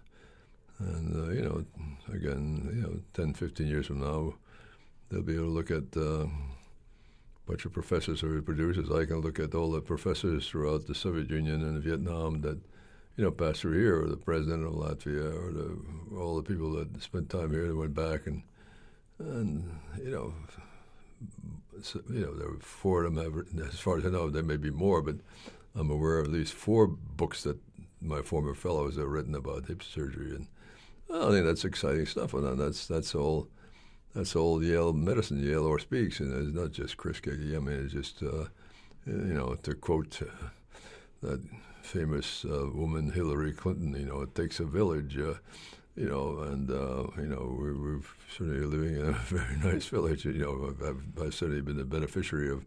and 0.79 1.16
uh, 1.16 1.33
you 1.33 1.43
know, 1.43 1.64
again, 2.12 2.68
you 2.75 2.83
know, 2.83 3.01
10, 3.14 3.35
15 3.35 3.66
years 3.66 3.87
from 3.87 4.01
now, 4.01 4.35
they'll 5.09 5.23
be 5.23 5.35
able 5.35 5.45
to 5.45 5.51
look 5.51 5.70
at 5.70 5.97
uh, 5.97 6.27
bunch 7.47 7.64
of 7.64 7.73
professors 7.73 8.23
or 8.23 8.43
producers. 8.43 8.91
I 8.91 9.05
can 9.05 9.20
look 9.20 9.39
at 9.39 9.55
all 9.55 9.70
the 9.70 9.81
professors 9.81 10.49
throughout 10.49 10.87
the 10.87 10.95
Soviet 10.95 11.31
Union 11.31 11.62
and 11.62 11.83
Vietnam 11.83 12.41
that, 12.43 12.59
you 13.16 13.25
know, 13.25 13.31
passed 13.31 13.61
through 13.61 13.79
here, 13.79 14.03
or 14.03 14.09
the 14.09 14.16
president 14.16 14.66
of 14.66 14.73
Latvia, 14.73 15.33
or 15.33 15.53
the, 15.53 15.79
all 16.16 16.37
the 16.37 16.43
people 16.43 16.73
that 16.73 17.01
spent 17.01 17.31
time 17.31 17.51
here 17.51 17.68
that 17.68 17.77
went 17.77 17.95
back, 17.95 18.27
and 18.27 18.43
and 19.18 19.79
you 20.03 20.11
know, 20.11 20.35
so, 21.81 22.01
you 22.11 22.20
know, 22.27 22.35
there 22.35 22.49
were 22.49 22.59
four 22.59 23.05
of 23.05 23.14
them. 23.14 23.23
Have, 23.23 23.68
as 23.68 23.79
far 23.79 23.99
as 23.99 24.07
I 24.07 24.09
know, 24.09 24.31
there 24.31 24.43
may 24.43 24.57
be 24.57 24.70
more, 24.70 25.01
but 25.01 25.16
I'm 25.75 25.91
aware 25.91 26.18
of 26.18 26.27
at 26.27 26.33
least 26.33 26.55
four 26.55 26.87
books 26.87 27.43
that 27.45 27.59
my 28.01 28.23
former 28.23 28.55
fellows 28.55 28.97
have 28.97 29.07
written 29.07 29.35
about 29.35 29.66
hip 29.66 29.83
surgery, 29.83 30.35
and 30.35 30.49
I 31.12 31.31
think 31.31 31.47
that's 31.47 31.64
exciting 31.64 32.07
stuff. 32.07 32.35
And 32.35 32.59
that's 32.59 32.87
that's 32.87 33.14
all 33.14 33.49
that's 34.14 34.37
all 34.37 34.62
Yale 34.62 34.93
medicine, 34.93 35.43
Yale 35.43 35.64
Orthopedics, 35.64 36.20
and 36.20 36.47
it's 36.47 36.55
not 36.55 36.73
just 36.73 36.97
Chris 36.97 37.20
Keggi. 37.20 37.57
I 37.57 37.61
mean, 37.61 37.85
it's 37.85 37.93
just 37.93 38.23
uh, 38.23 38.47
you 39.07 39.35
know, 39.35 39.55
to 39.62 39.75
quote 39.75 40.20
uh, 40.23 40.47
that 41.23 41.41
famous 41.83 42.45
uh, 42.45 42.66
woman 42.73 43.11
Hillary 43.11 43.53
Clinton, 43.53 43.95
you 43.95 44.07
know, 44.07 44.23
it 44.23 44.35
takes 44.35 44.61
a 44.61 44.64
village. 44.64 45.18
Uh, 45.18 45.35
you 45.97 46.09
know, 46.09 46.39
and 46.39 46.70
uh, 46.70 47.07
you 47.20 47.29
know 47.29 47.55
we're, 47.59 47.77
we're, 47.77 48.01
certainly 48.35 48.64
living 48.64 48.97
in 48.97 49.09
a 49.09 49.12
very 49.27 49.57
nice 49.59 49.87
village. 49.87 50.25
You 50.25 50.33
know, 50.33 50.75
I've, 50.87 51.23
I've 51.23 51.35
certainly 51.35 51.61
been 51.61 51.77
the 51.77 51.85
beneficiary 51.85 52.51
of 52.51 52.64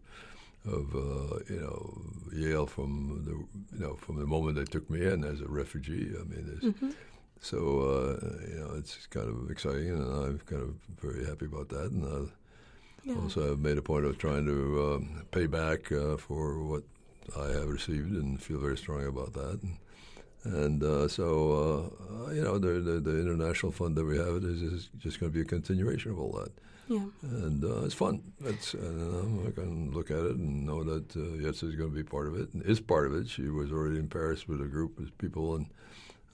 of 0.66 0.94
uh, 0.94 1.38
you 1.48 1.60
know 1.60 2.02
Yale 2.32 2.66
from 2.66 3.22
the 3.24 3.76
you 3.76 3.82
know 3.82 3.94
from 3.94 4.18
the 4.18 4.26
moment 4.26 4.56
they 4.56 4.64
took 4.64 4.88
me 4.90 5.04
in 5.04 5.24
as 5.24 5.40
a 5.40 5.48
refugee. 5.48 6.12
I 6.18 6.24
mean, 6.24 6.60
mm-hmm. 6.62 6.90
so 7.40 7.58
uh, 7.58 8.46
you 8.48 8.58
know 8.58 8.74
it's 8.76 9.06
kind 9.06 9.28
of 9.28 9.50
exciting, 9.50 9.90
and 9.90 10.02
I'm 10.02 10.38
kind 10.40 10.62
of 10.62 10.74
very 11.00 11.24
happy 11.24 11.46
about 11.46 11.68
that. 11.70 11.90
And 11.90 12.04
uh, 12.04 12.30
yeah. 13.04 13.14
also, 13.22 13.52
I've 13.52 13.60
made 13.60 13.78
a 13.78 13.82
point 13.82 14.04
of 14.04 14.18
trying 14.18 14.46
to 14.46 14.94
um, 14.94 15.26
pay 15.30 15.46
back 15.46 15.92
uh, 15.92 16.16
for 16.16 16.62
what 16.64 16.82
I 17.38 17.48
have 17.48 17.68
received, 17.68 18.12
and 18.12 18.42
feel 18.42 18.58
very 18.58 18.76
strongly 18.76 19.06
about 19.06 19.32
that. 19.34 19.60
And, 19.62 19.78
and 20.44 20.82
uh, 20.82 21.08
so, 21.08 21.90
uh, 22.28 22.30
you 22.30 22.42
know, 22.42 22.58
the, 22.58 22.80
the, 22.80 23.00
the, 23.00 23.20
international 23.20 23.72
fund 23.72 23.96
that 23.96 24.04
we 24.04 24.16
have 24.16 24.44
is, 24.44 24.62
is 24.62 24.88
just 24.96 25.18
going 25.18 25.32
to 25.32 25.34
be 25.34 25.42
a 25.42 25.44
continuation 25.44 26.12
of 26.12 26.20
all 26.20 26.32
that. 26.40 26.52
Yeah. 26.88 27.06
And 27.22 27.64
uh, 27.64 27.84
it's 27.84 27.94
fun. 27.94 28.22
It's, 28.44 28.74
and 28.74 29.48
I 29.48 29.50
can 29.50 29.92
look 29.92 30.10
at 30.10 30.18
it 30.18 30.36
and 30.36 30.66
know 30.66 30.84
that 30.84 31.16
uh, 31.16 31.34
Yes 31.34 31.62
is 31.62 31.74
going 31.74 31.90
to 31.90 31.96
be 31.96 32.04
part 32.04 32.28
of 32.28 32.36
it 32.36 32.52
and 32.54 32.62
is 32.62 32.80
part 32.80 33.06
of 33.06 33.14
it. 33.14 33.28
She 33.28 33.48
was 33.48 33.72
already 33.72 33.98
in 33.98 34.08
Paris 34.08 34.46
with 34.46 34.60
a 34.60 34.66
group 34.66 34.98
of 34.98 35.16
people, 35.18 35.56
and, 35.56 35.66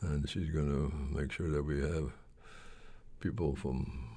and 0.02 0.28
she's 0.28 0.50
going 0.50 0.70
to 0.70 0.92
make 1.16 1.32
sure 1.32 1.50
that 1.50 1.62
we 1.62 1.80
have 1.80 2.12
people 3.20 3.56
from 3.56 4.12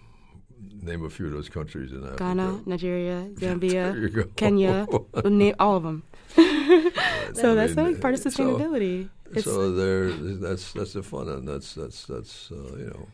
name 0.82 1.06
a 1.06 1.10
few 1.10 1.28
of 1.28 1.34
those 1.34 1.50
countries 1.50 1.92
in 1.92 2.04
Africa. 2.04 2.18
Ghana, 2.18 2.62
Nigeria, 2.66 3.30
Zambia, 3.36 4.36
Kenya, 4.36 4.88
name 5.26 5.56
all 5.60 5.78
of 5.78 5.84
them. 5.84 6.04
so 6.36 7.56
that's 7.56 7.76
mean, 7.76 7.94
like 7.94 8.02
part 8.02 8.14
of 8.14 8.20
sustainability. 8.20 9.10
So, 9.36 9.42
so 9.42 9.72
there, 9.72 10.12
that's 10.12 10.74
that's 10.74 10.94
the 10.94 11.04
fun, 11.04 11.30
and 11.30 11.48
that's 11.48 11.74
that's 11.76 12.06
that's 12.06 12.52
uh, 12.52 12.78
you 12.78 12.88
know. 12.88 13.08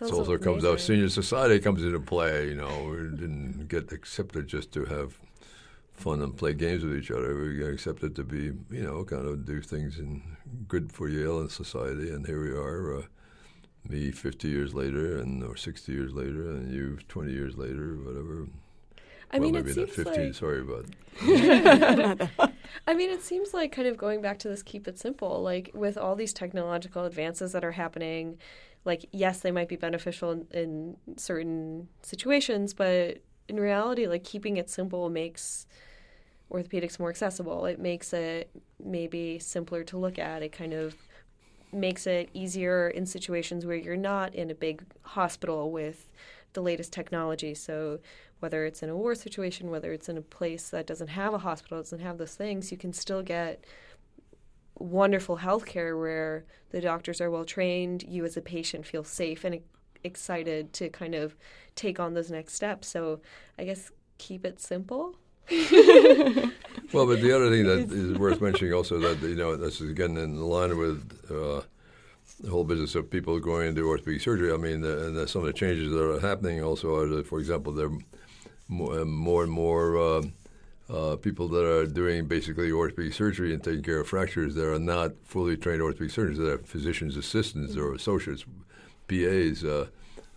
It 0.00 0.12
also 0.12 0.32
amazing. 0.32 0.38
comes 0.38 0.64
out. 0.64 0.80
Senior 0.80 1.08
society 1.08 1.58
comes 1.60 1.82
into 1.82 2.00
play. 2.00 2.48
You 2.48 2.54
know, 2.56 2.88
we 2.90 3.16
didn't 3.16 3.68
get 3.68 3.92
accepted 3.92 4.46
just 4.46 4.72
to 4.72 4.84
have 4.84 5.18
fun 5.92 6.22
and 6.22 6.36
play 6.36 6.54
games 6.54 6.84
with 6.84 6.96
each 6.96 7.10
other. 7.10 7.36
We 7.36 7.58
got 7.58 7.72
accepted 7.72 8.14
to 8.16 8.24
be, 8.24 8.52
you 8.70 8.82
know, 8.82 9.04
kind 9.04 9.26
of 9.26 9.44
do 9.44 9.60
things 9.60 9.98
in 9.98 10.22
good 10.68 10.92
for 10.92 11.08
Yale 11.08 11.40
and 11.40 11.50
society. 11.50 12.10
And 12.10 12.26
here 12.26 12.42
we 12.42 12.50
are, 12.50 12.98
uh, 12.98 13.02
me 13.88 14.10
50 14.10 14.48
years 14.48 14.74
later, 14.74 15.18
and 15.18 15.42
or 15.42 15.56
60 15.56 15.92
years 15.92 16.12
later, 16.12 16.50
and 16.50 16.72
you 16.72 16.98
20 17.08 17.32
years 17.32 17.56
later, 17.56 17.96
whatever. 17.96 18.46
I 19.30 19.38
well, 19.38 19.50
mean, 19.50 19.64
maybe 19.64 19.80
not 19.80 19.90
15. 19.90 20.26
Like... 20.26 20.34
Sorry, 20.34 20.62
but. 20.62 20.86
I 22.86 22.94
mean, 22.94 23.10
it 23.10 23.22
seems 23.22 23.52
like 23.52 23.72
kind 23.72 23.88
of 23.88 23.96
going 23.96 24.22
back 24.22 24.38
to 24.40 24.48
this 24.48 24.62
keep 24.62 24.88
it 24.88 24.98
simple. 24.98 25.42
Like 25.42 25.70
with 25.74 25.98
all 25.98 26.14
these 26.14 26.32
technological 26.32 27.04
advances 27.04 27.52
that 27.52 27.64
are 27.64 27.72
happening, 27.72 28.38
like 28.88 29.06
yes, 29.12 29.40
they 29.40 29.52
might 29.52 29.68
be 29.68 29.76
beneficial 29.76 30.32
in, 30.32 30.46
in 30.50 30.96
certain 31.16 31.88
situations, 32.02 32.74
but 32.74 33.18
in 33.46 33.60
reality, 33.60 34.08
like 34.08 34.24
keeping 34.24 34.56
it 34.56 34.68
simple 34.68 35.08
makes 35.10 35.66
orthopedics 36.50 36.98
more 36.98 37.10
accessible. 37.10 37.66
It 37.66 37.78
makes 37.78 38.12
it 38.12 38.50
maybe 38.82 39.38
simpler 39.38 39.84
to 39.84 39.98
look 39.98 40.18
at. 40.18 40.42
It 40.42 40.52
kind 40.52 40.72
of 40.72 40.96
makes 41.70 42.06
it 42.06 42.30
easier 42.32 42.88
in 42.88 43.04
situations 43.04 43.66
where 43.66 43.76
you're 43.76 43.96
not 43.96 44.34
in 44.34 44.50
a 44.50 44.54
big 44.54 44.82
hospital 45.02 45.70
with 45.70 46.10
the 46.54 46.62
latest 46.62 46.90
technology. 46.90 47.54
So 47.54 47.98
whether 48.40 48.64
it's 48.64 48.82
in 48.82 48.88
a 48.88 48.96
war 48.96 49.14
situation, 49.14 49.70
whether 49.70 49.92
it's 49.92 50.08
in 50.08 50.16
a 50.16 50.22
place 50.22 50.70
that 50.70 50.86
doesn't 50.86 51.08
have 51.08 51.34
a 51.34 51.38
hospital, 51.38 51.78
doesn't 51.78 51.98
have 52.00 52.16
those 52.16 52.34
things, 52.34 52.72
you 52.72 52.78
can 52.78 52.94
still 52.94 53.22
get 53.22 53.64
wonderful 54.78 55.36
health 55.36 55.66
care 55.66 55.96
where 55.96 56.44
the 56.70 56.80
doctors 56.80 57.20
are 57.20 57.30
well 57.30 57.44
trained, 57.44 58.04
you 58.06 58.24
as 58.24 58.36
a 58.36 58.40
patient 58.40 58.86
feel 58.86 59.04
safe 59.04 59.44
and 59.44 59.60
excited 60.04 60.72
to 60.74 60.88
kind 60.88 61.14
of 61.14 61.36
take 61.74 61.98
on 61.98 62.14
those 62.14 62.30
next 62.30 62.54
steps. 62.54 62.88
So 62.88 63.20
I 63.58 63.64
guess 63.64 63.90
keep 64.18 64.44
it 64.44 64.60
simple. 64.60 65.16
well, 66.92 67.06
but 67.06 67.22
the 67.22 67.32
other 67.34 67.50
thing 67.50 67.64
that 67.64 67.90
is 67.90 68.18
worth 68.18 68.40
mentioning 68.40 68.74
also 68.74 68.98
that 68.98 69.26
you 69.26 69.34
know 69.34 69.56
this 69.56 69.80
is 69.80 69.90
again 69.90 70.16
in 70.18 70.40
line 70.42 70.76
with 70.76 71.00
uh, 71.30 71.62
the 72.40 72.50
whole 72.50 72.64
business 72.64 72.94
of 72.94 73.10
people 73.10 73.40
going 73.40 73.68
into 73.68 73.88
orthopedic 73.88 74.20
surgery. 74.20 74.52
I 74.52 74.56
mean, 74.56 74.82
the, 74.82 75.06
and 75.06 75.16
the, 75.16 75.26
some 75.26 75.42
of 75.42 75.46
the 75.46 75.52
changes 75.52 75.90
that 75.90 76.02
are 76.02 76.20
happening 76.20 76.62
also 76.62 76.94
are, 76.96 77.06
that, 77.06 77.26
for 77.26 77.38
example, 77.38 77.72
there 77.72 77.90
more, 78.68 79.04
more 79.04 79.42
and 79.42 79.50
more 79.50 79.98
uh, 79.98 80.22
uh, 80.90 81.16
people 81.16 81.48
that 81.48 81.64
are 81.64 81.86
doing 81.86 82.26
basically 82.26 82.72
orthopedic 82.72 83.12
surgery 83.12 83.52
and 83.52 83.62
taking 83.62 83.82
care 83.82 84.00
of 84.00 84.08
fractures 84.08 84.54
that 84.54 84.66
are 84.66 84.78
not 84.78 85.12
fully 85.24 85.56
trained 85.56 85.82
orthopedic 85.82 86.12
surgeons, 86.12 86.38
that 86.38 86.48
are 86.48 86.58
physician's 86.58 87.16
assistants 87.16 87.76
or 87.76 87.94
associates, 87.94 88.44
PAs, 89.06 89.64
uh, 89.64 89.86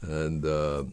and 0.02 0.46
uh, 0.46 0.84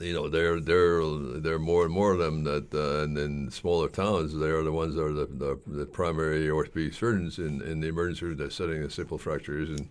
you 0.00 0.12
know 0.12 0.28
there 0.28 0.60
there 0.60 1.04
there 1.40 1.54
are 1.54 1.58
more 1.58 1.84
and 1.84 1.92
more 1.92 2.12
of 2.12 2.18
them 2.18 2.44
that 2.44 2.72
uh, 2.74 3.04
and 3.04 3.16
in 3.16 3.50
smaller 3.50 3.88
towns 3.88 4.36
they 4.36 4.48
are 4.48 4.62
the 4.62 4.72
ones 4.72 4.94
that 4.94 5.02
are 5.02 5.12
the, 5.12 5.26
the, 5.26 5.58
the 5.66 5.86
primary 5.86 6.50
orthopedic 6.50 6.94
surgeons 6.94 7.38
in, 7.38 7.62
in 7.62 7.80
the 7.80 7.88
emergency 7.88 8.26
room 8.26 8.36
that's 8.36 8.54
setting 8.54 8.82
the 8.82 8.90
simple 8.90 9.18
fractures. 9.18 9.70
And 9.70 9.88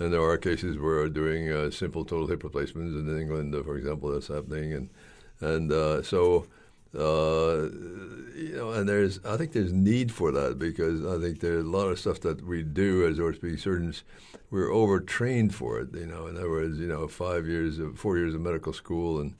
and 0.00 0.12
there 0.12 0.22
are 0.22 0.38
cases 0.38 0.78
where 0.78 1.08
doing 1.08 1.50
uh, 1.50 1.70
simple 1.70 2.04
total 2.04 2.28
hip 2.28 2.44
replacements 2.44 2.94
in 2.94 3.18
England, 3.20 3.54
uh, 3.54 3.62
for 3.62 3.76
example, 3.76 4.12
that's 4.12 4.28
happening. 4.28 4.72
And 4.72 4.88
and 5.40 5.72
uh, 5.72 6.02
so 6.02 6.46
uh, 6.96 7.68
you 8.34 8.54
know, 8.56 8.70
and 8.72 8.88
there's 8.88 9.20
I 9.24 9.36
think 9.36 9.52
there's 9.52 9.72
need 9.72 10.10
for 10.10 10.32
that 10.32 10.58
because 10.58 11.04
I 11.04 11.20
think 11.20 11.40
there's 11.40 11.64
a 11.64 11.68
lot 11.68 11.88
of 11.88 11.98
stuff 11.98 12.20
that 12.20 12.44
we 12.46 12.62
do 12.62 13.06
as 13.06 13.20
orthopedic 13.20 13.58
surgeons. 13.60 14.04
We're 14.50 14.72
overtrained 14.72 15.54
for 15.54 15.80
it. 15.80 15.88
You 15.94 16.06
know, 16.06 16.26
in 16.26 16.36
other 16.36 16.48
words, 16.48 16.78
you 16.78 16.86
know, 16.88 17.06
five 17.06 17.46
years, 17.46 17.78
of, 17.78 17.98
four 17.98 18.16
years 18.16 18.34
of 18.34 18.40
medical 18.40 18.72
school, 18.72 19.20
and, 19.20 19.34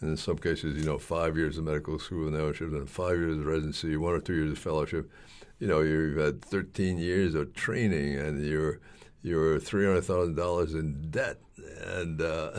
and 0.00 0.10
in 0.10 0.16
some 0.16 0.36
cases, 0.36 0.76
you 0.76 0.84
know, 0.84 0.98
five 0.98 1.36
years 1.36 1.56
of 1.56 1.64
medical 1.64 1.98
school 1.98 2.26
and 2.26 2.36
fellowship, 2.36 2.72
and 2.72 2.90
five 2.90 3.16
years 3.16 3.38
of 3.38 3.46
residency, 3.46 3.96
one 3.96 4.12
or 4.12 4.20
two 4.20 4.34
years 4.34 4.52
of 4.52 4.58
fellowship. 4.58 5.10
You 5.58 5.68
know, 5.68 5.80
you've 5.80 6.18
had 6.18 6.42
13 6.42 6.98
years 6.98 7.34
of 7.34 7.54
training, 7.54 8.16
and 8.18 8.44
you're 8.44 8.80
you're 9.22 9.58
three 9.58 9.86
hundred 9.86 10.02
thousand 10.02 10.34
dollars 10.34 10.74
in 10.74 11.10
debt, 11.10 11.38
and 11.82 12.20
uh, 12.20 12.50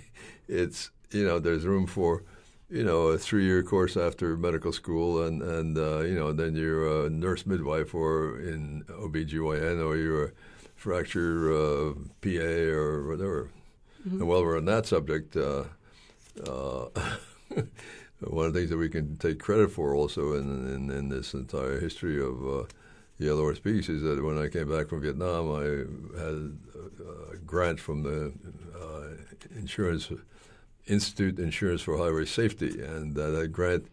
it's 0.48 0.90
you 1.10 1.26
know, 1.26 1.38
there's 1.38 1.66
room 1.66 1.86
for 1.86 2.22
you 2.70 2.84
know, 2.84 3.08
a 3.08 3.18
three-year 3.18 3.62
course 3.62 3.96
after 3.96 4.36
medical 4.36 4.72
school, 4.72 5.22
and 5.22 5.42
and 5.42 5.78
uh, 5.78 6.00
you 6.00 6.14
know, 6.14 6.32
then 6.32 6.54
you're 6.54 7.06
a 7.06 7.10
nurse 7.10 7.46
midwife 7.46 7.94
or 7.94 8.38
in 8.40 8.84
OBGYN 8.88 9.84
or 9.84 9.96
you're 9.96 10.24
a 10.26 10.30
fracture 10.76 11.52
uh, 11.52 11.94
PA 12.20 12.74
or 12.76 13.08
whatever. 13.08 13.50
Mm-hmm. 14.06 14.20
And 14.20 14.28
while 14.28 14.44
we're 14.44 14.58
on 14.58 14.66
that 14.66 14.86
subject, 14.86 15.36
uh, 15.36 15.64
uh 16.46 16.88
one 18.20 18.46
of 18.46 18.52
the 18.52 18.60
things 18.60 18.70
that 18.70 18.76
we 18.76 18.88
can 18.88 19.16
take 19.16 19.38
credit 19.38 19.70
for 19.70 19.94
also 19.94 20.34
in 20.34 20.68
in, 20.74 20.90
in 20.90 21.08
this 21.08 21.34
entire 21.34 21.80
history 21.80 22.20
of 22.20 22.46
uh, 22.46 22.64
Yale 23.18 23.38
Orthopedics 23.38 23.88
is 23.88 24.02
that 24.02 24.22
when 24.22 24.38
I 24.38 24.48
came 24.48 24.70
back 24.70 24.88
from 24.88 25.00
Vietnam, 25.00 25.50
I 25.52 25.64
had 26.20 26.58
a, 27.00 27.32
a 27.32 27.36
grant 27.38 27.80
from 27.80 28.02
the 28.02 28.32
uh, 28.78 29.58
insurance 29.58 30.12
Institute 30.88 31.38
Insurance 31.38 31.82
for 31.82 31.96
Highway 31.98 32.24
Safety, 32.24 32.82
and 32.82 33.16
uh, 33.16 33.30
that 33.30 33.48
grant, 33.48 33.86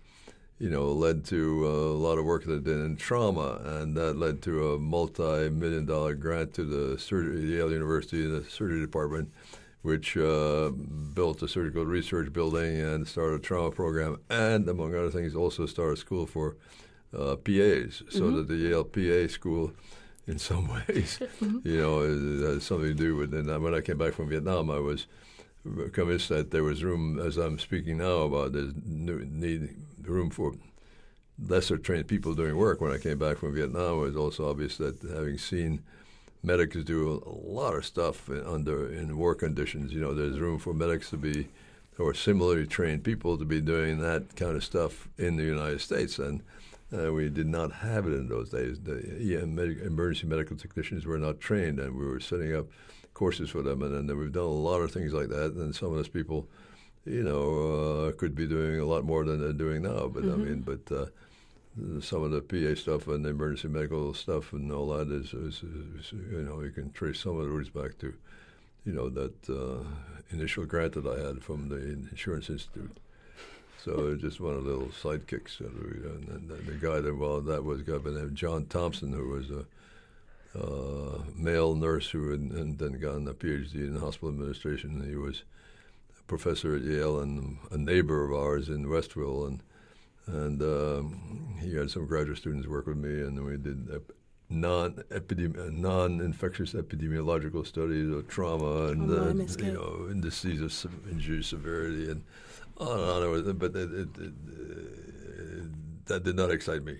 you 0.60 0.70
know, 0.70 0.91
led 0.91 1.26
to 1.26 1.66
uh, 1.66 1.70
a 1.70 2.00
lot 2.00 2.18
of 2.18 2.26
work 2.26 2.46
that 2.46 2.54
I 2.54 2.64
did 2.64 2.80
in 2.86 2.96
trauma, 2.96 3.62
and 3.64 3.96
that 3.98 4.18
led 4.18 4.41
to 4.43 4.74
a 4.74 4.80
multi-million 4.80 5.86
dollar 5.86 6.16
grant 6.16 6.54
to 6.56 6.64
the 6.64 6.98
surgery, 6.98 7.41
Yale 7.41 7.72
University, 7.72 8.24
in 8.24 8.32
the 8.32 8.50
surgery 8.50 8.80
department, 8.80 9.32
which 9.82 10.18
uh, 10.18 10.70
built 10.70 11.43
a 11.43 11.48
surgical 11.48 11.86
research 11.86 12.32
building 12.34 12.80
and 12.80 13.08
started 13.08 13.36
a 13.36 13.43
trauma 13.43 13.72
program, 13.72 14.20
and 14.30 14.68
among 14.68 14.96
other 14.96 15.12
things, 15.12 15.36
also 15.36 15.66
started 15.66 15.93
a 15.93 15.98
school 15.98 16.26
for 16.26 16.56
uh, 17.14 17.36
PAs, 17.36 18.04
so 18.10 18.22
mm-hmm. 18.22 18.38
that 18.38 18.48
the 18.48 18.56
Yale 18.56 18.84
PA 18.84 19.32
school 19.32 19.74
in 20.28 20.39
some 20.39 20.68
ways, 20.88 21.20
mm-hmm. 21.41 21.68
you 21.68 21.78
know, 21.78 22.00
has 22.52 22.64
something 22.64 22.88
to 22.88 22.93
do 22.93 23.16
with. 23.16 23.34
And 23.34 23.62
when 23.62 23.76
I 23.76 23.82
came 23.82 23.98
back 23.98 24.14
from 24.14 24.30
Vietnam, 24.30 24.70
I 24.70 24.80
was 24.80 25.08
convinced 25.91 26.30
that 26.30 26.51
there 26.51 26.63
was 26.63 26.84
room, 26.84 27.20
as 27.20 27.38
I'm 27.38 27.59
speaking 27.59 27.97
now 27.97 28.20
about, 28.20 28.53
there's 28.53 28.74
need 28.86 29.76
room 30.01 30.30
for 30.30 30.53
lesser 31.43 31.78
trained 31.78 32.07
people 32.07 32.34
doing 32.34 32.55
work. 32.55 32.82
When 32.82 32.91
I 32.91 32.97
came 32.97 33.18
back 33.18 33.38
from 33.38 33.55
Vietnam, 33.55 33.99
it 33.99 34.01
was 34.01 34.16
also 34.16 34.49
obvious 34.49 34.78
that 34.78 35.01
having 35.01 35.38
seen 35.38 35.82
medics 36.43 36.78
do 36.84 37.22
a 37.26 37.49
lot 37.51 37.76
of 37.76 37.86
stuff 37.86 38.30
under 38.30 38.91
in 38.91 39.18
war 39.18 39.36
conditions, 39.36 39.91
you 39.91 39.99
know, 39.99 40.13
there's 40.13 40.39
room 40.39 40.59
for 40.59 40.74
medics 40.74 41.09
to 41.09 41.18
be 41.18 41.47
or 41.97 42.13
similarly 42.13 42.68
trained 42.68 43.03
people 43.03 43.38
to 43.38 43.45
be 43.45 43.61
doing 43.61 43.99
that 43.99 44.36
kind 44.36 44.55
of 44.55 44.63
stuff 44.63 45.07
in 45.18 45.38
the 45.38 45.43
United 45.43 45.80
States, 45.80 46.20
and 46.20 46.41
uh, 46.93 47.11
we 47.11 47.30
did 47.30 47.47
not 47.47 47.72
have 47.72 48.05
it 48.05 48.11
in 48.11 48.28
those 48.28 48.49
days. 48.49 48.80
The 48.82 48.97
EM, 49.39 49.57
emergency 49.57 50.28
medical 50.28 50.57
technicians 50.57 51.05
were 51.05 51.18
not 51.18 51.39
trained, 51.39 51.80
and 51.80 51.95
we 51.95 52.05
were 52.05 52.20
setting 52.20 52.53
up 52.53 52.66
courses 53.16 53.49
for 53.49 53.63
them, 53.63 53.82
and, 53.82 53.95
and 53.95 54.20
we've 54.20 54.32
done 54.32 54.43
a 54.43 54.47
lot 54.47 54.82
of 54.82 54.91
things 54.91 55.11
like 55.13 55.30
that. 55.30 55.53
And 55.53 55.74
some 55.74 55.89
of 55.89 55.95
those 55.95 56.07
people, 56.07 56.47
you 57.05 57.24
know, 57.24 58.07
uh, 58.07 58.11
could 58.11 58.36
be 58.36 58.45
doing 58.45 58.80
a 58.80 58.86
lot 58.86 59.03
more 59.03 59.26
than 59.26 59.41
they're 59.41 59.53
doing 59.53 59.82
now. 59.82 60.07
But 60.07 60.24
mm-hmm. 60.24 60.34
I 60.34 60.45
mean, 60.45 60.59
but 60.61 60.91
uh, 60.91 61.05
some 62.01 62.24
of 62.24 62.32
the 62.32 62.41
PA 62.41 62.80
stuff 62.80 63.07
and 63.07 63.26
the 63.26 63.30
emergency 63.30 63.70
medical 63.70 64.13
stuff 64.13 64.53
and 64.53 64.72
all 64.72 64.89
that 64.89 65.09
is, 65.09 65.34
is, 65.34 65.63
is 65.63 66.11
you 66.11 66.45
know, 66.47 66.61
you 66.61 66.72
can 66.72 66.91
trace 66.91 67.20
some 67.22 67.38
of 67.38 67.45
the 67.45 67.49
roots 67.49 67.70
back 67.70 67.97
to, 67.99 68.13
you 68.86 68.93
know, 68.93 69.09
that 69.09 69.49
uh, 69.49 69.84
initial 70.30 70.66
grant 70.66 70.93
that 70.93 71.07
I 71.07 71.26
had 71.26 71.41
from 71.41 71.70
the 71.70 71.78
Insurance 72.11 72.49
Institute. 72.49 72.97
So 73.84 74.11
it's 74.11 74.22
just 74.22 74.39
one 74.39 74.55
of 74.55 74.66
the 74.66 74.72
little 74.72 74.88
sidekicks. 74.88 75.59
And, 75.59 76.30
and, 76.30 76.49
and 76.49 76.68
the 76.68 76.74
guy 76.74 76.99
that 76.99 77.07
involved 77.07 77.47
that 77.47 77.63
was 77.63 77.82
a 77.82 77.84
guy 77.84 77.97
by 77.97 78.09
the 78.09 78.18
name 78.18 78.26
of 78.26 78.34
John 78.34 78.66
Thompson, 78.66 79.13
who 79.13 79.30
was 79.30 79.51
a 79.51 79.66
uh, 80.56 81.20
male 81.36 81.76
nurse 81.76 82.10
who 82.10 82.32
had 82.32 82.39
and 82.39 82.78
then 82.80 82.99
gotten 82.99 83.28
a 83.28 83.34
PhD 83.34 83.76
in 83.76 83.97
hospital 83.99 84.30
administration. 84.30 85.06
He 85.08 85.16
was 85.16 85.43
a 86.20 86.24
professor 86.24 86.76
at 86.76 86.84
Yale 86.84 87.20
and 87.20 87.58
a 87.72 87.78
neighbor 87.78 88.24
of 88.26 88.34
ours 88.34 88.70
in 88.70 88.89
Westville. 88.89 89.45
And 89.45 89.64
and 90.28 90.62
um, 90.62 91.58
he 91.62 91.76
had 91.76 91.91
some 91.91 92.08
graduate 92.08 92.38
students 92.38 92.68
work 92.68 92.88
with 92.88 92.97
me, 92.97 93.22
and 93.22 93.43
we 93.45 93.58
did 93.58 93.88
ep- 93.93 94.12
non 94.49 95.03
non-infectious 95.12 96.74
epidemiological 96.74 97.66
studies 97.66 98.10
of 98.12 98.28
trauma 98.28 98.88
and 98.88 99.12
uh, 99.12 99.34
you 99.64 99.74
know 99.74 100.08
indices 100.10 100.62
of 100.62 100.74
se- 100.74 100.89
injury 101.12 101.43
severity 101.43 102.10
and 102.10 102.24
on 102.78 102.99
and 102.99 103.47
on. 103.47 103.58
But 103.58 103.76
it, 103.76 103.91
it, 103.93 104.10
it, 104.18 104.34
uh, 104.49 105.66
that 106.06 106.24
did 106.24 106.36
not 106.36 106.51
excite 106.51 106.84
me. 106.84 106.99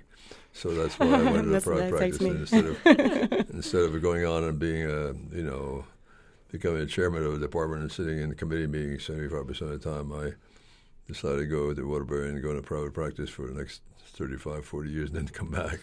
So 0.56 0.74
that's 0.74 0.98
why 0.98 1.08
I 1.08 1.24
went 1.24 1.48
into 1.48 1.62
private 1.62 1.92
practice 1.92 2.22
instead 2.22 2.66
of 2.66 2.86
instead 3.54 3.82
of 3.84 4.02
going 4.02 4.26
on 4.26 4.46
and 4.46 4.58
being 4.58 4.84
a 4.84 5.14
you 5.36 5.44
know 5.44 5.86
becoming 6.50 6.82
a 6.82 6.86
chairman 6.86 7.24
of 7.24 7.34
a 7.34 7.40
department 7.40 7.82
and 7.82 7.92
sitting 7.92 8.20
in 8.20 8.34
committee 8.36 8.66
meetings 8.66 9.04
seventy 9.04 9.28
five 9.28 9.46
percent 9.46 9.72
of 9.72 9.82
the 9.82 9.90
time, 9.90 10.14
I 10.14 10.32
decided 11.08 11.40
to 11.40 11.46
go 11.46 11.74
to 11.74 11.88
Waterbury 11.88 12.30
and 12.30 12.42
go 12.42 12.52
into 12.52 12.62
private 12.62 12.94
practice 12.94 13.30
for 13.30 13.48
the 13.48 13.54
next 13.54 13.82
35, 14.16 14.66
40 14.66 14.90
years 14.90 15.10
and 15.10 15.20
then 15.20 15.28
come 15.28 15.52
back. 15.52 15.80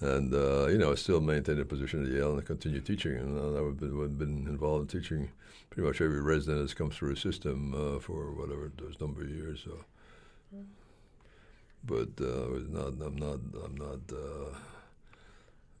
And, 0.00 0.32
uh, 0.32 0.66
you 0.66 0.78
know, 0.78 0.92
I 0.92 0.94
still 0.94 1.20
maintained 1.20 1.58
a 1.58 1.64
position 1.64 2.04
at 2.04 2.12
Yale 2.12 2.34
and 2.34 2.46
continue 2.46 2.80
teaching. 2.80 3.16
And 3.16 3.38
uh, 3.38 3.66
I've 3.66 3.78
been, 3.78 4.16
been 4.16 4.46
involved 4.46 4.94
in 4.94 5.00
teaching 5.00 5.30
pretty 5.70 5.86
much 5.86 6.00
every 6.00 6.20
resident 6.20 6.60
that's 6.60 6.74
come 6.74 6.90
through 6.90 7.14
the 7.14 7.20
system 7.20 7.74
uh, 7.74 7.98
for 7.98 8.30
whatever 8.32 8.70
those 8.78 9.00
number 9.00 9.22
of 9.22 9.30
years. 9.30 9.62
So. 9.64 9.84
But 11.84 12.10
uh, 12.20 12.54
it's 12.54 12.68
not, 12.68 12.94
I'm 13.00 13.16
not, 13.16 13.38
I'm 13.64 13.76
not, 13.76 14.00
uh, 14.12 14.56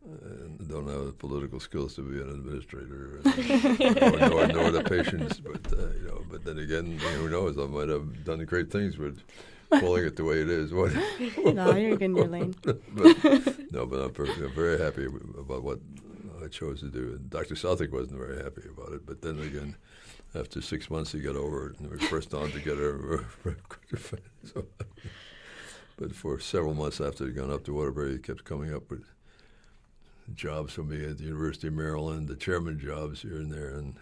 I 0.06 0.64
don't 0.68 0.86
have 0.88 1.06
the 1.06 1.14
political 1.18 1.58
skills 1.58 1.96
to 1.96 2.02
be 2.02 2.20
an 2.20 2.30
administrator, 2.30 3.20
and, 3.24 4.00
nor, 4.00 4.28
nor, 4.28 4.46
nor 4.46 4.70
the 4.70 4.84
patience. 4.84 5.40
But 5.40 5.72
uh, 5.72 5.88
you 6.00 6.06
know, 6.06 6.22
but 6.30 6.44
then 6.44 6.58
again, 6.58 6.98
who 6.98 7.28
knows? 7.28 7.58
I 7.58 7.66
might 7.66 7.88
have 7.88 8.24
done 8.24 8.44
great 8.44 8.70
things 8.70 8.98
with 8.98 9.20
calling 9.70 10.04
it 10.04 10.16
the 10.16 10.24
way 10.24 10.40
it 10.40 10.48
is. 10.48 10.72
What? 10.72 10.92
no, 11.54 11.74
you're 11.74 11.98
in 11.98 12.16
your 12.16 12.28
lane. 12.28 12.54
but, 12.62 12.80
no, 13.72 13.86
but 13.86 14.00
I'm, 14.00 14.12
perfect, 14.12 14.38
I'm 14.38 14.54
very 14.54 14.78
happy 14.78 15.06
about 15.06 15.62
what 15.62 15.80
I 16.42 16.48
chose 16.48 16.80
to 16.80 16.88
do. 16.90 17.16
And 17.18 17.30
Dr. 17.30 17.56
Southwick 17.56 17.92
wasn't 17.92 18.18
very 18.18 18.42
happy 18.42 18.62
about 18.70 18.92
it, 18.92 19.06
but 19.06 19.22
then 19.22 19.40
again, 19.40 19.76
after 20.34 20.60
six 20.60 20.90
months, 20.90 21.12
he 21.12 21.20
got 21.20 21.36
over 21.36 21.70
it, 21.70 21.80
and 21.80 21.90
we 21.90 21.96
pressed 22.06 22.34
on 22.34 22.50
to 22.52 22.60
get 22.60 22.76
together. 22.76 23.26
so, 24.44 24.64
but 25.96 26.14
for 26.14 26.38
several 26.38 26.74
months 26.74 27.00
after 27.00 27.26
he'd 27.26 27.36
gone 27.36 27.50
up 27.50 27.64
to 27.64 27.72
Waterbury, 27.74 28.12
he 28.12 28.18
kept 28.18 28.44
coming 28.44 28.74
up 28.74 28.90
with 28.90 29.04
jobs 30.34 30.72
for 30.74 30.82
me 30.82 31.04
at 31.04 31.18
the 31.18 31.24
University 31.24 31.68
of 31.68 31.74
Maryland, 31.74 32.28
the 32.28 32.36
chairman 32.36 32.78
jobs 32.78 33.22
here 33.22 33.36
and 33.36 33.50
there, 33.52 33.68
and 33.70 33.94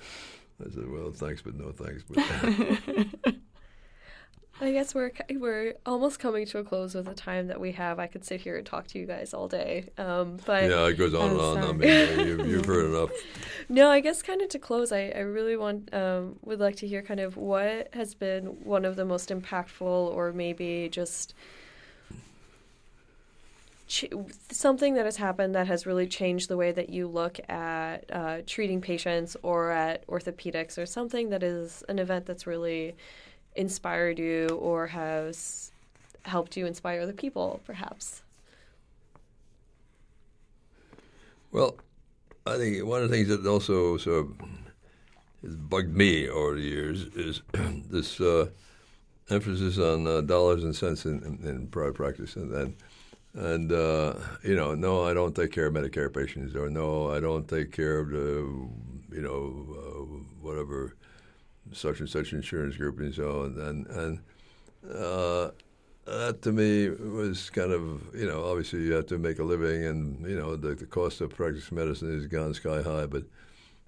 I 0.61 0.71
said, 0.71 0.91
"Well, 0.91 1.13
thanks, 1.13 1.43
but 1.43 1.55
no 1.55 1.73
thanks." 1.73 2.03
But 2.09 3.35
I 4.61 4.71
guess 4.71 4.95
we're 4.95 5.11
we're 5.33 5.75
almost 5.85 6.21
coming 6.21 6.47
to 6.47 6.59
a 6.59 6.65
close 6.65 6.95
with 6.95 7.07
the 7.07 7.15
time 7.15 7.49
that 7.49 7.61
we 7.61 7.73
have. 7.73 7.99
I 7.99 8.07
could 8.07 8.25
sit 8.25 8.41
here 8.41 8.57
and 8.57 8.65
talk 8.65 8.87
to 8.89 8.99
you 8.99 9.05
guys 9.05 9.35
all 9.35 9.49
day, 9.49 9.91
um, 9.99 10.39
but 10.47 10.71
yeah, 10.71 10.87
it 10.87 10.95
goes 10.95 11.13
on 11.13 11.31
and 11.31 11.41
Oh, 11.41 11.57
on. 11.57 11.65
I 11.65 11.73
mean, 11.73 12.27
you, 12.27 12.45
you've 12.45 12.65
heard 12.65 12.87
enough. 12.87 13.11
no, 13.69 13.91
I 13.91 13.99
guess 14.01 14.23
kind 14.23 14.41
of 14.43 14.49
to 14.51 14.59
close, 14.61 14.93
I, 14.93 15.09
I 15.09 15.21
really 15.21 15.57
want 15.57 15.93
um, 15.93 16.37
would 16.43 16.61
like 16.61 16.77
to 16.77 16.87
hear 16.87 17.03
kind 17.03 17.19
of 17.21 17.37
what 17.37 17.89
has 17.95 18.15
been 18.15 18.45
one 18.65 18.85
of 18.85 18.95
the 18.95 19.05
most 19.05 19.31
impactful, 19.31 19.83
or 19.83 20.33
maybe 20.33 20.89
just 20.89 21.35
ch- 23.87 24.11
something 24.51 24.95
that 24.95 25.05
has 25.05 25.17
happened 25.17 25.55
that 25.55 25.67
has 25.67 25.87
really 25.87 26.07
changed 26.07 26.49
the 26.49 26.57
way 26.57 26.73
that 26.73 26.91
you 26.91 27.07
look 27.07 27.39
at 27.49 28.05
uh, 28.13 28.39
treating 28.47 28.81
patients 28.81 29.37
or 29.43 29.71
at 29.71 30.07
orthopedics, 30.07 30.79
or 30.79 30.87
something 30.87 31.31
that 31.31 31.43
is 31.43 31.83
an 31.89 31.99
event 31.99 32.27
that's 32.27 32.47
really 32.47 32.95
inspired 33.57 34.19
you 34.19 34.47
or 34.61 34.89
has 34.89 35.73
helped 36.23 36.57
you 36.57 36.67
inspire 36.67 37.01
other 37.01 37.13
people, 37.13 37.61
perhaps. 37.65 38.23
Well, 41.53 41.77
I 42.47 42.57
think 42.57 42.85
one 42.85 43.03
of 43.03 43.11
the 43.11 43.17
things 43.17 43.29
that 43.29 43.47
also 43.47 43.97
sort 43.97 44.27
of 44.27 44.33
has 45.43 45.55
bugged 45.55 45.95
me 45.95 46.29
over 46.29 46.57
the 46.57 46.63
years 46.63 47.03
is 47.15 47.43
this 47.53 48.21
uh, 48.21 48.49
emphasis 49.31 49.79
on 49.79 50.07
uh, 50.07 50.21
dollars 50.23 50.65
and 50.65 50.75
cents 50.75 51.05
in, 51.05 51.23
in, 51.23 51.49
in 51.49 51.67
private 51.69 51.95
practice, 51.95 52.37
and 52.37 52.53
then. 52.53 52.77
And 53.35 53.73
uh, 53.73 54.15
you 54.45 54.55
know, 54.55 54.75
no, 54.75 55.05
I 55.05 55.13
don't 55.13 55.35
take 55.35 55.51
care 55.51 55.67
of 55.67 55.75
Medicare 55.75 56.13
patients, 56.15 56.55
or 56.55 56.71
no, 56.71 57.11
I 57.11 57.19
don't 57.21 57.49
take 57.49 57.73
care 57.73 57.99
of 57.99 58.11
the, 58.11 58.69
you 59.13 59.21
know, 59.23 59.67
uh, 59.77 60.03
whatever, 60.41 60.95
such 61.73 62.01
and 62.01 62.09
such 62.09 62.33
insurance 62.33 62.77
group 62.77 63.01
and 63.01 63.13
so 63.13 63.43
on. 63.43 63.59
And 63.59 63.87
and 63.89 64.21
uh, 64.95 65.51
that 66.07 66.43
to 66.43 66.53
me 66.53 66.91
was 66.91 67.51
kind 67.51 67.73
of, 67.73 68.15
you 68.15 68.27
know, 68.27 68.45
obviously 68.45 68.83
you 68.83 68.93
have 68.93 69.07
to 69.07 69.19
make 69.19 69.41
a 69.41 69.45
living, 69.45 69.85
and 69.85 70.25
you 70.31 70.37
know, 70.37 70.57
the, 70.57 70.75
the 70.75 70.87
cost 70.87 71.21
of 71.21 71.31
practice 71.35 71.73
medicine 71.73 72.13
has 72.15 72.27
gone 72.29 72.55
sky 72.55 72.83
high. 72.83 73.07
But 73.07 73.25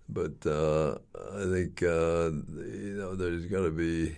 but 0.09 0.44
uh, 0.47 0.99
I 1.34 1.44
think 1.53 1.82
uh, 1.82 2.30
you 2.30 2.97
know, 2.99 3.14
there's 3.14 3.47
got 3.47 3.62
to 3.62 3.70
be. 3.70 4.16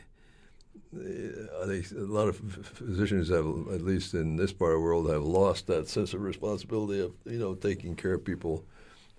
I 0.94 1.66
think 1.66 1.90
a 1.90 2.00
lot 2.00 2.28
of 2.28 2.36
physicians 2.36 3.28
have, 3.28 3.44
at 3.44 3.82
least 3.82 4.14
in 4.14 4.36
this 4.36 4.52
part 4.52 4.72
of 4.72 4.78
the 4.78 4.84
world, 4.84 5.10
have 5.10 5.22
lost 5.22 5.66
that 5.66 5.86
sense 5.88 6.14
of 6.14 6.22
responsibility 6.22 7.00
of 7.00 7.12
you 7.26 7.38
know 7.38 7.54
taking 7.54 7.94
care 7.94 8.14
of 8.14 8.24
people, 8.24 8.64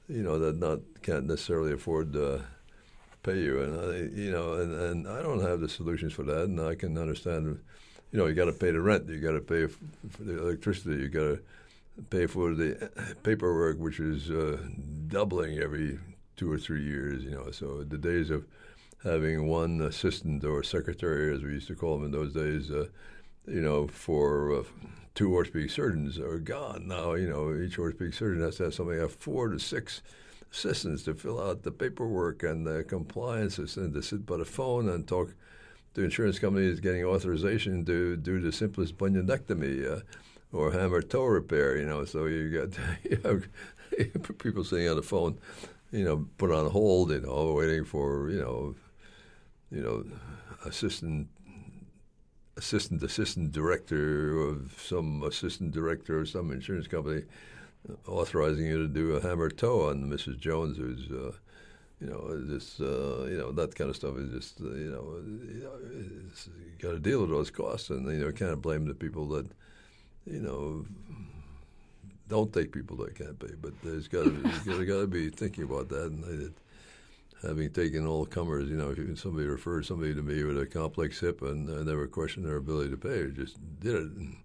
you 0.08 0.24
know 0.24 0.40
that 0.40 0.58
not 0.58 0.80
can't 1.04 1.26
necessarily 1.26 1.74
afford 1.74 2.14
to 2.14 2.44
pay 3.22 3.40
you, 3.40 3.62
and 3.62 3.80
I, 3.80 4.20
you 4.20 4.32
know, 4.32 4.54
and, 4.54 4.74
and 4.74 5.08
I 5.08 5.22
don't 5.22 5.42
have 5.42 5.60
the 5.60 5.70
solutions 5.70 6.14
for 6.14 6.24
that, 6.24 6.46
and 6.46 6.60
I 6.60 6.74
can 6.74 6.98
understand, 6.98 7.60
you 8.12 8.20
know, 8.20 8.26
you 8.26 8.34
got 8.34 8.46
to 8.46 8.54
pay 8.54 8.72
the 8.72 8.82
rent, 8.82 9.08
you 9.08 9.20
got 9.20 9.34
to 9.34 9.42
pay 9.42 9.68
for 9.68 10.24
the 10.24 10.40
electricity, 10.40 11.02
you 11.02 11.10
got 11.10 11.20
to 11.20 11.40
pay 12.10 12.26
for 12.26 12.56
the 12.56 12.90
paperwork, 13.24 13.78
which 13.78 14.00
is 14.00 14.32
uh, 14.32 14.58
doubling 15.08 15.60
every 15.60 16.00
two 16.38 16.52
or 16.52 16.58
three 16.58 16.84
years, 16.84 17.24
you 17.24 17.32
know, 17.32 17.52
so 17.52 17.84
the 17.84 17.98
days 17.98 18.30
of 18.30 18.46
having 19.04 19.48
one 19.48 19.82
assistant 19.82 20.44
or 20.44 20.64
secretary, 20.64 21.34
as 21.34 21.42
we 21.42 21.52
used 21.52 21.68
to 21.68 21.76
call 21.76 21.98
them 21.98 22.06
in 22.06 22.12
those 22.12 22.34
days, 22.34 22.70
uh, 22.72 22.88
you 23.48 23.62
know, 23.62 23.88
for 23.88 24.60
uh, 24.60 24.64
two 25.16 25.34
orthopedic 25.34 25.72
surgeons 25.72 26.20
are 26.20 26.40
gone 26.40 26.88
now. 26.88 27.14
You 27.14 27.30
know, 27.30 27.54
each 27.54 27.80
orthopedic 27.80 28.14
surgeon 28.14 28.42
has 28.42 28.58
to 28.58 28.66
have 28.66 28.74
somebody 28.74 29.00
have 29.00 29.14
four 29.14 29.50
to 29.50 29.60
six 29.60 30.02
assistants 30.52 31.04
to 31.04 31.14
fill 31.14 31.42
out 31.42 31.64
the 31.64 31.72
paperwork 31.72 32.44
and 32.44 32.66
the 32.66 32.84
compliances 32.84 33.78
and 33.78 33.94
to 33.94 34.02
sit 34.02 34.26
by 34.26 34.38
the 34.38 34.46
phone 34.46 34.90
and 34.90 35.08
talk 35.08 35.34
to 35.94 36.04
insurance 36.04 36.40
companies 36.40 36.80
getting 36.80 37.04
authorization 37.04 37.86
to 37.86 38.16
do 38.18 38.40
the 38.40 38.52
simplest 38.52 38.98
bunionectomy 38.98 39.92
uh, 39.92 40.02
or 40.52 40.72
hammer 40.72 41.02
toe 41.02 41.26
repair. 41.26 41.78
You 41.78 41.86
know, 41.86 42.06
so 42.06 42.26
you 42.26 42.50
got 42.50 42.78
you 43.04 43.20
have 43.24 44.38
people 44.40 44.64
sitting 44.64 44.90
on 44.90 44.96
the 44.98 45.04
phone, 45.04 45.38
you 45.92 46.04
know, 46.04 46.28
put 46.38 46.52
on 46.52 46.70
hold, 46.70 47.12
you 47.12 47.22
know, 47.22 47.54
waiting 47.54 47.86
for 47.86 48.30
you 48.30 48.40
know 48.40 48.76
you 49.72 49.82
know, 49.82 50.04
assistant, 50.66 51.28
assistant, 52.58 53.04
assistant 53.04 53.52
director 53.52 54.40
of 54.42 54.82
some 54.82 55.24
assistant 55.24 55.72
director 55.72 56.20
of 56.20 56.30
some 56.30 56.52
insurance 56.52 56.88
company, 56.88 57.24
authorizing 58.08 58.66
you 58.66 58.78
to 58.78 58.88
do 58.88 59.16
a 59.16 59.22
hammer 59.22 59.50
toe 59.50 59.90
on 59.90 60.10
Mrs. 60.10 60.40
Jones, 60.40 60.78
who's, 60.78 61.10
uh, 61.12 61.32
you 62.02 62.08
know, 62.08 62.42
just 62.48 62.80
uh, 62.82 63.26
you 63.26 63.38
know 63.38 63.52
that 63.52 63.76
kind 63.76 63.90
of 63.90 63.96
stuff 63.96 64.18
is 64.18 64.32
just 64.32 64.62
uh, 64.62 64.70
you 64.74 64.92
know, 64.92 65.22
you, 65.26 66.32
got 66.80 66.92
to 66.92 67.00
deal 67.00 67.22
with 67.22 67.30
those 67.30 67.52
costs, 67.52 67.90
and 67.90 68.08
you 68.08 68.26
know, 68.26 68.32
can't 68.32 68.62
blame 68.62 68.86
the 68.86 68.94
people 68.94 69.28
that, 69.30 69.48
you 70.26 70.42
know. 70.42 70.86
Don't 72.28 72.54
take 72.54 72.72
people 72.72 72.96
that 72.98 73.16
can't 73.16 73.40
pay, 73.40 73.56
but 73.60 73.74
there's 73.82 74.08
got 74.08 74.26
to 74.26 75.08
be, 75.08 75.32
thinking 75.32 75.64
about 75.64 75.90
that. 75.90 76.12
And 76.12 76.24
I, 76.24 76.69
having 77.42 77.72
taken 77.72 78.06
all 78.06 78.26
comers, 78.26 78.70
you 78.70 78.76
know, 78.76 78.94
if 78.98 79.20
somebody 79.20 79.48
referred 79.48 79.86
somebody 79.86 80.14
to 80.14 80.22
me 80.22 80.44
with 80.44 80.60
a 80.60 80.66
complex 80.66 81.20
hip 81.20 81.42
and 81.42 81.70
I 81.70 81.84
never 81.84 82.08
questioned 82.08 82.46
their 82.46 82.58
ability 82.58 82.92
to 82.92 82.98
pay, 82.98 83.24
I 83.24 83.28
just 83.28 83.58
did 83.80 83.96
it 83.96 84.12
and 84.12 84.36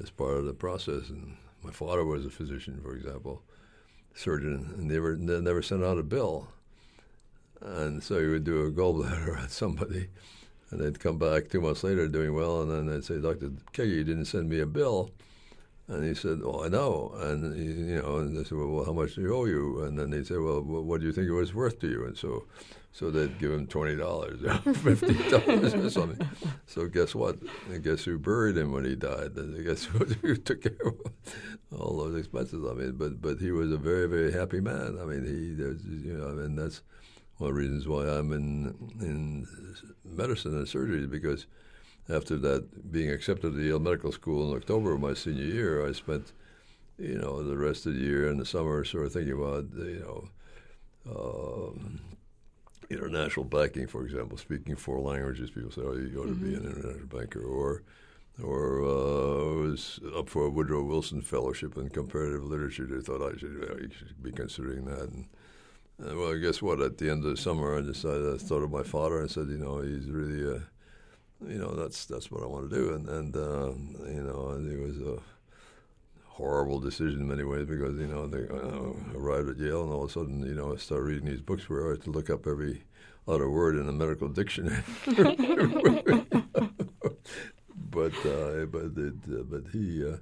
as 0.00 0.10
part 0.10 0.38
of 0.38 0.44
the 0.44 0.54
process. 0.54 1.08
And 1.08 1.36
my 1.62 1.70
father 1.70 2.04
was 2.04 2.24
a 2.24 2.30
physician, 2.30 2.80
for 2.82 2.94
example, 2.94 3.42
surgeon, 4.14 4.74
and 4.76 4.88
never 4.88 5.16
they 5.16 5.40
never 5.40 5.62
sent 5.62 5.84
out 5.84 5.98
a 5.98 6.02
bill. 6.02 6.48
And 7.60 8.02
so 8.02 8.20
he 8.20 8.26
would 8.26 8.44
do 8.44 8.66
a 8.66 8.70
gallbladder 8.70 9.38
on 9.42 9.48
somebody, 9.48 10.08
and 10.70 10.80
they'd 10.80 11.00
come 11.00 11.18
back 11.18 11.48
two 11.48 11.60
months 11.60 11.82
later 11.82 12.08
doing 12.08 12.34
well, 12.34 12.62
and 12.62 12.70
then 12.70 12.86
they'd 12.86 13.04
say, 13.04 13.20
Dr. 13.20 13.50
Keggi, 13.72 13.96
you 13.96 14.04
didn't 14.04 14.26
send 14.26 14.48
me 14.48 14.60
a 14.60 14.66
bill. 14.66 15.10
And 15.88 16.04
he 16.04 16.14
said, 16.14 16.40
"Oh, 16.44 16.62
I 16.64 16.68
know." 16.68 17.12
And 17.16 17.56
he, 17.56 17.64
you 17.64 18.02
know, 18.02 18.18
and 18.18 18.36
they 18.36 18.44
said, 18.44 18.58
"Well, 18.58 18.84
how 18.84 18.92
much 18.92 19.14
do 19.14 19.22
you 19.22 19.34
owe 19.34 19.46
you?" 19.46 19.82
And 19.84 19.98
then 19.98 20.10
they 20.10 20.22
said, 20.22 20.38
"Well, 20.40 20.62
what 20.62 21.00
do 21.00 21.06
you 21.06 21.12
think 21.12 21.28
it 21.28 21.32
was 21.32 21.54
worth 21.54 21.80
to 21.80 21.88
you?" 21.88 22.04
And 22.04 22.16
so, 22.16 22.44
so 22.92 23.10
they'd 23.10 23.38
give 23.38 23.52
him 23.52 23.66
twenty 23.66 23.96
dollars, 23.96 24.42
or 24.42 24.74
fifty 24.74 25.14
dollars, 25.30 25.72
or 25.74 25.88
something. 25.88 26.28
So 26.66 26.88
guess 26.88 27.14
what? 27.14 27.38
I 27.72 27.78
guess 27.78 28.04
who 28.04 28.18
buried 28.18 28.58
him 28.58 28.72
when 28.72 28.84
he 28.84 28.96
died? 28.96 29.32
I 29.38 29.62
guess 29.62 29.84
who 30.20 30.36
took 30.36 30.62
care 30.62 30.76
of 30.84 31.00
all 31.80 31.96
those 31.96 32.18
expenses? 32.18 32.62
I 32.70 32.74
mean, 32.74 32.92
but 32.92 33.22
but 33.22 33.38
he 33.38 33.50
was 33.50 33.72
a 33.72 33.78
very 33.78 34.06
very 34.08 34.32
happy 34.32 34.60
man. 34.60 34.98
I 35.00 35.04
mean, 35.06 35.24
he, 35.24 36.06
you 36.06 36.18
know, 36.18 36.38
and 36.44 36.58
that's 36.58 36.82
one 37.38 37.48
of 37.48 37.54
the 37.56 37.60
reasons 37.60 37.88
why 37.88 38.04
I'm 38.04 38.32
in 38.32 38.74
in 39.00 39.46
medicine 40.04 40.56
and 40.56 40.68
surgery 40.68 41.06
because 41.06 41.46
after 42.08 42.36
that 42.36 42.90
being 42.92 43.10
accepted 43.10 43.54
to 43.54 43.62
Yale 43.62 43.78
Medical 43.78 44.12
School 44.12 44.50
in 44.50 44.56
October 44.56 44.92
of 44.92 45.00
my 45.00 45.14
senior 45.14 45.44
year, 45.44 45.86
I 45.86 45.92
spent 45.92 46.32
you 46.98 47.18
know 47.18 47.42
the 47.42 47.56
rest 47.56 47.86
of 47.86 47.94
the 47.94 48.00
year 48.00 48.28
and 48.28 48.40
the 48.40 48.46
summer 48.46 48.84
sort 48.84 49.06
of 49.06 49.12
thinking 49.12 49.34
about 49.34 49.66
you 49.74 50.00
know. 50.00 50.28
Um, 51.10 52.00
international 52.90 53.44
banking, 53.44 53.86
for 53.86 54.04
example, 54.04 54.38
speaking 54.38 54.74
four 54.76 55.00
languages, 55.00 55.50
people 55.50 55.70
say, 55.70 55.82
"Oh, 55.82 55.92
you 55.92 56.08
go 56.08 56.24
to 56.24 56.30
mm-hmm. 56.30 56.44
be 56.44 56.54
an 56.54 56.64
international 56.64 57.06
banker," 57.06 57.42
or 57.42 57.82
or 58.42 58.82
uh, 58.82 59.68
was 59.68 59.98
up 60.16 60.28
for 60.28 60.44
a 60.44 60.50
Woodrow 60.50 60.84
Wilson 60.84 61.20
Fellowship 61.20 61.76
in 61.76 61.88
Comparative 61.88 62.44
Literature. 62.44 62.86
They 62.86 63.00
thought 63.00 63.22
I 63.22 63.36
should, 63.36 63.68
uh, 63.68 63.94
should 63.94 64.22
be 64.22 64.32
considering 64.32 64.84
that. 64.84 65.08
And, 65.08 65.26
uh, 66.00 66.16
well, 66.16 66.38
guess 66.38 66.62
what? 66.62 66.80
At 66.80 66.98
the 66.98 67.10
end 67.10 67.24
of 67.24 67.30
the 67.30 67.36
summer, 67.36 67.76
I 67.76 67.80
decided 67.80 68.32
I 68.32 68.38
thought 68.38 68.62
of 68.62 68.70
my 68.70 68.84
father 68.84 69.20
and 69.20 69.30
said, 69.30 69.48
you 69.48 69.58
know, 69.58 69.80
he's 69.80 70.08
really, 70.08 70.56
uh, 70.56 70.60
you 71.46 71.58
know, 71.58 71.74
that's 71.74 72.04
that's 72.06 72.30
what 72.30 72.42
I 72.42 72.46
want 72.46 72.70
to 72.70 72.76
do. 72.76 72.94
And 72.94 73.08
and 73.08 73.36
uh, 73.36 73.72
you 74.08 74.22
know, 74.22 74.52
it 74.52 74.80
was 74.80 74.98
a 75.00 75.18
horrible 76.26 76.78
decision 76.78 77.20
in 77.20 77.28
many 77.28 77.42
ways 77.42 77.66
because 77.66 77.98
you 77.98 78.06
know 78.06 78.26
they 78.26 78.46
uh, 78.48 78.92
arrived 79.18 79.48
at 79.48 79.58
Yale 79.58 79.82
and 79.82 79.92
all 79.92 80.04
of 80.04 80.10
a 80.10 80.12
sudden 80.12 80.46
you 80.46 80.54
know 80.54 80.72
I 80.72 80.76
started 80.76 81.04
reading 81.04 81.26
these 81.28 81.40
books 81.40 81.68
where 81.68 81.88
I 81.88 81.90
had 81.90 82.02
to 82.02 82.10
look 82.10 82.30
up 82.30 82.46
every 82.46 82.84
other 83.26 83.50
word 83.50 83.76
in 83.76 83.88
a 83.88 83.92
medical 83.92 84.28
dictionary. 84.28 84.82
but 87.90 88.14
uh, 88.24 88.66
but 88.66 88.92
it, 88.96 89.14
uh, 89.28 89.42
but 89.50 89.64
he 89.72 90.06
uh, 90.06 90.16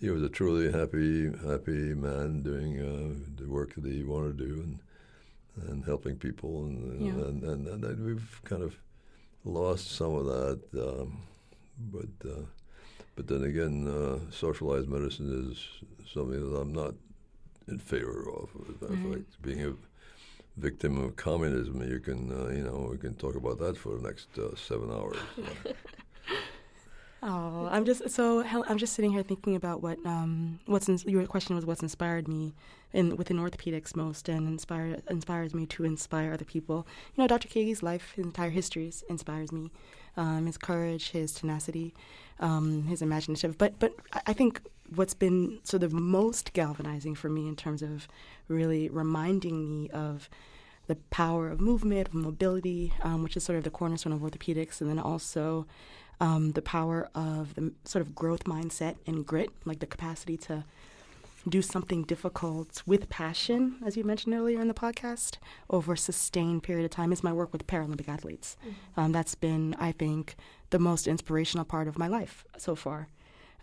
he 0.00 0.10
was 0.10 0.22
a 0.22 0.28
truly 0.28 0.70
happy 0.70 1.30
happy 1.46 1.94
man 1.94 2.42
doing 2.42 2.78
uh, 2.80 3.14
the 3.40 3.48
work 3.48 3.74
that 3.74 3.84
he 3.84 4.04
wanted 4.04 4.38
to 4.38 4.46
do 4.46 4.54
and 4.62 4.78
and 5.68 5.84
helping 5.84 6.16
people 6.16 6.66
and 6.66 7.04
yeah. 7.04 7.12
and, 7.12 7.42
and, 7.42 7.66
and, 7.66 7.84
and, 7.84 8.06
we've 8.06 8.40
kind 8.44 8.62
of 8.62 8.78
lost 9.48 9.90
some 9.90 10.14
of 10.14 10.26
that 10.26 10.60
um, 10.74 11.18
but 11.92 12.28
uh, 12.28 12.42
but 13.16 13.26
then 13.26 13.44
again 13.44 13.86
uh, 13.88 14.30
socialized 14.30 14.88
medicine 14.88 15.50
is 15.50 15.66
something 16.12 16.52
that 16.52 16.56
I'm 16.56 16.72
not 16.72 16.94
in 17.66 17.78
favor 17.78 18.26
of 18.30 18.48
as 18.68 18.90
mm-hmm. 18.90 19.12
fact 19.12 19.42
being 19.42 19.64
a 19.64 19.72
victim 20.56 21.02
of 21.02 21.16
communism 21.16 21.82
you 21.88 22.00
can 22.00 22.28
you 22.54 22.64
know 22.64 22.88
we 22.90 22.98
can 22.98 23.14
talk 23.14 23.36
about 23.36 23.58
that 23.58 23.76
for 23.76 23.96
the 23.96 24.02
next 24.02 24.28
seven 24.56 24.90
hours 24.90 25.16
Oh, 27.20 27.68
I'm 27.70 27.84
just 27.84 28.10
so 28.10 28.44
I'm 28.44 28.78
just 28.78 28.92
sitting 28.92 29.10
here 29.12 29.24
thinking 29.24 29.56
about 29.56 29.82
what 29.82 29.98
um 30.06 30.60
what's 30.66 30.88
in, 30.88 30.98
your 31.04 31.26
question 31.26 31.56
was 31.56 31.66
what's 31.66 31.82
inspired 31.82 32.28
me 32.28 32.54
in 32.92 33.16
within 33.16 33.38
orthopedics 33.38 33.96
most 33.96 34.28
and 34.28 34.46
inspire 34.46 34.98
inspires 35.10 35.52
me 35.52 35.66
to 35.66 35.84
inspire 35.84 36.32
other 36.32 36.44
people. 36.44 36.86
You 37.14 37.22
know, 37.22 37.28
Dr. 37.28 37.48
Keggi's 37.48 37.82
life, 37.82 38.12
his 38.14 38.24
entire 38.24 38.50
history 38.50 38.92
inspires 39.08 39.50
me. 39.50 39.72
Um, 40.16 40.46
his 40.46 40.58
courage, 40.58 41.10
his 41.10 41.32
tenacity, 41.32 41.92
um, 42.38 42.84
his 42.84 43.02
imaginative. 43.02 43.58
But 43.58 43.78
but 43.80 43.94
I 44.26 44.32
think 44.32 44.60
what's 44.94 45.14
been 45.14 45.58
sort 45.64 45.82
of 45.82 45.92
most 45.92 46.52
galvanizing 46.52 47.16
for 47.16 47.28
me 47.28 47.48
in 47.48 47.56
terms 47.56 47.82
of 47.82 48.06
really 48.46 48.88
reminding 48.88 49.68
me 49.68 49.90
of 49.90 50.30
the 50.86 50.96
power 51.10 51.50
of 51.50 51.60
movement, 51.60 52.08
of 52.08 52.14
mobility, 52.14 52.92
um, 53.02 53.22
which 53.22 53.36
is 53.36 53.44
sort 53.44 53.58
of 53.58 53.64
the 53.64 53.70
cornerstone 53.70 54.12
of 54.12 54.20
orthopedics, 54.20 54.80
and 54.80 54.88
then 54.88 54.98
also 54.98 55.66
um, 56.20 56.52
the 56.52 56.62
power 56.62 57.08
of 57.14 57.54
the 57.54 57.72
sort 57.84 58.02
of 58.02 58.14
growth 58.14 58.44
mindset 58.44 58.96
and 59.06 59.26
grit, 59.26 59.50
like 59.64 59.80
the 59.80 59.86
capacity 59.86 60.36
to 60.38 60.64
do 61.48 61.62
something 61.62 62.02
difficult 62.02 62.82
with 62.86 63.08
passion, 63.08 63.76
as 63.84 63.96
you 63.96 64.04
mentioned 64.04 64.34
earlier 64.34 64.60
in 64.60 64.68
the 64.68 64.74
podcast, 64.74 65.36
over 65.70 65.92
a 65.94 65.98
sustained 65.98 66.62
period 66.62 66.84
of 66.84 66.90
time 66.90 67.12
is 67.12 67.22
my 67.22 67.32
work 67.32 67.52
with 67.52 67.66
Paralympic 67.66 68.08
athletes. 68.08 68.56
Mm-hmm. 68.60 69.00
Um, 69.00 69.12
that's 69.12 69.34
been, 69.34 69.74
I 69.78 69.92
think, 69.92 70.36
the 70.70 70.78
most 70.78 71.06
inspirational 71.06 71.64
part 71.64 71.88
of 71.88 71.98
my 71.98 72.08
life 72.08 72.44
so 72.56 72.74
far. 72.74 73.08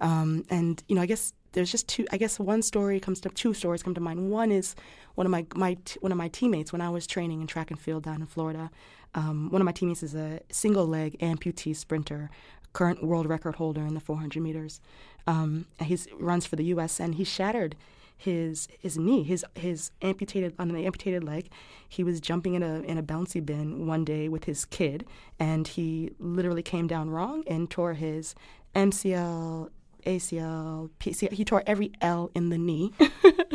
Um, 0.02 0.46
and 0.50 0.84
you 0.88 0.96
know, 0.96 1.02
I 1.02 1.06
guess 1.06 1.34
there's 1.56 1.72
just 1.72 1.88
two. 1.88 2.06
I 2.12 2.18
guess 2.18 2.38
one 2.38 2.62
story 2.62 3.00
comes 3.00 3.20
to 3.22 3.30
two 3.30 3.54
stories 3.54 3.82
come 3.82 3.96
to 3.96 4.02
mind. 4.02 4.30
One 4.30 4.52
is 4.52 4.76
one 5.16 5.26
of 5.26 5.32
my 5.32 5.46
my 5.56 5.78
one 6.02 6.12
of 6.12 6.18
my 6.18 6.28
teammates 6.28 6.72
when 6.72 6.82
I 6.82 6.90
was 6.90 7.08
training 7.08 7.42
in 7.42 7.48
track 7.48 7.72
and 7.72 7.80
field 7.80 8.04
down 8.04 8.22
in 8.22 8.28
Florida. 8.28 8.70
Um, 9.16 9.50
one 9.50 9.62
of 9.62 9.66
my 9.66 9.72
teammates 9.72 10.04
is 10.04 10.14
a 10.14 10.42
single 10.52 10.86
leg 10.86 11.18
amputee 11.20 11.76
sprinter, 11.76 12.30
current 12.74 13.02
world 13.04 13.26
record 13.26 13.56
holder 13.56 13.82
in 13.82 13.94
the 13.94 14.02
400 14.02 14.44
meters. 14.44 14.82
Um, 15.26 15.66
he 15.82 15.98
runs 16.20 16.46
for 16.46 16.58
the 16.58 16.66
U.S. 16.66 17.00
and 17.00 17.16
he 17.16 17.24
shattered 17.24 17.76
his 18.18 18.68
his 18.80 18.98
knee, 18.98 19.24
his 19.24 19.46
his 19.56 19.92
amputated 20.02 20.54
on 20.60 20.70
an 20.70 20.78
amputated 20.78 21.24
leg. 21.24 21.50
He 21.88 22.04
was 22.04 22.20
jumping 22.20 22.54
in 22.56 22.64
a 22.64 22.82
in 22.82 22.98
a 22.98 23.04
bouncy 23.04 23.44
bin 23.44 23.88
one 23.88 24.04
day 24.04 24.28
with 24.28 24.44
his 24.44 24.66
kid, 24.66 25.06
and 25.40 25.68
he 25.68 26.12
literally 26.20 26.64
came 26.64 26.88
down 26.88 27.10
wrong 27.10 27.44
and 27.48 27.70
tore 27.70 27.94
his 27.94 28.36
MCL, 28.76 29.70
ACL, 30.06 30.90
PCL. 31.00 31.34
He 31.34 31.46
tore 31.46 31.64
every 31.66 31.92
L 32.02 32.32
in 32.34 32.50
the 32.50 32.58
knee, 32.58 32.94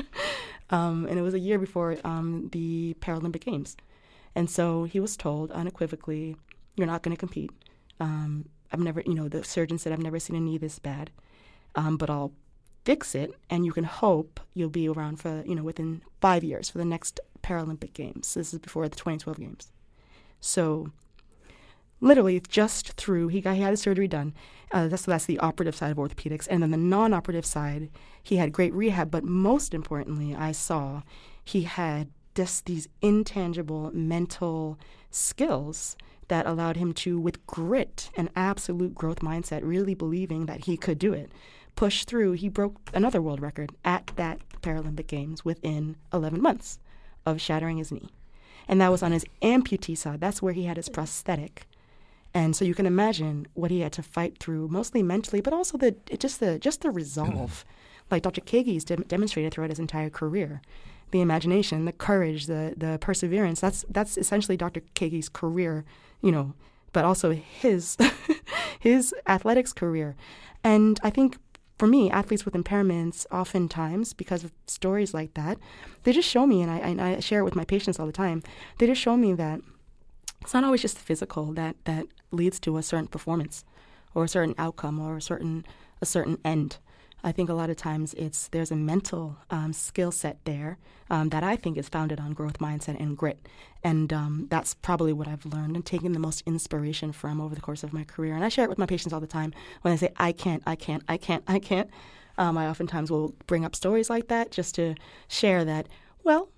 um, 0.71 1.07
and 1.07 1.19
it 1.19 1.23
was 1.23 1.35
a 1.35 1.39
year 1.39 1.59
before 1.59 1.97
um, 2.05 2.49
the 2.53 2.95
Paralympic 3.01 3.45
Games. 3.45 3.77
And 4.35 4.49
so 4.49 4.85
he 4.85 5.01
was 5.01 5.17
told 5.17 5.51
unequivocally, 5.51 6.37
"You're 6.77 6.87
not 6.87 7.03
going 7.03 7.17
to 7.17 7.21
compete. 7.21 7.51
Um, 7.99 8.47
I've 8.73 8.81
never, 8.81 9.03
you 9.05 9.15
know, 9.15 9.29
the 9.29 9.45
surgeon 9.45 9.79
said 9.79 9.93
I've 9.93 9.99
never 9.99 10.21
seen 10.21 10.37
a 10.37 10.41
knee 10.41 10.59
this 10.59 10.79
bad, 10.79 11.11
um, 11.75 11.97
but 11.97 12.09
I'll 12.09 12.33
fix 12.85 13.15
it, 13.15 13.35
and 13.49 13.65
you 13.65 13.73
can 13.73 13.85
hope 13.85 14.41
you'll 14.55 14.71
be 14.71 14.89
around 14.89 15.21
for, 15.21 15.43
you 15.47 15.55
know, 15.55 15.63
within 15.63 16.03
five 16.21 16.45
years 16.45 16.71
for 16.71 16.79
the 16.79 16.85
next 16.85 17.21
Paralympic 17.43 17.93
Games. 17.93 18.35
This 18.35 18.53
is 18.55 18.59
before 18.59 18.89
the 18.89 18.97
2012 18.97 19.39
Games. 19.39 19.73
So, 20.41 20.91
literally, 22.01 22.41
just 22.49 22.93
through 22.93 23.29
he 23.29 23.41
got 23.41 23.57
he 23.57 23.63
had 23.63 23.71
his 23.71 23.81
surgery 23.81 24.09
done. 24.09 24.35
Uh, 24.73 24.89
that's 24.89 25.05
that's 25.05 25.27
the 25.27 25.39
operative 25.41 25.75
side 25.75 25.91
of 25.91 25.97
orthopedics, 25.97 26.47
and 26.51 26.63
then 26.63 26.71
the 26.71 26.77
non-operative 26.77 27.47
side, 27.47 27.91
he 28.23 28.37
had 28.37 28.53
great 28.53 28.73
rehab. 28.75 29.11
But 29.11 29.25
most 29.25 29.75
importantly, 29.75 30.35
I 30.35 30.53
saw 30.53 31.03
he 31.45 31.63
had 31.63 32.09
just 32.35 32.67
these 32.67 32.89
intangible 33.03 33.91
mental 33.93 34.79
skills 35.11 35.97
that 36.29 36.47
allowed 36.47 36.77
him 36.77 36.93
to, 36.95 37.19
with 37.19 37.45
grit 37.47 38.11
and 38.17 38.31
absolute 38.37 38.95
growth 38.95 39.19
mindset, 39.19 39.61
really 39.65 39.95
believing 39.95 40.47
that 40.47 40.65
he 40.65 40.77
could 40.77 40.99
do 40.99 41.13
it, 41.13 41.31
push 41.75 42.05
through. 42.05 42.33
He 42.33 42.49
broke 42.49 42.77
another 42.95 43.21
world 43.21 43.41
record 43.41 43.73
at 43.85 44.13
that 44.15 44.39
Paralympic 44.63 45.09
Games 45.09 45.45
within 45.45 45.97
11 46.13 46.41
months 46.41 46.79
of 47.27 47.41
shattering 47.41 47.79
his 47.79 47.91
knee. 47.91 48.11
And 48.69 48.81
that 48.81 48.93
was 48.93 49.03
on 49.03 49.11
his 49.11 49.25
amputee 49.43 49.99
side. 49.99 50.21
That's 50.21 50.41
where 50.41 50.53
he 50.53 50.65
had 50.65 50.77
his 50.77 50.89
prosthetic. 50.89 51.67
And 52.33 52.55
so 52.55 52.64
you 52.64 52.74
can 52.74 52.87
imagine 52.87 53.47
what 53.55 53.70
he 53.70 53.81
had 53.81 53.93
to 53.95 54.03
fight 54.03 54.39
through, 54.39 54.68
mostly 54.68 55.03
mentally, 55.03 55.41
but 55.41 55.53
also 55.53 55.76
the 55.76 55.97
just 56.18 56.41
the 56.41 56.59
just 56.59 56.83
the 56.83 56.91
resolve, 56.91 57.31
mm-hmm. 57.64 58.09
like 58.11 58.22
Dr. 58.22 58.41
Keggi's 58.41 58.85
de- 58.85 58.97
demonstrated 58.97 59.53
throughout 59.53 59.70
his 59.70 59.81
entire 59.81 60.11
career 60.11 60.62
the 61.11 61.20
imagination, 61.20 61.85
the 61.85 61.93
courage, 61.93 62.47
the 62.47 62.74
the 62.76 62.99
perseverance. 63.01 63.61
That's 63.61 63.85
that's 63.91 64.16
essentially 64.16 64.57
Dr. 64.57 64.83
Keggi's 64.95 65.28
career, 65.28 65.85
you 66.20 66.33
know, 66.33 66.55
but 66.93 67.05
also 67.05 67.33
his 67.33 67.97
his 68.78 69.14
athletics 69.26 69.72
career. 69.72 70.16
And 70.62 71.01
I 71.03 71.11
think 71.11 71.39
for 71.78 71.87
me, 71.87 72.11
athletes 72.11 72.45
with 72.45 72.55
impairments, 72.55 73.26
oftentimes 73.33 74.12
because 74.12 74.45
of 74.45 74.53
stories 74.66 75.14
like 75.14 75.35
that, 75.35 75.59
they 76.03 76.12
just 76.12 76.28
show 76.28 76.47
me, 76.47 76.61
and 76.61 76.70
I, 76.70 76.76
and 76.78 77.01
I 77.01 77.20
share 77.20 77.41
it 77.41 77.45
with 77.45 77.57
my 77.57 77.64
patients 77.64 77.99
all 77.99 78.05
the 78.05 78.12
time. 78.12 78.43
They 78.78 78.87
just 78.87 79.01
show 79.01 79.16
me 79.16 79.33
that 79.35 79.61
it's 80.41 80.55
not 80.55 80.64
always 80.64 80.82
just 80.82 80.97
the 80.97 81.03
physical 81.03 81.53
that 81.53 81.76
that 81.84 82.07
leads 82.30 82.61
to 82.61 82.76
a 82.76 82.82
certain 82.82 83.09
performance, 83.09 83.64
or 84.14 84.24
a 84.24 84.28
certain 84.28 84.55
outcome, 84.59 84.99
or 84.99 85.16
a 85.16 85.22
certain 85.22 85.64
a 86.01 86.07
certain 86.07 86.38
end. 86.45 86.78
I 87.22 87.32
think 87.32 87.51
a 87.51 87.55
lot 87.55 87.68
of 87.68 87.76
times 87.76 88.14
it's 88.14 88.49
there's 88.49 88.70
a 88.70 88.76
mental 88.76 89.36
um, 89.51 89.72
skill 89.72 90.11
set 90.11 90.38
there 90.45 90.78
um, 91.11 91.28
that 91.30 91.43
I 91.43 91.57
think 91.57 91.76
is 91.76 91.88
founded 91.88 92.18
on 92.18 92.32
growth 92.32 92.59
mindset 92.59 92.99
and 92.99 93.16
grit, 93.16 93.47
and 93.84 94.12
um, 94.12 94.47
that's 94.51 94.74
probably 94.74 95.12
what 95.12 95.28
I've 95.28 95.45
learned 95.45 95.76
and 95.76 95.84
taken 95.84 96.12
the 96.12 96.18
most 96.18 96.43
inspiration 96.47 97.12
from 97.12 97.41
over 97.41 97.55
the 97.55 97.61
course 97.61 97.82
of 97.84 97.93
my 97.93 98.05
career. 98.05 98.34
And 98.34 98.45
I 98.45 98.49
share 98.49 98.64
it 98.64 98.70
with 98.70 98.78
my 98.78 98.86
patients 98.86 99.12
all 99.12 99.20
the 99.20 99.26
time 99.26 99.53
when 99.82 99.93
they 99.93 99.99
say 99.99 100.12
I 100.16 100.32
can't, 100.32 100.62
I 100.66 100.76
can't, 100.76 101.03
I 101.09 101.16
can't, 101.16 101.45
I 101.47 101.59
can't. 101.59 101.91
Um, 102.38 102.57
I 102.57 102.68
oftentimes 102.68 103.11
will 103.11 103.34
bring 103.47 103.66
up 103.66 103.76
stories 103.76 104.09
like 104.09 104.28
that 104.28 104.51
just 104.51 104.74
to 104.76 104.95
share 105.28 105.64
that 105.66 105.88
well, 106.24 106.49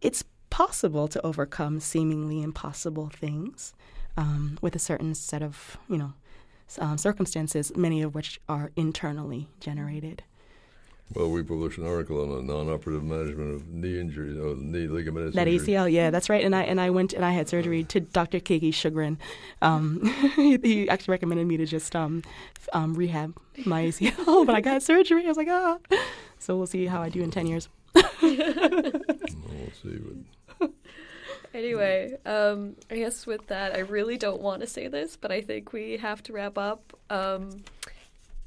it's 0.00 0.24
possible 0.52 1.08
to 1.08 1.26
overcome 1.26 1.80
seemingly 1.80 2.42
impossible 2.42 3.08
things 3.08 3.72
um, 4.18 4.58
with 4.60 4.76
a 4.76 4.78
certain 4.78 5.14
set 5.14 5.42
of 5.42 5.78
you 5.88 5.96
know 5.96 6.12
um, 6.78 6.98
circumstances, 6.98 7.74
many 7.74 8.02
of 8.02 8.14
which 8.14 8.38
are 8.48 8.70
internally 8.76 9.48
generated. 9.60 10.22
Well, 11.14 11.30
we 11.30 11.42
published 11.42 11.78
an 11.78 11.86
article 11.86 12.22
on 12.22 12.38
a 12.38 12.42
non-operative 12.42 13.02
management 13.02 13.54
of 13.54 13.68
knee 13.68 13.98
injuries, 14.00 14.36
or 14.38 14.54
knee 14.56 14.86
ligamentous 14.86 15.34
That 15.34 15.48
injury. 15.48 15.74
ACL, 15.74 15.90
yeah, 15.92 16.10
that's 16.10 16.30
right. 16.30 16.44
And 16.44 16.54
I 16.54 16.62
and 16.62 16.80
I 16.80 16.90
went 16.90 17.14
and 17.14 17.24
I 17.24 17.32
had 17.32 17.48
surgery 17.48 17.84
to 17.84 18.00
Dr. 18.00 18.38
Keggi's 18.38 18.74
chagrin. 18.74 19.18
Um, 19.62 20.04
he, 20.36 20.58
he 20.62 20.88
actually 20.88 21.12
recommended 21.12 21.46
me 21.46 21.56
to 21.56 21.66
just 21.66 21.96
um, 21.96 22.22
um, 22.74 22.92
rehab 22.94 23.36
my 23.64 23.84
ACL, 23.84 24.46
but 24.46 24.54
I 24.54 24.60
got 24.60 24.82
surgery. 24.82 25.24
I 25.24 25.28
was 25.28 25.38
like, 25.38 25.48
ah. 25.50 25.78
So 26.38 26.56
we'll 26.56 26.66
see 26.66 26.86
how 26.86 27.00
I 27.00 27.08
do 27.08 27.22
in 27.22 27.30
ten 27.30 27.46
years. 27.46 27.70
We'll 28.22 29.70
see. 29.82 29.98
But 29.98 30.14
Anyway, 31.54 32.16
um, 32.24 32.76
I 32.90 32.96
guess 32.96 33.26
with 33.26 33.46
that, 33.48 33.74
I 33.74 33.80
really 33.80 34.16
don't 34.16 34.40
want 34.40 34.60
to 34.60 34.66
say 34.66 34.88
this, 34.88 35.16
but 35.16 35.30
I 35.30 35.42
think 35.42 35.72
we 35.72 35.98
have 35.98 36.22
to 36.24 36.32
wrap 36.32 36.56
up. 36.56 36.96
Um, 37.10 37.62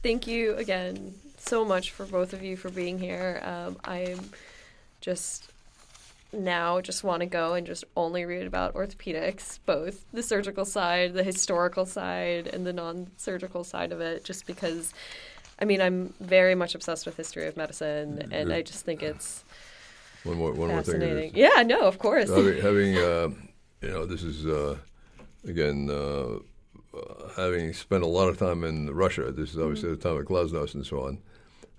thank 0.01 0.25
you 0.27 0.55
again 0.55 1.13
so 1.37 1.63
much 1.63 1.91
for 1.91 2.05
both 2.05 2.33
of 2.33 2.43
you 2.43 2.57
for 2.57 2.69
being 2.69 2.97
here. 2.97 3.41
Um, 3.43 3.77
I'm 3.83 4.19
just 5.01 5.51
now 6.33 6.81
just 6.81 7.03
want 7.03 7.21
to 7.21 7.25
go 7.25 7.53
and 7.53 7.65
just 7.65 7.83
only 7.95 8.25
read 8.25 8.47
about 8.47 8.73
orthopedics, 8.73 9.59
both 9.65 10.03
the 10.11 10.23
surgical 10.23 10.65
side, 10.65 11.13
the 11.13 11.23
historical 11.23 11.85
side, 11.85 12.47
and 12.47 12.65
the 12.65 12.73
non-surgical 12.73 13.63
side 13.63 13.91
of 13.91 14.01
it, 14.01 14.23
just 14.23 14.45
because. 14.45 14.93
I 15.57 15.63
mean, 15.63 15.79
I'm 15.79 16.13
very 16.19 16.53
much 16.53 16.75
obsessed 16.75 17.05
with 17.05 17.15
history 17.15 17.47
of 17.47 17.55
medicine, 17.55 18.27
and 18.33 18.51
I 18.51 18.61
just 18.61 18.83
think 18.83 19.01
it's 19.01 19.44
one 20.25 20.37
more, 20.37 20.51
one 20.53 20.69
more 20.69 20.83
thing. 20.83 21.31
Yeah, 21.33 21.61
no, 21.63 21.81
of 21.81 21.99
course. 21.99 22.29
having, 22.29 22.61
having 22.69 22.97
uh, 22.97 23.29
you 23.81 23.89
know, 23.89 24.05
this 24.05 24.23
is 24.23 24.45
uh, 24.45 24.77
again 25.47 25.89
uh, 25.89 26.39
uh, 26.95 27.29
having 27.35 27.73
spent 27.73 28.03
a 28.03 28.07
lot 28.07 28.27
of 28.27 28.37
time 28.37 28.63
in 28.63 28.93
Russia. 28.93 29.31
This 29.31 29.51
is 29.51 29.57
obviously 29.57 29.89
the 29.89 29.97
time 29.97 30.17
of 30.17 30.25
Glasnost 30.25 30.73
and 30.75 30.85
so 30.85 31.01
on, 31.01 31.19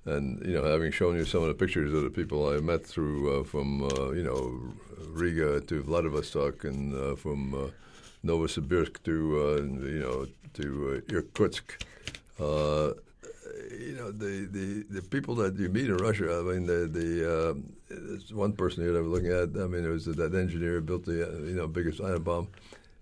and 0.04 0.44
you 0.44 0.54
know, 0.54 0.64
having 0.64 0.92
shown 0.92 1.16
you 1.16 1.24
some 1.24 1.42
of 1.42 1.48
the 1.48 1.54
pictures 1.54 1.92
of 1.92 2.02
the 2.02 2.10
people 2.10 2.48
I 2.48 2.58
met 2.60 2.86
through 2.86 3.40
uh, 3.40 3.44
from 3.44 3.82
uh, 3.82 4.10
you 4.10 4.22
know 4.22 4.74
Riga 5.08 5.60
to 5.62 5.82
Vladivostok 5.82 6.64
and 6.64 6.94
uh, 6.94 7.16
from 7.16 7.54
uh, 7.54 7.68
Novosibirsk 8.24 9.02
to 9.04 9.14
uh, 9.40 9.62
you 9.86 10.00
know 10.00 10.26
to 10.54 11.02
uh, 11.10 11.14
Irkutsk. 11.14 11.84
You 13.70 13.96
know 13.96 14.10
the, 14.10 14.48
the, 14.50 14.84
the 14.90 15.02
people 15.02 15.34
that 15.36 15.56
you 15.58 15.68
meet 15.68 15.86
in 15.86 15.96
Russia. 15.96 16.38
I 16.38 16.42
mean, 16.42 16.66
the 16.66 16.86
the 16.86 17.10
uh, 17.32 17.54
there's 17.88 18.32
one 18.32 18.52
person 18.52 18.82
here 18.82 18.92
that 18.92 18.98
I 18.98 19.02
was 19.02 19.10
looking 19.10 19.32
at. 19.32 19.62
I 19.62 19.66
mean, 19.66 19.84
it 19.84 19.88
was 19.88 20.06
that 20.06 20.34
engineer 20.34 20.74
who 20.74 20.80
built 20.82 21.04
the 21.04 21.28
uh, 21.28 21.38
you 21.44 21.54
know 21.54 21.66
biggest 21.66 22.00
atom 22.00 22.22
bomb. 22.22 22.48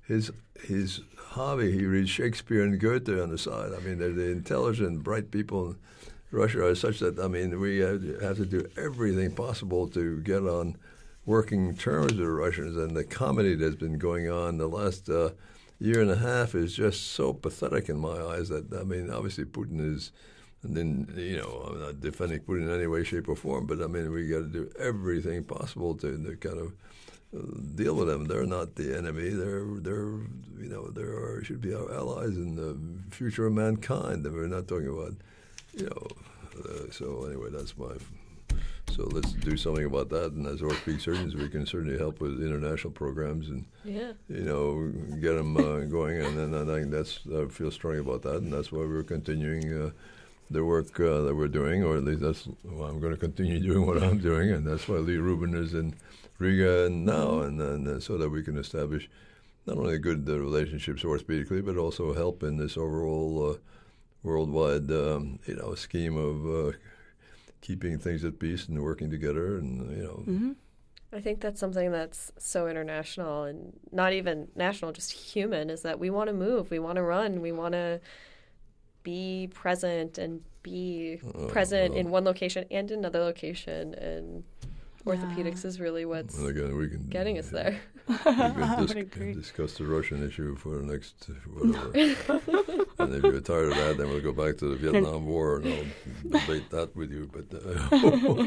His 0.06 0.30
his 0.62 1.00
hobby. 1.16 1.72
He 1.72 1.84
reads 1.84 2.10
Shakespeare 2.10 2.62
and 2.62 2.78
Goethe 2.78 3.08
on 3.08 3.30
the 3.30 3.38
side. 3.38 3.72
I 3.74 3.80
mean, 3.80 3.98
they're 3.98 4.12
the 4.12 4.30
intelligent, 4.30 5.02
bright 5.02 5.30
people 5.30 5.70
in 5.70 5.76
Russia 6.30 6.66
are 6.66 6.74
such 6.74 7.00
that 7.00 7.18
I 7.18 7.28
mean, 7.28 7.58
we 7.60 7.78
have 7.78 8.00
to, 8.02 8.18
have 8.20 8.36
to 8.36 8.46
do 8.46 8.68
everything 8.76 9.34
possible 9.34 9.88
to 9.88 10.20
get 10.20 10.42
on 10.42 10.76
working 11.26 11.74
terms 11.76 12.12
with 12.12 12.18
the 12.18 12.28
Russians. 12.28 12.76
And 12.76 12.96
the 12.96 13.04
comedy 13.04 13.54
that's 13.54 13.76
been 13.76 13.98
going 13.98 14.30
on 14.30 14.58
the 14.58 14.68
last. 14.68 15.08
Uh, 15.08 15.30
Year 15.80 16.00
and 16.00 16.10
a 16.10 16.16
half 16.16 16.54
is 16.54 16.74
just 16.74 17.08
so 17.08 17.32
pathetic 17.32 17.88
in 17.88 17.98
my 17.98 18.16
eyes 18.22 18.48
that 18.48 18.72
I 18.72 18.84
mean, 18.84 19.10
obviously 19.10 19.44
Putin 19.44 19.80
is 19.94 20.12
and 20.64 20.74
then, 20.74 21.12
you 21.16 21.36
know, 21.36 21.68
I'm 21.68 21.80
not 21.80 22.00
defending 22.00 22.40
Putin 22.40 22.62
in 22.62 22.74
any 22.74 22.86
way, 22.86 23.04
shape, 23.04 23.28
or 23.28 23.36
form, 23.36 23.66
but 23.66 23.82
I 23.82 23.86
mean, 23.86 24.10
we 24.10 24.28
got 24.28 24.38
to 24.38 24.44
do 24.48 24.70
everything 24.78 25.44
possible 25.44 25.94
to, 25.96 26.16
to 26.16 26.36
kind 26.36 26.58
of 26.58 26.72
uh, 27.36 27.60
deal 27.74 27.94
with 27.94 28.08
them. 28.08 28.24
They're 28.24 28.46
not 28.46 28.74
the 28.74 28.96
enemy. 28.96 29.28
They're, 29.28 29.66
they're, 29.80 30.18
you 30.58 30.70
know, 30.70 30.88
they 30.88 31.02
are 31.02 31.44
should 31.44 31.60
be 31.60 31.74
our 31.74 31.92
allies 31.92 32.36
in 32.36 32.56
the 32.56 32.78
future 33.14 33.46
of 33.46 33.52
mankind. 33.52 34.24
And 34.24 34.34
we're 34.34 34.46
not 34.46 34.66
talking 34.66 34.88
about, 34.88 35.14
you 35.74 35.86
know. 35.86 36.06
Uh, 36.64 36.90
so 36.90 37.26
anyway, 37.26 37.50
that's 37.50 37.76
my. 37.76 37.94
So 38.90 39.02
let's 39.10 39.32
do 39.32 39.56
something 39.56 39.84
about 39.84 40.08
that. 40.10 40.32
And 40.32 40.46
as 40.46 40.62
orthopedic 40.62 41.00
surgeons, 41.00 41.34
we 41.34 41.48
can 41.48 41.66
certainly 41.66 41.98
help 41.98 42.20
with 42.20 42.40
international 42.40 42.92
programs 42.92 43.48
and 43.48 43.66
yeah. 43.84 44.12
you 44.28 44.44
know, 44.44 44.92
get 45.20 45.34
them 45.34 45.56
uh, 45.56 45.80
going. 45.80 46.22
And 46.22 46.38
then 46.38 46.54
I 46.54 46.64
think 46.64 46.90
that's 46.90 47.20
I 47.34 47.46
feel 47.48 47.70
strong 47.70 47.98
about 47.98 48.22
that, 48.22 48.36
and 48.36 48.52
that's 48.52 48.70
why 48.70 48.80
we're 48.80 49.02
continuing 49.02 49.86
uh, 49.86 49.90
the 50.51 50.64
work 50.64 50.99
uh, 51.01 51.22
that 51.22 51.34
we're 51.34 51.49
doing, 51.49 51.82
or 51.82 51.97
at 51.97 52.05
least 52.05 52.20
that's 52.20 52.45
why 52.62 52.88
I'm 52.88 53.01
going 53.01 53.12
to 53.12 53.18
continue 53.18 53.61
doing 53.72 53.86
what 53.86 54.03
I'm 54.03 54.18
doing, 54.18 54.51
and 54.51 54.66
that's 54.66 54.88
why 54.88 54.97
Lee 54.97 55.16
Rubin 55.16 55.55
is 55.55 55.74
in 55.74 55.95
Riga 56.38 56.88
now, 56.90 57.40
and 57.40 57.61
then 57.61 57.86
uh, 57.86 58.01
so 58.01 58.18
that 58.18 58.30
we 58.30 58.42
can 58.42 58.59
establish 58.59 59.09
not 59.66 59.78
only 59.78 59.99
good 59.99 60.28
uh, 60.28 60.38
relationships 60.38 61.03
orthopedically, 61.03 61.64
but 61.64 61.76
also 61.76 62.12
help 62.14 62.42
in 62.42 62.57
this 62.59 62.76
overall 62.76 63.53
uh, 63.53 63.57
worldwide, 64.22 64.90
um, 64.90 65.38
you 65.47 65.57
know, 65.57 65.74
scheme 65.74 66.16
of 66.16 66.47
uh, 66.47 66.76
keeping 67.61 67.99
things 67.99 68.24
at 68.24 68.38
peace 68.38 68.68
and 68.68 68.82
working 68.82 69.11
together, 69.11 69.57
and 69.57 69.90
you 69.97 70.03
know. 70.03 70.24
Mm-hmm. 70.26 70.53
I 71.12 71.20
think 71.20 71.40
that's 71.40 71.61
something 71.61 71.92
that's 71.92 72.32
so 72.38 72.66
international 72.66 73.45
and 73.45 73.72
not 73.92 74.12
even 74.12 74.49
national, 74.57 74.90
just 74.90 75.12
human, 75.12 75.70
is 75.70 75.82
that 75.82 76.01
we 76.01 76.11
want 76.11 76.26
to 76.26 76.34
move, 76.34 76.72
we 76.72 76.80
want 76.80 76.97
to 76.97 77.03
run, 77.03 77.40
we 77.40 77.53
want 77.53 77.72
to 77.72 78.01
be 79.05 79.48
present 79.55 80.18
and 80.18 80.40
be 80.64 81.20
Oh, 81.34 81.46
present 81.46 81.90
well. 81.92 82.00
in 82.00 82.11
one 82.11 82.24
location 82.24 82.64
and 82.70 82.90
another 82.90 83.20
location. 83.20 83.94
And 83.94 84.42
Yeah. 85.07 85.12
orthopedics 85.14 85.64
is 85.66 85.78
really 85.78 86.05
what's 86.07 86.36
And 86.38 86.48
again, 86.48 86.76
we 86.76 86.88
can 86.88 87.07
getting 87.09 87.38
us 87.38 87.50
there. 87.50 87.78
We 88.09 88.14
can 88.16 88.86
dis- 88.86 89.36
discuss 89.36 89.74
the 89.78 89.84
Russian 89.84 90.26
issue 90.26 90.57
for 90.57 90.78
the 90.78 90.84
next 90.92 91.28
uh, 91.28 91.34
whatever. 91.52 91.90
and 92.98 93.14
if 93.14 93.22
you're 93.22 93.40
tired 93.40 93.68
of 93.72 93.76
that, 93.76 93.94
then 93.98 94.09
we'll 94.09 94.20
go 94.22 94.32
back 94.32 94.57
to 94.59 94.66
the 94.70 94.76
Vietnam 94.82 95.26
War 95.26 95.57
and 95.59 95.66
I'll 95.74 96.40
debate 96.40 96.70
that 96.70 96.96
with 96.96 97.11
you. 97.12 97.30
But 97.36 97.46
uh, 97.55 98.46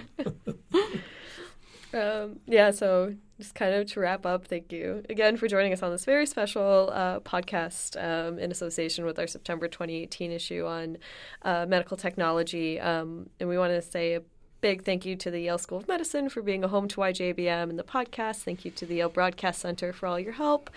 Um, 1.94 2.40
yeah, 2.46 2.72
so 2.72 3.16
just 3.38 3.56
kind 3.56 3.74
of 3.74 3.86
to 3.92 4.00
wrap 4.00 4.26
up, 4.26 4.46
thank 4.48 4.72
you 4.72 5.04
again 5.10 5.38
for 5.38 5.48
joining 5.48 5.72
us 5.72 5.82
on 5.82 5.92
this 5.92 6.06
very 6.06 6.26
special 6.26 6.90
uh, 6.92 7.20
podcast 7.22 7.96
um, 8.04 8.40
in 8.40 8.52
association 8.52 9.06
with 9.06 9.18
our 9.20 9.28
September 9.28 9.68
2018 9.68 10.32
issue 10.32 10.66
on 10.66 10.98
uh, 11.44 11.66
medical 11.68 11.96
technology. 11.96 12.80
Um, 12.80 13.30
and 13.40 13.48
we 13.48 13.58
want 13.58 13.72
to 13.74 13.82
say 13.82 14.20
big 14.62 14.84
thank 14.84 15.06
you 15.06 15.16
to 15.16 15.30
the 15.30 15.42
Yale 15.42 15.58
School 15.58 15.78
of 15.78 15.88
Medicine 15.88 16.30
for 16.30 16.42
being 16.42 16.64
a 16.64 16.68
home 16.68 16.88
to 16.88 16.98
YJBM 16.98 17.70
and 17.70 17.78
the 17.78 17.84
podcast. 17.84 18.38
Thank 18.38 18.66
you 18.66 18.72
to 18.72 18.86
the 18.86 18.96
Yale 18.96 19.10
Broadcast 19.10 19.62
Center 19.62 19.94
for 19.94 20.08
all 20.08 20.20
your 20.20 20.34
help. 20.34 20.70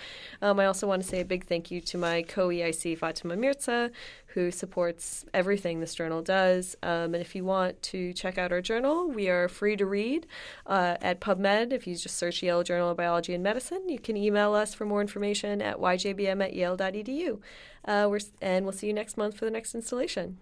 Um, 0.42 0.60
I 0.60 0.66
also 0.66 0.86
want 0.86 1.02
to 1.02 1.08
say 1.08 1.20
a 1.20 1.24
big 1.24 1.46
thank 1.46 1.70
you 1.70 1.80
to 1.80 1.98
my 1.98 2.22
co 2.22 2.48
EIC, 2.48 2.98
Fatima 2.98 3.36
Mirza, 3.36 3.90
who 4.26 4.50
supports 4.50 5.24
everything 5.32 5.80
this 5.80 5.94
journal 5.94 6.22
does. 6.22 6.76
Um, 6.82 7.14
and 7.14 7.16
if 7.16 7.34
you 7.34 7.44
want 7.44 7.80
to 7.84 8.12
check 8.12 8.38
out 8.38 8.52
our 8.52 8.60
journal, 8.60 9.08
we 9.08 9.28
are 9.28 9.48
free 9.48 9.76
to 9.76 9.86
read 9.86 10.26
uh, 10.66 10.96
at 11.00 11.20
PubMed. 11.20 11.72
If 11.72 11.86
you 11.86 11.96
just 11.96 12.16
search 12.16 12.42
Yale 12.42 12.62
Journal 12.62 12.90
of 12.90 12.96
Biology 12.96 13.34
and 13.34 13.42
Medicine, 13.42 13.88
you 13.88 13.98
can 13.98 14.16
email 14.16 14.54
us 14.54 14.74
for 14.74 14.84
more 14.84 15.00
information 15.00 15.62
at 15.62 15.78
yjbm 15.78 16.44
at 16.44 16.54
yale.edu. 16.54 17.40
Uh, 17.84 18.18
and 18.42 18.64
we'll 18.64 18.72
see 18.72 18.86
you 18.86 18.92
next 18.92 19.16
month 19.16 19.36
for 19.36 19.46
the 19.46 19.50
next 19.50 19.74
installation. 19.74 20.38